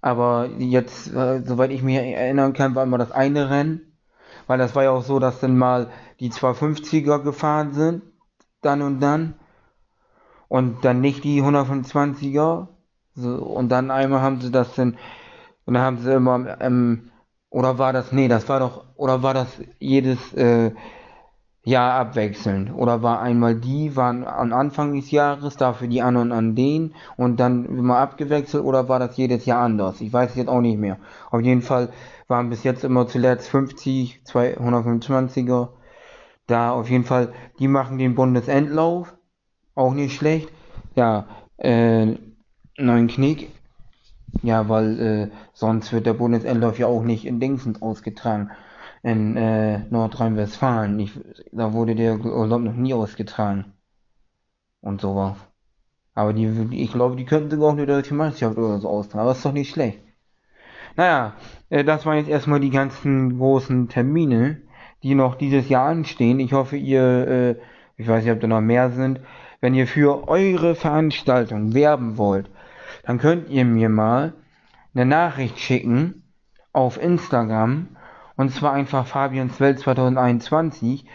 Aber 0.00 0.48
jetzt, 0.58 1.12
äh, 1.12 1.42
soweit 1.44 1.70
ich 1.70 1.82
mich 1.82 1.96
erinnern 1.96 2.52
kann, 2.52 2.74
war 2.74 2.84
immer 2.84 2.98
das 2.98 3.10
eine 3.10 3.50
Rennen 3.50 3.88
weil 4.48 4.58
das 4.58 4.74
war 4.74 4.82
ja 4.82 4.90
auch 4.90 5.04
so, 5.04 5.20
dass 5.20 5.38
dann 5.38 5.56
mal 5.56 5.90
die 6.18 6.32
250er 6.32 7.22
gefahren 7.22 7.72
sind, 7.74 8.02
dann 8.62 8.82
und 8.82 8.98
dann, 9.00 9.34
und 10.48 10.84
dann 10.84 11.00
nicht 11.00 11.22
die 11.22 11.42
125er, 11.42 12.66
so, 13.14 13.28
und 13.30 13.68
dann 13.68 13.90
einmal 13.92 14.22
haben 14.22 14.40
sie 14.40 14.50
das 14.50 14.74
dann, 14.74 14.96
und 15.68 15.74
dann 15.74 15.82
haben 15.82 15.98
sie 15.98 16.14
immer, 16.14 16.58
ähm, 16.62 17.10
oder 17.50 17.76
war 17.76 17.92
das, 17.92 18.10
nee, 18.10 18.26
das 18.26 18.48
war 18.48 18.58
doch, 18.58 18.86
oder 18.96 19.22
war 19.22 19.34
das 19.34 19.48
jedes, 19.78 20.32
äh, 20.32 20.72
Jahr 21.62 22.00
abwechselnd. 22.00 22.72
Oder 22.74 23.02
war 23.02 23.20
einmal 23.20 23.54
die, 23.54 23.94
waren 23.94 24.24
am 24.26 24.54
Anfang 24.54 24.94
des 24.94 25.10
Jahres, 25.10 25.58
dafür 25.58 25.88
die 25.88 26.00
anderen 26.00 26.32
an 26.32 26.54
den 26.54 26.94
und 27.18 27.38
dann 27.38 27.66
immer 27.66 27.98
abgewechselt 27.98 28.64
oder 28.64 28.88
war 28.88 28.98
das 28.98 29.18
jedes 29.18 29.44
Jahr 29.44 29.60
anders? 29.62 30.00
Ich 30.00 30.10
weiß 30.10 30.34
jetzt 30.36 30.48
auch 30.48 30.62
nicht 30.62 30.78
mehr. 30.78 30.96
Auf 31.30 31.42
jeden 31.42 31.60
Fall 31.60 31.90
waren 32.26 32.48
bis 32.48 32.64
jetzt 32.64 32.84
immer 32.84 33.06
zuletzt 33.06 33.50
50, 33.50 34.22
225er. 34.24 35.68
Da 36.46 36.70
auf 36.72 36.88
jeden 36.88 37.04
Fall, 37.04 37.34
die 37.58 37.68
machen 37.68 37.98
den 37.98 38.14
Bundesendlauf. 38.14 39.14
Auch 39.74 39.92
nicht 39.92 40.16
schlecht. 40.16 40.48
Ja, 40.94 41.26
äh, 41.58 42.16
neuen 42.78 43.08
Knick. 43.08 43.50
Ja, 44.42 44.68
weil 44.68 45.00
äh, 45.00 45.30
sonst 45.52 45.92
wird 45.92 46.06
der 46.06 46.14
Bundesendlauf 46.14 46.78
ja 46.78 46.86
auch 46.86 47.02
nicht 47.02 47.24
in 47.24 47.40
Dingsens 47.40 47.82
ausgetragen 47.82 48.50
in 49.02 49.36
äh, 49.36 49.80
Nordrhein-Westfalen. 49.90 51.10
Da 51.52 51.72
wurde 51.72 51.94
der 51.94 52.18
Urlaub 52.18 52.62
noch 52.62 52.74
nie 52.74 52.94
ausgetragen. 52.94 53.72
Und 54.80 55.00
sowas. 55.00 55.36
Aber 56.14 56.32
die, 56.32 56.46
ich 56.72 56.92
glaube, 56.92 57.16
die 57.16 57.24
könnten 57.24 57.50
sogar 57.50 57.68
auch 57.68 57.72
eine 57.72 57.86
deutsche 57.86 58.14
Meisterschaft 58.14 58.58
oder 58.58 58.78
so 58.78 58.88
austragen. 58.88 59.22
Aber 59.22 59.32
ist 59.32 59.44
doch 59.44 59.52
nicht 59.52 59.70
schlecht. 59.70 60.00
Naja, 60.96 61.34
äh, 61.70 61.84
das 61.84 62.06
waren 62.06 62.18
jetzt 62.18 62.28
erstmal 62.28 62.60
die 62.60 62.70
ganzen 62.70 63.38
großen 63.38 63.88
Termine, 63.88 64.62
die 65.02 65.14
noch 65.14 65.36
dieses 65.36 65.68
Jahr 65.68 65.88
anstehen. 65.88 66.40
Ich 66.40 66.52
hoffe, 66.52 66.76
ihr, 66.76 67.28
äh, 67.28 67.56
ich 67.96 68.08
weiß 68.08 68.24
nicht, 68.24 68.32
ob 68.32 68.40
da 68.40 68.46
noch 68.46 68.60
mehr 68.60 68.90
sind. 68.90 69.20
Wenn 69.60 69.74
ihr 69.74 69.86
für 69.86 70.28
eure 70.28 70.74
Veranstaltung 70.74 71.74
werben 71.74 72.18
wollt, 72.18 72.50
dann 73.08 73.16
könnt 73.16 73.48
ihr 73.48 73.64
mir 73.64 73.88
mal 73.88 74.34
eine 74.94 75.06
Nachricht 75.06 75.58
schicken 75.58 76.24
auf 76.74 77.02
Instagram 77.02 77.96
und 78.36 78.50
zwar 78.50 78.74
einfach 78.74 79.06
Fabians 79.06 79.58
Welt 79.60 79.78
2021, 79.78 81.06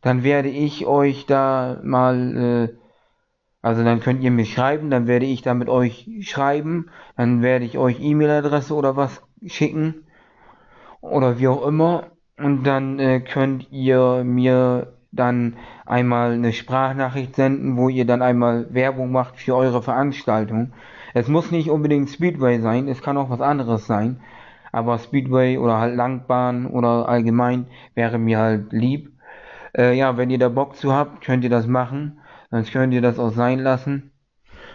dann 0.00 0.22
werde 0.22 0.48
ich 0.48 0.86
euch 0.86 1.26
da 1.26 1.80
mal, 1.82 2.36
äh, 2.36 2.76
also 3.62 3.82
dann 3.82 3.98
könnt 3.98 4.22
ihr 4.22 4.30
mir 4.30 4.44
schreiben, 4.44 4.90
dann 4.90 5.08
werde 5.08 5.26
ich 5.26 5.42
da 5.42 5.54
mit 5.54 5.68
euch 5.68 6.08
schreiben, 6.20 6.88
dann 7.16 7.42
werde 7.42 7.64
ich 7.64 7.78
euch 7.78 8.00
E-Mail-Adresse 8.00 8.72
oder 8.72 8.94
was 8.94 9.20
schicken 9.44 10.06
oder 11.00 11.40
wie 11.40 11.48
auch 11.48 11.66
immer 11.66 12.12
und 12.38 12.62
dann 12.62 13.00
äh, 13.00 13.18
könnt 13.18 13.72
ihr 13.72 14.22
mir 14.22 14.92
dann 15.10 15.56
einmal 15.84 16.30
eine 16.30 16.52
Sprachnachricht 16.52 17.34
senden, 17.34 17.76
wo 17.76 17.88
ihr 17.88 18.04
dann 18.04 18.22
einmal 18.22 18.72
Werbung 18.72 19.10
macht 19.10 19.36
für 19.36 19.56
eure 19.56 19.82
Veranstaltung. 19.82 20.72
Es 21.14 21.28
muss 21.28 21.50
nicht 21.50 21.70
unbedingt 21.70 22.10
Speedway 22.10 22.60
sein, 22.60 22.88
es 22.88 23.02
kann 23.02 23.16
auch 23.16 23.30
was 23.30 23.40
anderes 23.40 23.86
sein 23.86 24.20
aber 24.72 24.98
Speedway 24.98 25.58
oder 25.58 25.78
halt 25.78 25.96
Langbahn 25.96 26.66
oder 26.66 27.08
allgemein 27.08 27.66
wäre 27.94 28.18
mir 28.18 28.38
halt 28.38 28.72
lieb. 28.72 29.12
Äh, 29.76 29.96
ja, 29.96 30.16
wenn 30.16 30.30
ihr 30.30 30.38
da 30.38 30.48
Bock 30.48 30.76
zu 30.76 30.92
habt, 30.92 31.22
könnt 31.24 31.44
ihr 31.44 31.50
das 31.50 31.66
machen. 31.66 32.20
Sonst 32.50 32.72
könnt 32.72 32.92
ihr 32.94 33.02
das 33.02 33.18
auch 33.18 33.32
sein 33.32 33.60
lassen. 33.60 34.12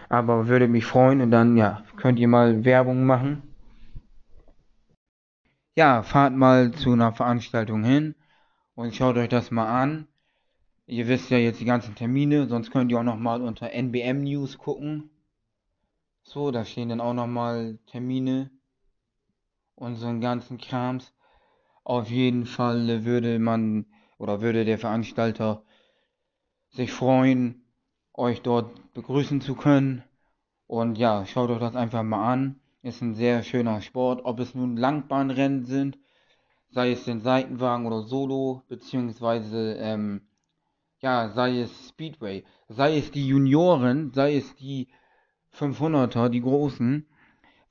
Aber 0.09 0.47
würde 0.47 0.67
mich 0.67 0.85
freuen 0.85 1.21
und 1.21 1.31
dann, 1.31 1.57
ja, 1.57 1.83
könnt 1.97 2.19
ihr 2.19 2.27
mal 2.27 2.63
Werbung 2.63 3.05
machen. 3.05 3.41
Ja, 5.77 6.03
fahrt 6.03 6.33
mal 6.33 6.71
zu 6.71 6.93
einer 6.93 7.11
Veranstaltung 7.11 7.83
hin 7.83 8.15
und 8.75 8.95
schaut 8.95 9.17
euch 9.17 9.29
das 9.29 9.51
mal 9.51 9.67
an. 9.67 10.07
Ihr 10.87 11.07
wisst 11.07 11.31
ja 11.31 11.37
jetzt 11.37 11.59
die 11.59 11.65
ganzen 11.65 11.95
Termine, 11.95 12.47
sonst 12.47 12.71
könnt 12.71 12.91
ihr 12.91 12.99
auch 12.99 13.03
nochmal 13.03 13.41
unter 13.41 13.71
NBM 13.71 14.21
News 14.23 14.57
gucken. 14.57 15.09
So, 16.27 16.49
da 16.49 16.65
stehen 16.65 16.89
dann 16.89 17.01
auch 17.01 17.13
nochmal 17.13 17.77
Termine 17.85 18.49
unseren 19.75 20.21
ganzen 20.21 20.57
Krams. 20.57 21.13
Auf 21.83 22.09
jeden 22.09 22.47
Fall 22.47 23.05
würde 23.05 23.37
man 23.37 23.85
oder 24.17 24.41
würde 24.41 24.65
der 24.65 24.79
Veranstalter 24.79 25.63
sich 26.71 26.91
freuen, 26.91 27.63
euch 28.13 28.41
dort 28.41 28.93
begrüßen 28.93 29.39
zu 29.39 29.53
können. 29.53 30.03
Und 30.65 30.97
ja, 30.97 31.27
schaut 31.27 31.51
euch 31.51 31.59
das 31.59 31.75
einfach 31.75 32.01
mal 32.01 32.33
an. 32.33 32.59
Ist 32.81 33.01
ein 33.01 33.13
sehr 33.13 33.43
schöner 33.43 33.81
Sport. 33.81 34.25
Ob 34.25 34.39
es 34.39 34.55
nun 34.55 34.77
Langbahnrennen 34.77 35.65
sind, 35.65 35.99
sei 36.69 36.91
es 36.91 37.05
den 37.05 37.21
Seitenwagen 37.21 37.85
oder 37.85 38.01
Solo, 38.01 38.63
beziehungsweise 38.67 39.75
ähm, 39.75 40.27
ja, 41.01 41.29
sei 41.29 41.59
es 41.61 41.89
Speedway, 41.89 42.43
sei 42.67 42.97
es 42.97 43.11
die 43.11 43.27
Junioren, 43.27 44.11
sei 44.11 44.37
es 44.37 44.55
die 44.55 44.87
500er, 45.59 46.29
die 46.29 46.41
großen, 46.41 47.05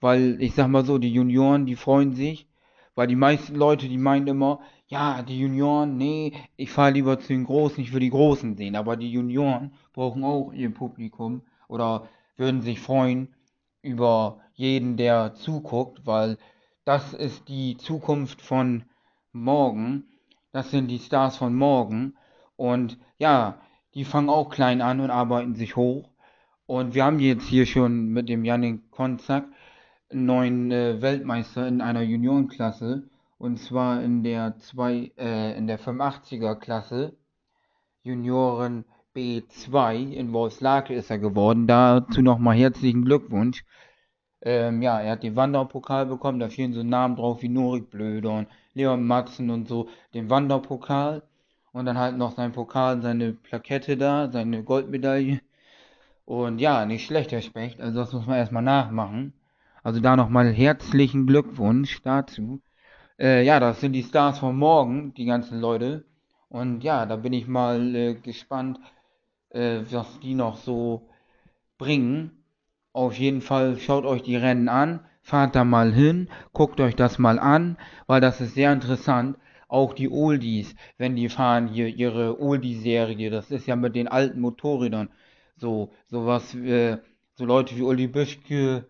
weil 0.01 0.41
ich 0.41 0.55
sag 0.55 0.69
mal 0.69 0.85
so, 0.85 0.99
die 0.99 1.13
Junioren, 1.13 1.67
die 1.67 1.77
freuen 1.77 2.15
sich, 2.15 2.49
weil 2.95 3.07
die 3.07 3.17
meisten 3.17 3.55
Leute, 3.55 3.89
die 3.89 3.99
meinen 3.99 4.27
immer, 4.27 4.61
ja, 4.87 5.23
die 5.23 5.41
Junioren, 5.41 5.97
nee, 5.97 6.33
ich 6.57 6.71
fahre 6.71 6.93
lieber 6.93 7.19
zu 7.19 7.29
den 7.29 7.45
Großen, 7.45 7.83
ich 7.83 7.93
will 7.93 8.01
die 8.01 8.11
Großen 8.11 8.57
sehen. 8.57 8.77
Aber 8.77 8.97
die 8.97 9.11
Junioren 9.11 9.73
brauchen 9.93 10.25
auch 10.25 10.53
ihr 10.53 10.73
Publikum 10.73 11.43
oder 11.69 12.09
würden 12.37 12.63
sich 12.63 12.81
freuen 12.81 13.35
über 13.83 14.41
jeden, 14.55 14.97
der 14.97 15.35
zuguckt, 15.35 16.07
weil 16.07 16.39
das 16.85 17.15
ist 17.15 17.49
die 17.49 17.77
Zukunft 17.77 18.41
von 18.41 18.85
morgen. 19.33 20.05
Das 20.53 20.71
sind 20.71 20.89
die 20.89 20.99
Stars 20.99 21.37
von 21.37 21.55
morgen. 21.55 22.15
Und 22.57 22.99
ja, 23.19 23.59
die 23.95 24.05
fangen 24.05 24.29
auch 24.29 24.51
klein 24.51 24.81
an 24.81 25.01
und 25.01 25.11
arbeiten 25.11 25.55
sich 25.55 25.77
hoch. 25.77 26.09
Und 26.67 26.95
wir 26.95 27.05
haben 27.05 27.19
jetzt 27.19 27.47
hier 27.47 27.67
schon 27.67 28.09
mit 28.09 28.29
dem 28.29 28.45
Janik 28.45 28.91
Konzak 28.91 29.47
einen 30.11 30.27
neuen 30.27 30.71
äh, 30.71 31.03
Weltmeister 31.03 31.69
in 31.69 31.81
einer 31.81 32.03
Juniorenklasse. 32.03 33.09
Und 33.39 33.59
zwar 33.59 34.03
in 34.03 34.23
der, 34.23 34.57
zwei, 34.59 35.13
äh, 35.19 35.57
in 35.59 35.67
der 35.67 35.79
85er 35.79 36.55
Klasse. 36.55 37.17
Junioren 38.03 38.85
B2 39.15 40.13
in 40.13 40.33
Wolfslake 40.33 40.95
ist 40.95 41.11
er 41.11 41.19
geworden. 41.19 41.67
Dazu 41.67 42.23
nochmal 42.23 42.57
herzlichen 42.57 43.05
Glückwunsch. 43.05 43.65
Ähm, 44.41 44.83
ja, 44.83 45.01
er 45.01 45.13
hat 45.13 45.23
den 45.23 45.37
Wanderpokal 45.37 46.07
bekommen, 46.07 46.39
da 46.39 46.51
stehen 46.51 46.75
so 46.75 46.83
Namen 46.83 47.17
drauf 47.17 47.43
wie 47.43 47.49
Norik 47.49 47.91
Blöder 47.91 48.39
und 48.39 48.49
Leon 48.75 49.07
Matzen 49.07 49.51
und 49.51 49.69
so. 49.69 49.89
Den 50.13 50.29
Wanderpokal 50.31 51.23
und 51.73 51.87
dann 51.87 51.99
halt 51.99 52.17
noch 52.17 52.37
sein 52.37 52.53
Pokal, 52.53 53.01
seine 53.03 53.33
Plakette 53.33 53.97
da, 53.97 54.31
seine 54.31 54.63
Goldmedaille. 54.63 55.41
Und 56.25 56.59
ja, 56.59 56.87
nicht 56.87 57.07
schlecht, 57.07 57.33
Herr 57.33 57.43
Specht. 57.43 57.81
Also 57.81 57.99
das 57.99 58.13
muss 58.13 58.27
man 58.27 58.39
erstmal 58.39 58.63
nachmachen. 58.63 59.35
Also 59.83 60.01
da 60.01 60.17
nochmal 60.17 60.53
herzlichen 60.53 61.27
Glückwunsch 61.27 62.01
dazu. 62.03 62.63
Äh, 63.19 63.45
ja, 63.45 63.61
das 63.61 63.81
sind 63.81 63.93
die 63.93 64.03
Stars 64.03 64.39
von 64.39 64.57
morgen, 64.57 65.15
die 65.15 65.27
ganzen 65.27 65.61
Leute. 65.61 66.05
Und 66.49 66.83
ja, 66.83 67.05
da 67.07 67.17
bin 67.17 67.33
ich 67.33 67.47
mal 67.47 67.95
äh, 67.95 68.15
gespannt, 68.15 68.79
äh, 69.51 69.81
was 69.91 70.19
die 70.21 70.35
noch 70.35 70.57
so 70.57 71.09
bringen. 71.79 72.45
Auf 72.93 73.19
jeden 73.19 73.41
Fall 73.41 73.79
schaut 73.79 74.05
euch 74.05 74.23
die 74.23 74.37
Rennen 74.37 74.69
an, 74.69 75.01
fahrt 75.23 75.55
da 75.55 75.65
mal 75.65 75.93
hin, 75.93 76.29
guckt 76.53 76.81
euch 76.81 76.97
das 76.97 77.19
mal 77.19 77.39
an, 77.39 77.77
weil 78.07 78.21
das 78.21 78.41
ist 78.41 78.55
sehr 78.55 78.73
interessant. 78.73 79.37
Auch 79.69 79.95
die 79.95 80.11
Oldies, 80.11 80.75
wenn 80.99 81.17
die 81.17 81.29
fahren 81.29 81.69
hier 81.69 81.89
ihre 81.89 82.41
Oldie-Serie, 82.41 83.31
das 83.31 83.51
ist 83.51 83.67
ja 83.67 83.77
mit 83.77 83.97
den 83.97 84.09
alten 84.09 84.41
Motorrädern 84.41 85.11
so, 85.57 85.93
sowas, 86.07 86.55
äh, 86.55 86.99
so 87.35 87.45
Leute 87.45 87.77
wie 87.77 87.83
Uli 87.83 88.07
Büschke 88.07 88.87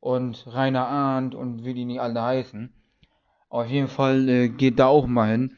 und 0.00 0.46
Rainer 0.46 0.86
Arndt 0.86 1.34
und 1.34 1.64
wie 1.64 1.74
die 1.74 1.84
nicht 1.84 2.00
alle 2.00 2.22
heißen. 2.22 2.72
Auf 3.48 3.68
jeden 3.68 3.88
Fall 3.88 4.28
äh, 4.28 4.48
geht 4.48 4.78
da 4.78 4.86
auch 4.86 5.06
mal 5.06 5.30
hin. 5.30 5.56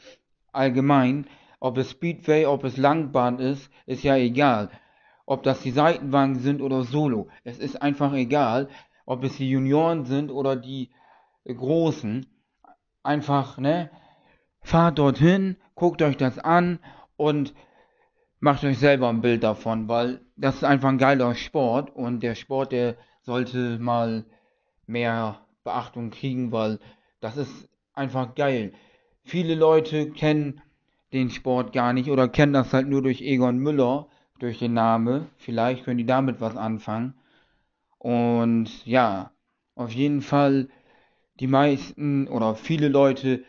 Allgemein, 0.53 1.27
ob 1.61 1.79
es 1.79 1.91
Speedway, 1.91 2.47
ob 2.47 2.65
es 2.65 2.77
Langbahn 2.77 3.39
ist, 3.39 3.71
ist 3.87 4.03
ja 4.03 4.17
egal 4.17 4.71
ob 5.27 5.43
das 5.43 5.61
die 5.61 5.71
Seitenwagen 5.71 6.39
sind 6.39 6.61
oder 6.61 6.85
Solo. 6.85 7.29
Es 7.45 7.59
ist 7.59 7.81
einfach 7.81 8.13
egal, 8.13 8.69
ob 9.07 9.25
es 9.25 9.37
die 9.37 9.49
Junioren 9.49 10.05
sind 10.05 10.31
oder 10.31 10.57
die 10.57 10.91
äh, 11.45 11.55
Großen. 11.55 12.27
Einfach, 13.03 13.59
ne? 13.59 13.91
Fahrt 14.61 14.99
dorthin, 14.99 15.57
guckt 15.75 16.01
euch 16.03 16.17
das 16.17 16.39
an 16.39 16.79
und 17.17 17.55
macht 18.45 18.63
euch 18.63 18.79
selber 18.79 19.09
ein 19.09 19.23
Bild 19.23 19.43
davon, 19.43 19.89
weil 19.89 20.21
das 20.37 20.57
ist 20.57 20.65
einfach 20.65 20.91
ein 20.91 20.99
geiler 20.99 21.35
Sport 21.35 21.97
und 21.97 22.23
der 22.23 22.35
Sport, 22.35 22.73
der 22.73 22.97
sollte 23.23 23.79
mal 23.79 24.27
mehr 24.87 25.41
Beachtung 25.65 26.11
kriegen, 26.11 26.53
weil 26.53 26.79
das 27.21 27.39
ist 27.39 27.71
einfach 27.95 28.35
geil. 28.35 28.75
Viele 29.23 29.55
Leute 29.55 30.11
kennen 30.11 30.61
den 31.15 31.31
Sport 31.31 31.73
gar 31.73 31.95
nicht 31.95 32.11
oder 32.11 32.29
kennen 32.29 32.53
das 32.53 32.75
halt 32.75 32.87
nur 32.87 33.01
durch 33.01 33.23
Egon 33.23 33.57
Müller 33.57 34.09
durch 34.39 34.59
den 34.59 34.75
Namen. 34.75 35.27
Vielleicht 35.39 35.85
können 35.85 35.97
die 35.97 36.05
damit 36.05 36.43
was 36.43 36.55
anfangen. 36.55 37.15
Und 37.99 38.85
ja, 38.85 39.31
auf 39.75 39.91
jeden 39.93 40.21
Fall 40.21 40.69
die 41.41 41.47
meisten 41.47 42.29
oder 42.29 42.57
viele 42.57 42.89
Leute 42.89 43.43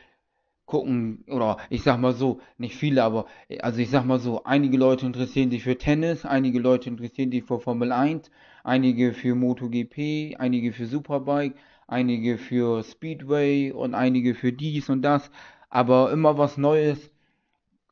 gucken, 0.66 1.24
oder 1.28 1.58
ich 1.70 1.84
sag 1.84 2.00
mal 2.00 2.14
so, 2.14 2.40
nicht 2.58 2.76
viele, 2.76 3.04
aber 3.04 3.26
also 3.62 3.80
ich 3.80 3.90
sag 3.90 4.06
mal 4.06 4.20
so, 4.20 4.44
einige 4.44 4.78
Leute 4.78 5.06
interessieren 5.06 5.52
sich 5.52 5.64
für 5.64 5.78
Tennis, 5.78 6.26
einige 6.26 6.60
Leute 6.60 6.90
interessieren 6.90 7.32
sich 7.32 7.44
für 7.44 7.60
Formel 7.60 7.92
1, 7.92 8.32
einige 8.64 9.14
für 9.14 9.36
MotoGP, 9.36 10.36
einige 10.40 10.74
für 10.74 10.88
Superbike, 10.88 11.56
einige 11.88 12.38
für 12.38 12.84
Speedway 12.84 13.72
und 13.72 13.94
einige 13.94 14.34
für 14.36 14.52
dies 14.52 14.90
und 14.90 15.02
das, 15.04 15.30
aber 15.70 16.12
immer 16.12 16.38
was 16.38 16.58
Neues, 16.58 17.12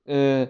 äh, 0.06 0.48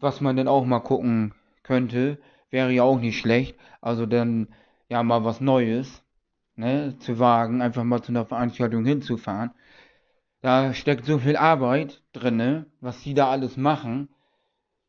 was 0.00 0.20
man 0.20 0.36
dann 0.36 0.48
auch 0.48 0.64
mal 0.64 0.80
gucken 0.80 1.34
könnte, 1.62 2.18
wäre 2.50 2.72
ja 2.72 2.82
auch 2.82 3.00
nicht 3.00 3.18
schlecht. 3.18 3.56
Also 3.80 4.06
dann 4.06 4.48
ja 4.88 5.02
mal 5.02 5.24
was 5.24 5.40
Neues, 5.40 6.02
ne, 6.56 6.96
zu 6.98 7.18
wagen, 7.18 7.62
einfach 7.62 7.84
mal 7.84 8.02
zu 8.02 8.12
einer 8.12 8.26
Veranstaltung 8.26 8.84
hinzufahren. 8.84 9.50
Da 10.40 10.72
steckt 10.72 11.04
so 11.04 11.18
viel 11.18 11.36
Arbeit 11.36 12.02
drinne, 12.12 12.66
was 12.80 13.02
die 13.02 13.14
da 13.14 13.28
alles 13.28 13.56
machen. 13.56 14.08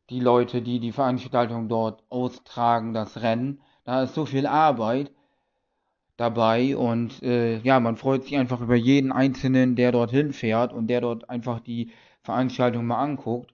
Die 0.08 0.20
Leute, 0.20 0.62
die 0.62 0.78
die 0.80 0.92
Veranstaltung 0.92 1.68
dort 1.68 2.04
austragen, 2.08 2.94
das 2.94 3.22
Rennen, 3.22 3.60
da 3.84 4.04
ist 4.04 4.14
so 4.14 4.26
viel 4.26 4.46
Arbeit 4.46 5.10
dabei 6.16 6.76
und 6.76 7.22
äh, 7.22 7.58
ja, 7.58 7.80
man 7.80 7.96
freut 7.96 8.24
sich 8.24 8.36
einfach 8.36 8.60
über 8.60 8.76
jeden 8.76 9.10
Einzelnen, 9.10 9.74
der 9.74 9.90
dorthin 9.90 10.32
fährt 10.32 10.72
und 10.72 10.86
der 10.86 11.00
dort 11.00 11.28
einfach 11.30 11.60
die 11.60 11.90
Veranstaltung 12.22 12.86
mal 12.86 13.02
anguckt. 13.02 13.52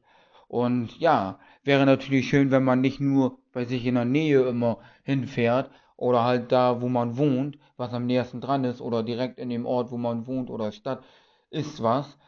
Und 0.48 0.98
ja, 0.98 1.38
wäre 1.64 1.86
natürlich 1.86 2.28
schön, 2.28 2.50
wenn 2.50 2.64
man 2.64 2.80
nicht 2.80 3.00
nur 3.00 3.38
bei 3.52 3.64
sich 3.64 3.86
in 3.86 3.94
der 3.94 4.04
Nähe 4.04 4.42
immer 4.42 4.78
hinfährt 5.02 5.70
oder 5.96 6.24
halt 6.24 6.52
da, 6.52 6.82
wo 6.82 6.88
man 6.88 7.16
wohnt, 7.16 7.58
was 7.76 7.94
am 7.94 8.06
nächsten 8.06 8.40
dran 8.40 8.64
ist 8.64 8.80
oder 8.80 9.02
direkt 9.02 9.38
in 9.38 9.48
dem 9.48 9.64
Ort, 9.64 9.90
wo 9.90 9.96
man 9.96 10.26
wohnt 10.26 10.50
oder 10.50 10.72
Stadt, 10.72 11.02
ist 11.50 11.82
was. 11.82 12.18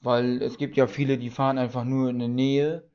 Weil 0.00 0.42
es 0.42 0.58
gibt 0.58 0.76
ja 0.76 0.86
viele, 0.86 1.18
die 1.18 1.30
fahren 1.30 1.58
einfach 1.58 1.84
nur 1.84 2.10
in 2.10 2.18
der 2.20 2.28
Nähe 2.28 2.88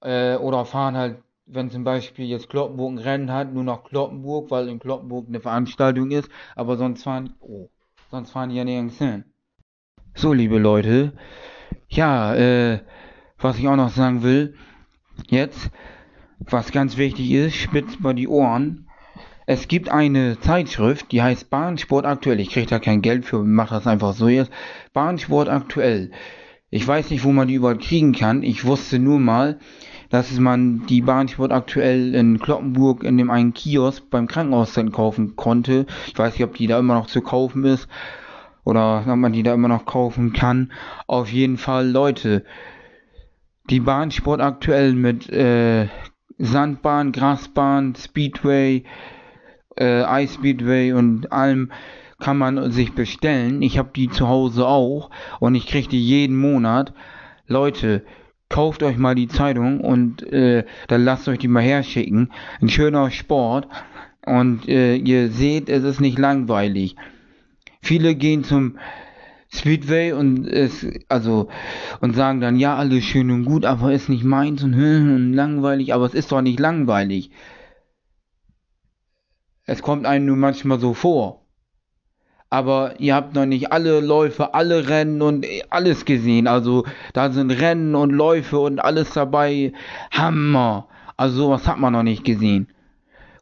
äh, 0.00 0.36
oder 0.36 0.64
fahren 0.64 0.96
halt, 0.96 1.22
wenn 1.46 1.70
zum 1.70 1.84
Beispiel 1.84 2.26
jetzt 2.26 2.48
Kloppenburg 2.48 2.92
ein 2.92 2.98
Rennen 2.98 3.32
hat, 3.32 3.52
nur 3.52 3.64
nach 3.64 3.84
Kloppenburg, 3.84 4.50
weil 4.50 4.68
in 4.68 4.78
Kloppenburg 4.78 5.28
eine 5.28 5.40
Veranstaltung 5.40 6.10
ist, 6.10 6.28
aber 6.56 6.76
sonst 6.76 7.02
fahren, 7.02 7.34
oh, 7.40 7.68
sonst 8.10 8.30
fahren 8.30 8.50
die 8.50 8.56
ja 8.56 8.64
nirgends 8.64 8.98
hin. 8.98 9.24
So, 10.14 10.32
liebe 10.32 10.58
Leute, 10.58 11.12
ja, 11.88 12.34
äh, 12.34 12.80
was 13.38 13.58
ich 13.58 13.68
auch 13.68 13.76
noch 13.76 13.90
sagen 13.90 14.22
will, 14.22 14.54
jetzt, 15.28 15.70
was 16.38 16.72
ganz 16.72 16.96
wichtig 16.96 17.30
ist, 17.32 17.56
spitzt 17.56 18.00
mal 18.00 18.14
die 18.14 18.28
Ohren. 18.28 18.88
Es 19.46 19.68
gibt 19.68 19.90
eine 19.90 20.40
Zeitschrift, 20.40 21.12
die 21.12 21.22
heißt 21.22 21.50
Bahnsport 21.50 22.06
aktuell. 22.06 22.40
Ich 22.40 22.50
kriege 22.50 22.66
da 22.66 22.78
kein 22.78 23.02
Geld 23.02 23.26
für, 23.26 23.42
mach 23.42 23.70
das 23.70 23.86
einfach 23.86 24.14
so 24.14 24.28
jetzt. 24.28 24.50
Bahnsport 24.94 25.48
aktuell. 25.48 26.12
Ich 26.70 26.86
weiß 26.86 27.10
nicht, 27.10 27.24
wo 27.24 27.32
man 27.32 27.48
die 27.48 27.54
überall 27.54 27.78
kriegen 27.78 28.12
kann. 28.12 28.42
Ich 28.42 28.64
wusste 28.64 28.98
nur 28.98 29.20
mal, 29.20 29.58
dass 30.08 30.32
man 30.38 30.86
die 30.86 31.02
Bahnsport 31.02 31.52
aktuell 31.52 32.14
in 32.14 32.38
Kloppenburg 32.38 33.04
in 33.04 33.18
dem 33.18 33.30
einen 33.30 33.52
Kiosk 33.52 34.08
beim 34.10 34.26
Krankenhaus 34.26 34.72
dann 34.72 34.92
kaufen 34.92 35.36
konnte. 35.36 35.86
Ich 36.06 36.18
weiß 36.18 36.34
nicht, 36.34 36.44
ob 36.44 36.56
die 36.56 36.66
da 36.66 36.78
immer 36.78 36.94
noch 36.94 37.06
zu 37.06 37.20
kaufen 37.20 37.64
ist 37.64 37.86
oder 38.64 39.04
ob 39.06 39.16
man 39.16 39.32
die 39.32 39.42
da 39.42 39.52
immer 39.52 39.68
noch 39.68 39.84
kaufen 39.84 40.32
kann. 40.32 40.72
Auf 41.06 41.30
jeden 41.30 41.58
Fall, 41.58 41.88
Leute, 41.88 42.44
die 43.68 43.80
Bahnsport 43.80 44.40
aktuell 44.40 44.94
mit 44.94 45.28
äh, 45.28 45.88
Sandbahn, 46.38 47.12
Grasbahn, 47.12 47.94
Speedway, 47.94 48.84
äh, 49.78 50.24
Ice 50.24 50.94
und 50.94 51.32
allem 51.32 51.70
kann 52.20 52.38
man 52.38 52.70
sich 52.70 52.94
bestellen. 52.94 53.62
Ich 53.62 53.78
habe 53.78 53.90
die 53.94 54.08
zu 54.08 54.28
Hause 54.28 54.66
auch 54.66 55.10
und 55.40 55.54
ich 55.54 55.66
kriege 55.66 55.88
die 55.88 56.04
jeden 56.04 56.36
Monat. 56.36 56.92
Leute, 57.46 58.02
kauft 58.48 58.82
euch 58.82 58.96
mal 58.96 59.14
die 59.14 59.28
Zeitung 59.28 59.80
und 59.80 60.22
äh, 60.32 60.64
dann 60.88 61.04
lasst 61.04 61.28
euch 61.28 61.38
die 61.38 61.48
mal 61.48 61.62
herschicken. 61.62 62.32
Ein 62.60 62.68
schöner 62.68 63.10
Sport 63.10 63.68
und 64.24 64.68
äh, 64.68 64.96
ihr 64.96 65.30
seht, 65.30 65.68
es 65.68 65.84
ist 65.84 66.00
nicht 66.00 66.18
langweilig. 66.18 66.96
Viele 67.82 68.14
gehen 68.14 68.44
zum 68.44 68.78
Speedway 69.52 70.12
und 70.12 70.46
es, 70.46 70.86
also, 71.08 71.48
und 72.00 72.16
sagen 72.16 72.40
dann, 72.40 72.56
ja, 72.56 72.76
alles 72.76 73.04
schön 73.04 73.30
und 73.30 73.44
gut, 73.44 73.64
aber 73.64 73.92
ist 73.92 74.08
nicht 74.08 74.24
meins 74.24 74.62
und, 74.62 74.74
und 74.74 75.32
langweilig, 75.32 75.94
aber 75.94 76.06
es 76.06 76.14
ist 76.14 76.32
doch 76.32 76.40
nicht 76.40 76.58
langweilig. 76.58 77.30
Es 79.66 79.82
kommt 79.82 80.06
einem 80.06 80.26
nur 80.26 80.36
manchmal 80.36 80.78
so 80.78 80.94
vor. 80.94 81.44
Aber 82.50 83.00
ihr 83.00 83.14
habt 83.14 83.34
noch 83.34 83.46
nicht 83.46 83.72
alle 83.72 84.00
Läufe, 84.00 84.54
alle 84.54 84.88
Rennen 84.88 85.22
und 85.22 85.46
alles 85.70 86.04
gesehen. 86.04 86.46
Also 86.46 86.84
da 87.12 87.30
sind 87.30 87.50
Rennen 87.50 87.94
und 87.94 88.10
Läufe 88.10 88.60
und 88.60 88.78
alles 88.78 89.12
dabei. 89.12 89.72
Hammer. 90.10 90.88
Also 91.16 91.44
sowas 91.44 91.66
hat 91.66 91.78
man 91.78 91.94
noch 91.94 92.02
nicht 92.02 92.24
gesehen. 92.24 92.68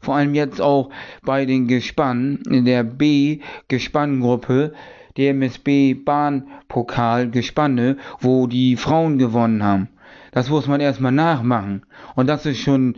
Vor 0.00 0.16
allem 0.16 0.34
jetzt 0.34 0.60
auch 0.60 0.90
bei 1.22 1.44
den 1.44 1.68
Gespannen 1.68 2.42
in 2.48 2.64
der 2.64 2.84
B-Gespanngruppe 2.84 4.72
DMSB 5.16 5.94
Bahnpokal 5.94 7.30
Gespanne, 7.30 7.98
wo 8.18 8.46
die 8.46 8.76
Frauen 8.76 9.18
gewonnen 9.18 9.62
haben. 9.62 9.88
Das 10.32 10.48
muss 10.48 10.66
man 10.66 10.80
erstmal 10.80 11.12
nachmachen. 11.12 11.84
Und 12.14 12.28
das 12.28 12.46
ist 12.46 12.60
schon 12.60 12.96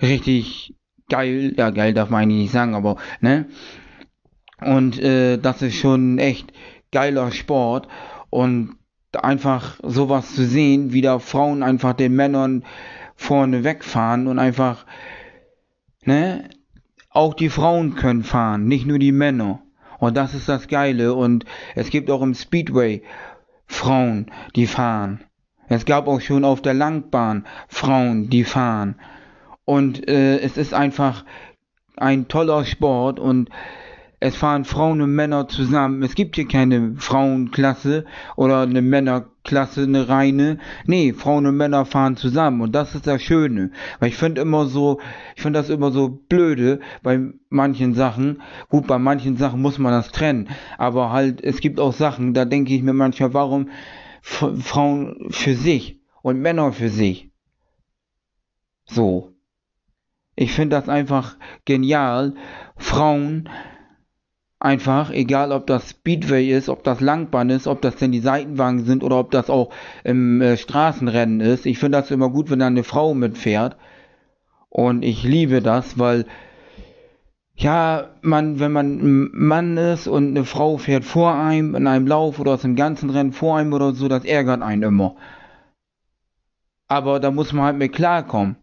richtig 0.00 0.74
geil. 1.10 1.54
Ja, 1.56 1.70
geil 1.70 1.92
darf 1.92 2.08
man 2.08 2.22
eigentlich 2.22 2.42
nicht 2.42 2.52
sagen, 2.52 2.74
aber, 2.74 2.96
ne? 3.20 3.46
Und 4.60 4.98
äh, 4.98 5.38
das 5.38 5.62
ist 5.62 5.76
schon 5.76 6.18
echt 6.18 6.52
geiler 6.92 7.30
Sport. 7.32 7.88
Und 8.30 8.76
einfach 9.12 9.78
sowas 9.82 10.34
zu 10.34 10.44
sehen, 10.44 10.92
wie 10.92 11.02
da 11.02 11.18
Frauen 11.18 11.62
einfach 11.62 11.94
den 11.94 12.14
Männern 12.14 12.64
vorne 13.16 13.64
wegfahren 13.64 14.28
und 14.28 14.38
einfach, 14.38 14.86
ne, 16.04 16.48
auch 17.10 17.34
die 17.34 17.50
Frauen 17.50 17.96
können 17.96 18.22
fahren, 18.22 18.66
nicht 18.66 18.86
nur 18.86 18.98
die 18.98 19.12
Männer. 19.12 19.62
Und 19.98 20.16
das 20.16 20.34
ist 20.34 20.48
das 20.48 20.68
Geile. 20.68 21.14
Und 21.14 21.44
es 21.74 21.90
gibt 21.90 22.10
auch 22.10 22.22
im 22.22 22.34
Speedway 22.34 23.02
Frauen, 23.66 24.30
die 24.56 24.66
fahren. 24.66 25.20
Es 25.68 25.84
gab 25.84 26.08
auch 26.08 26.20
schon 26.20 26.44
auf 26.44 26.62
der 26.62 26.74
Langbahn 26.74 27.46
Frauen, 27.68 28.30
die 28.30 28.44
fahren. 28.44 28.96
Und 29.70 30.08
äh, 30.08 30.40
es 30.40 30.56
ist 30.56 30.74
einfach 30.74 31.24
ein 31.96 32.26
toller 32.26 32.64
Sport 32.64 33.20
und 33.20 33.50
es 34.18 34.34
fahren 34.34 34.64
Frauen 34.64 35.00
und 35.00 35.14
Männer 35.14 35.46
zusammen. 35.46 36.02
Es 36.02 36.16
gibt 36.16 36.34
hier 36.34 36.48
keine 36.48 36.96
Frauenklasse 36.96 38.04
oder 38.34 38.62
eine 38.62 38.82
Männerklasse, 38.82 39.84
eine 39.84 40.08
reine. 40.08 40.58
Nee, 40.86 41.12
Frauen 41.12 41.46
und 41.46 41.56
Männer 41.56 41.84
fahren 41.84 42.16
zusammen 42.16 42.62
und 42.62 42.74
das 42.74 42.96
ist 42.96 43.06
das 43.06 43.22
Schöne. 43.22 43.70
Weil 44.00 44.08
ich 44.08 44.16
finde 44.16 44.40
immer 44.40 44.66
so, 44.66 44.98
ich 45.36 45.42
finde 45.42 45.60
das 45.60 45.70
immer 45.70 45.92
so 45.92 46.08
blöde 46.08 46.80
bei 47.04 47.20
manchen 47.48 47.94
Sachen. 47.94 48.42
Gut, 48.70 48.88
bei 48.88 48.98
manchen 48.98 49.36
Sachen 49.36 49.62
muss 49.62 49.78
man 49.78 49.92
das 49.92 50.10
trennen. 50.10 50.48
Aber 50.78 51.12
halt, 51.12 51.44
es 51.44 51.60
gibt 51.60 51.78
auch 51.78 51.92
Sachen, 51.92 52.34
da 52.34 52.44
denke 52.44 52.74
ich 52.74 52.82
mir 52.82 52.92
manchmal, 52.92 53.34
warum 53.34 53.68
Frauen 54.20 55.28
für 55.30 55.54
sich 55.54 56.00
und 56.22 56.40
Männer 56.40 56.72
für 56.72 56.88
sich? 56.88 57.30
So. 58.86 59.29
Ich 60.40 60.52
finde 60.52 60.76
das 60.76 60.88
einfach 60.88 61.36
genial. 61.66 62.32
Frauen 62.78 63.50
einfach, 64.58 65.10
egal 65.10 65.52
ob 65.52 65.66
das 65.66 65.90
Speedway 65.90 66.48
ist, 66.50 66.70
ob 66.70 66.82
das 66.82 67.02
Langbahn 67.02 67.50
ist, 67.50 67.66
ob 67.66 67.82
das 67.82 67.96
denn 67.96 68.10
die 68.10 68.20
Seitenwagen 68.20 68.86
sind 68.86 69.04
oder 69.04 69.18
ob 69.18 69.32
das 69.32 69.50
auch 69.50 69.70
im 70.02 70.40
äh, 70.40 70.56
Straßenrennen 70.56 71.40
ist. 71.40 71.66
Ich 71.66 71.78
finde 71.78 71.98
das 71.98 72.10
immer 72.10 72.30
gut, 72.30 72.48
wenn 72.48 72.60
da 72.60 72.68
eine 72.68 72.84
Frau 72.84 73.12
mitfährt. 73.12 73.76
Und 74.70 75.04
ich 75.04 75.24
liebe 75.24 75.60
das, 75.60 75.98
weil 75.98 76.24
ja, 77.54 78.08
man, 78.22 78.60
wenn 78.60 78.72
man 78.72 78.86
ein 78.98 79.30
Mann 79.34 79.76
ist 79.76 80.06
und 80.06 80.28
eine 80.28 80.46
Frau 80.46 80.78
fährt 80.78 81.04
vor 81.04 81.34
einem 81.34 81.74
in 81.74 81.86
einem 81.86 82.06
Lauf 82.06 82.40
oder 82.40 82.52
aus 82.52 82.62
dem 82.62 82.76
ganzen 82.76 83.10
Rennen 83.10 83.32
vor 83.32 83.58
einem 83.58 83.74
oder 83.74 83.92
so, 83.92 84.08
das 84.08 84.24
ärgert 84.24 84.62
einen 84.62 84.84
immer. 84.84 85.16
Aber 86.88 87.20
da 87.20 87.30
muss 87.30 87.52
man 87.52 87.66
halt 87.66 87.76
mit 87.76 87.92
klarkommen. 87.92 88.56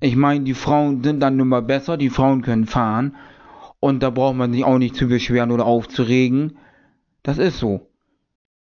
Ich 0.00 0.16
meine, 0.16 0.44
die 0.44 0.54
Frauen 0.54 1.02
sind 1.04 1.20
dann 1.20 1.36
nun 1.36 1.48
mal 1.48 1.62
besser, 1.62 1.98
die 1.98 2.08
Frauen 2.08 2.40
können 2.40 2.66
fahren 2.66 3.16
und 3.80 4.02
da 4.02 4.08
braucht 4.08 4.36
man 4.36 4.52
sich 4.52 4.64
auch 4.64 4.78
nicht 4.78 4.96
zu 4.96 5.08
beschweren 5.08 5.50
oder 5.50 5.66
aufzuregen. 5.66 6.56
Das 7.22 7.36
ist 7.36 7.58
so. 7.58 7.86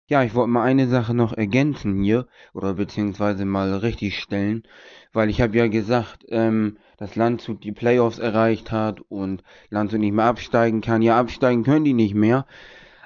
Ja, 0.10 0.24
ich 0.24 0.34
wollte 0.36 0.52
mal 0.52 0.64
eine 0.64 0.88
Sache 0.88 1.14
noch 1.14 1.34
ergänzen 1.34 2.02
hier, 2.02 2.28
oder 2.54 2.76
beziehungsweise 2.76 3.44
mal 3.44 3.74
richtig 3.76 4.18
stellen, 4.20 4.64
weil 5.12 5.30
ich 5.30 5.42
habe 5.42 5.58
ja 5.58 5.68
gesagt, 5.68 6.24
ähm, 6.30 6.78
dass 6.96 7.18
Landshut 7.18 7.62
die 7.66 7.74
Playoffs 7.74 8.18
erreicht 8.18 8.72
hat 8.72 9.02
und 9.10 9.44
Landshut 9.70 10.00
nicht 10.00 10.14
mehr 10.14 10.24
absteigen 10.24 10.80
kann. 10.80 11.02
Ja, 11.02 11.20
absteigen 11.20 11.64
können 11.64 11.84
die 11.84 11.94
nicht 11.94 12.16
mehr. 12.16 12.46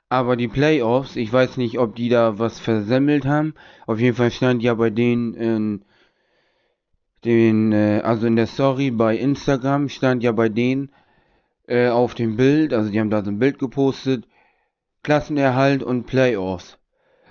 Aber 0.10 0.36
die 0.36 0.48
Playoffs, 0.48 1.16
ich 1.16 1.34
weiß 1.34 1.58
nicht, 1.58 1.80
ob 1.80 1.96
die 1.96 2.10
da 2.10 2.38
was 2.38 2.60
versemmelt 2.60 3.26
haben. 3.26 3.56
Auf 3.88 4.00
jeden 4.00 4.16
Fall 4.16 4.30
stand 4.30 4.62
ja 4.62 4.76
bei 4.76 4.92
denen 4.92 5.34
in 5.34 5.86
den, 7.26 7.72
äh, 7.72 8.02
also 8.04 8.28
in 8.28 8.36
der 8.36 8.48
Story 8.48 8.92
bei 8.92 9.18
Instagram 9.18 9.90
stand 9.90 10.24
ja 10.24 10.32
bei 10.32 10.50
denen, 10.50 10.92
äh, 11.68 11.90
auf 11.90 12.16
dem 12.16 12.36
Bild, 12.38 12.74
also 12.74 12.90
die 12.90 13.00
haben 13.00 13.10
da 13.10 13.24
so 13.24 13.32
ein 13.32 13.40
Bild 13.40 13.60
gepostet, 13.60 14.28
Klassenerhalt 15.04 15.84
und 15.84 16.06
Playoffs. 16.06 16.78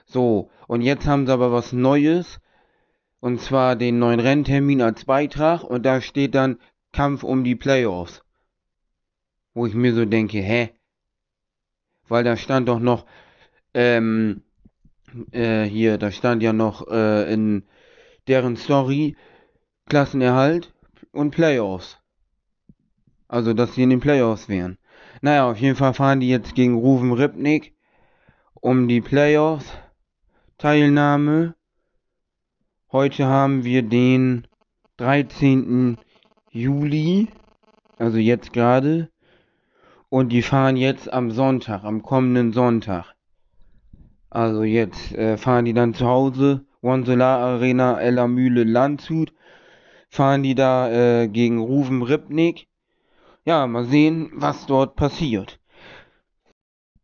So, 0.06 0.50
und 0.66 0.82
jetzt 0.82 1.06
haben 1.06 1.26
sie 1.26 1.32
aber 1.32 1.52
was 1.52 1.72
Neues, 1.72 2.40
und 3.20 3.40
zwar 3.40 3.76
den 3.76 3.98
neuen 3.98 4.20
Renntermin 4.20 4.82
als 4.82 5.04
Beitrag, 5.04 5.62
und 5.62 5.84
da 5.84 6.00
steht 6.00 6.34
dann 6.34 6.58
Kampf 6.92 7.22
um 7.22 7.44
die 7.44 7.56
Playoffs. 7.56 8.22
Wo 9.54 9.66
ich 9.66 9.74
mir 9.74 9.94
so 9.94 10.04
denke, 10.04 10.38
hä? 10.38 10.70
Weil 12.08 12.24
da 12.24 12.36
stand 12.36 12.68
doch 12.68 12.80
noch, 12.80 13.06
ähm, 13.74 14.42
äh, 15.32 15.64
hier, 15.64 15.98
da 15.98 16.10
stand 16.10 16.42
ja 16.42 16.52
noch 16.52 16.88
äh, 16.88 17.32
in 17.32 17.64
deren 18.26 18.56
Story 18.56 19.16
Klassenerhalt 19.90 20.72
und 21.10 21.32
Playoffs. 21.32 21.98
Also, 23.26 23.54
dass 23.54 23.74
sie 23.74 23.82
in 23.82 23.90
den 23.90 23.98
Playoffs 23.98 24.48
wären. 24.48 24.78
Naja, 25.20 25.50
auf 25.50 25.58
jeden 25.58 25.74
Fall 25.74 25.94
fahren 25.94 26.20
die 26.20 26.28
jetzt 26.28 26.54
gegen 26.54 26.78
Ruven 26.78 27.12
Ripnik 27.12 27.74
um 28.54 28.86
die 28.86 29.00
Playoffs. 29.00 29.66
Teilnahme. 30.58 31.56
Heute 32.92 33.26
haben 33.26 33.64
wir 33.64 33.82
den 33.82 34.46
13. 34.98 35.98
Juli, 36.52 37.26
also 37.98 38.18
jetzt 38.18 38.52
gerade. 38.52 39.10
Und 40.08 40.28
die 40.30 40.42
fahren 40.42 40.76
jetzt 40.76 41.12
am 41.12 41.32
Sonntag, 41.32 41.82
am 41.82 42.02
kommenden 42.02 42.52
Sonntag. 42.52 43.14
Also 44.28 44.62
jetzt 44.62 45.12
äh, 45.14 45.36
fahren 45.36 45.64
die 45.64 45.74
dann 45.74 45.94
zu 45.94 46.06
Hause, 46.06 46.64
One 46.80 47.04
Solar 47.04 47.40
Arena, 47.40 48.00
Ella 48.00 48.28
Mühle, 48.28 48.62
Landshut. 48.62 49.32
Fahren 50.10 50.42
die 50.42 50.54
da 50.54 50.90
äh, 50.90 51.28
gegen 51.28 51.58
Ruven 51.58 52.02
Ripnik 52.02 52.66
ja, 53.44 53.66
mal 53.66 53.84
sehen, 53.84 54.30
was 54.34 54.66
dort 54.66 54.96
passiert. 54.96 55.58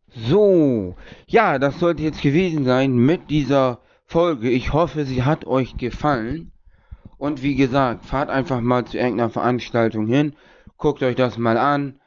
So, 0.08 0.94
ja, 1.26 1.58
das 1.58 1.78
sollte 1.78 2.02
jetzt 2.02 2.22
gewesen 2.22 2.64
sein 2.64 2.96
mit 2.96 3.30
dieser 3.30 3.80
Folge. 4.04 4.50
Ich 4.50 4.72
hoffe, 4.72 5.04
sie 5.04 5.24
hat 5.24 5.46
euch 5.46 5.76
gefallen. 5.76 6.52
Und 7.18 7.42
wie 7.42 7.54
gesagt, 7.54 8.04
fahrt 8.04 8.28
einfach 8.28 8.60
mal 8.60 8.84
zu 8.84 8.98
irgendeiner 8.98 9.30
Veranstaltung 9.30 10.06
hin. 10.06 10.34
Guckt 10.76 11.02
euch 11.02 11.16
das 11.16 11.38
mal 11.38 11.56
an. 11.56 11.98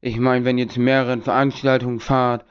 Ich 0.00 0.18
meine, 0.18 0.44
wenn 0.44 0.58
ihr 0.58 0.68
zu 0.68 0.80
mehreren 0.80 1.22
Veranstaltungen 1.22 2.00
fahrt 2.00 2.44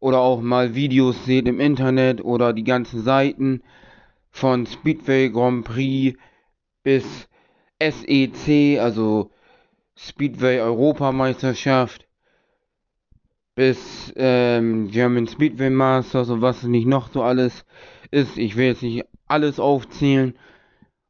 oder 0.00 0.18
auch 0.18 0.40
mal 0.40 0.74
Videos 0.74 1.24
seht 1.24 1.46
im 1.46 1.60
Internet 1.60 2.22
oder 2.24 2.52
die 2.52 2.64
ganzen 2.64 3.02
Seiten 3.02 3.62
von 4.30 4.66
Speedway 4.66 5.30
Grand 5.30 5.64
Prix 5.64 6.18
bis 6.82 7.28
SEC, 7.80 8.78
also 8.80 9.30
Speedway 9.96 10.60
Europameisterschaft 10.60 12.06
bis 13.54 14.12
ähm, 14.16 14.90
German 14.90 15.26
Speedway 15.26 15.70
Masters 15.70 16.30
und 16.30 16.40
was 16.40 16.62
nicht 16.62 16.86
noch 16.86 17.12
so 17.12 17.22
alles 17.22 17.64
ist. 18.10 18.38
Ich 18.38 18.56
will 18.56 18.66
jetzt 18.66 18.82
nicht 18.82 19.04
alles 19.26 19.60
aufzählen, 19.60 20.34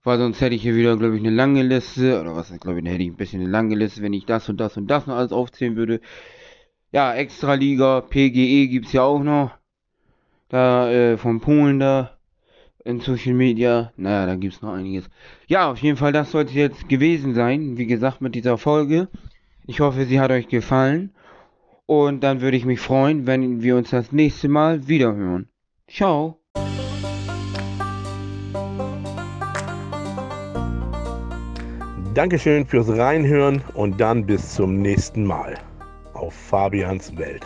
weil 0.03 0.19
sonst 0.19 0.41
hätte 0.41 0.55
ich 0.55 0.63
hier 0.63 0.75
wieder, 0.75 0.97
glaube 0.97 1.17
ich, 1.17 1.23
eine 1.23 1.35
lange 1.35 1.63
Liste. 1.63 2.21
Oder 2.21 2.35
was, 2.35 2.53
glaube 2.61 2.81
ich, 2.81 2.87
hätte 2.87 3.03
ich 3.03 3.11
ein 3.11 3.17
bisschen 3.17 3.43
eine 3.43 3.51
lange 3.51 3.77
Liste, 3.77 4.03
wenn 4.03 4.13
ich 4.13 4.27
das 4.27 4.49
und 4.49 4.59
das 4.59 4.77
und 4.77 4.89
das 4.89 5.07
noch 5.07 5.17
alles 5.17 5.33
aufzählen 5.33 5.77
würde. 5.77 6.01
Ja, 6.91 7.15
Extraliga, 7.15 8.01
PGE 8.01 8.69
gibt 8.69 8.87
es 8.87 8.93
ja 8.93 9.03
auch 9.03 9.23
noch. 9.23 9.53
Da, 10.49 10.91
äh, 10.91 11.17
von 11.17 11.41
Polen 11.41 11.79
da 11.81 12.19
in 12.85 13.01
Social 13.01 13.35
Media. 13.35 13.93
Naja, 13.97 14.27
da 14.27 14.35
gibt 14.37 14.55
es 14.55 14.63
noch 14.63 14.73
einiges. 14.73 15.09
Ja, 15.47 15.71
auf 15.71 15.79
jeden 15.79 15.97
Fall, 15.97 16.13
das 16.13 16.31
sollte 16.31 16.53
jetzt 16.55 16.89
gewesen 16.89 17.35
sein. 17.35 17.77
Wie 17.79 17.87
gesagt, 17.87 18.21
mit 18.21 18.35
dieser 18.35 18.59
Folge. 18.59 19.09
Ich 19.67 19.81
hoffe, 19.81 20.05
sie 20.05 20.21
hat 20.21 20.31
euch 20.31 20.49
gefallen. 20.49 21.11
Und 21.87 22.23
dann 22.23 22.41
würde 22.41 22.57
ich 22.57 22.65
mich 22.65 22.81
freuen, 22.81 23.27
wenn 23.27 23.63
wir 23.63 23.77
uns 23.77 23.91
das 23.91 24.13
nächste 24.13 24.49
Mal 24.49 24.89
wiederhören. 24.89 25.49
Ciao. 25.89 26.39
Dankeschön 32.15 32.67
fürs 32.67 32.91
Reinhören 32.91 33.63
und 33.75 33.99
dann 33.99 34.27
bis 34.27 34.55
zum 34.55 34.83
nächsten 34.83 35.25
Mal 35.25 35.55
auf 36.13 36.35
Fabians 36.35 37.17
Welt. 37.17 37.43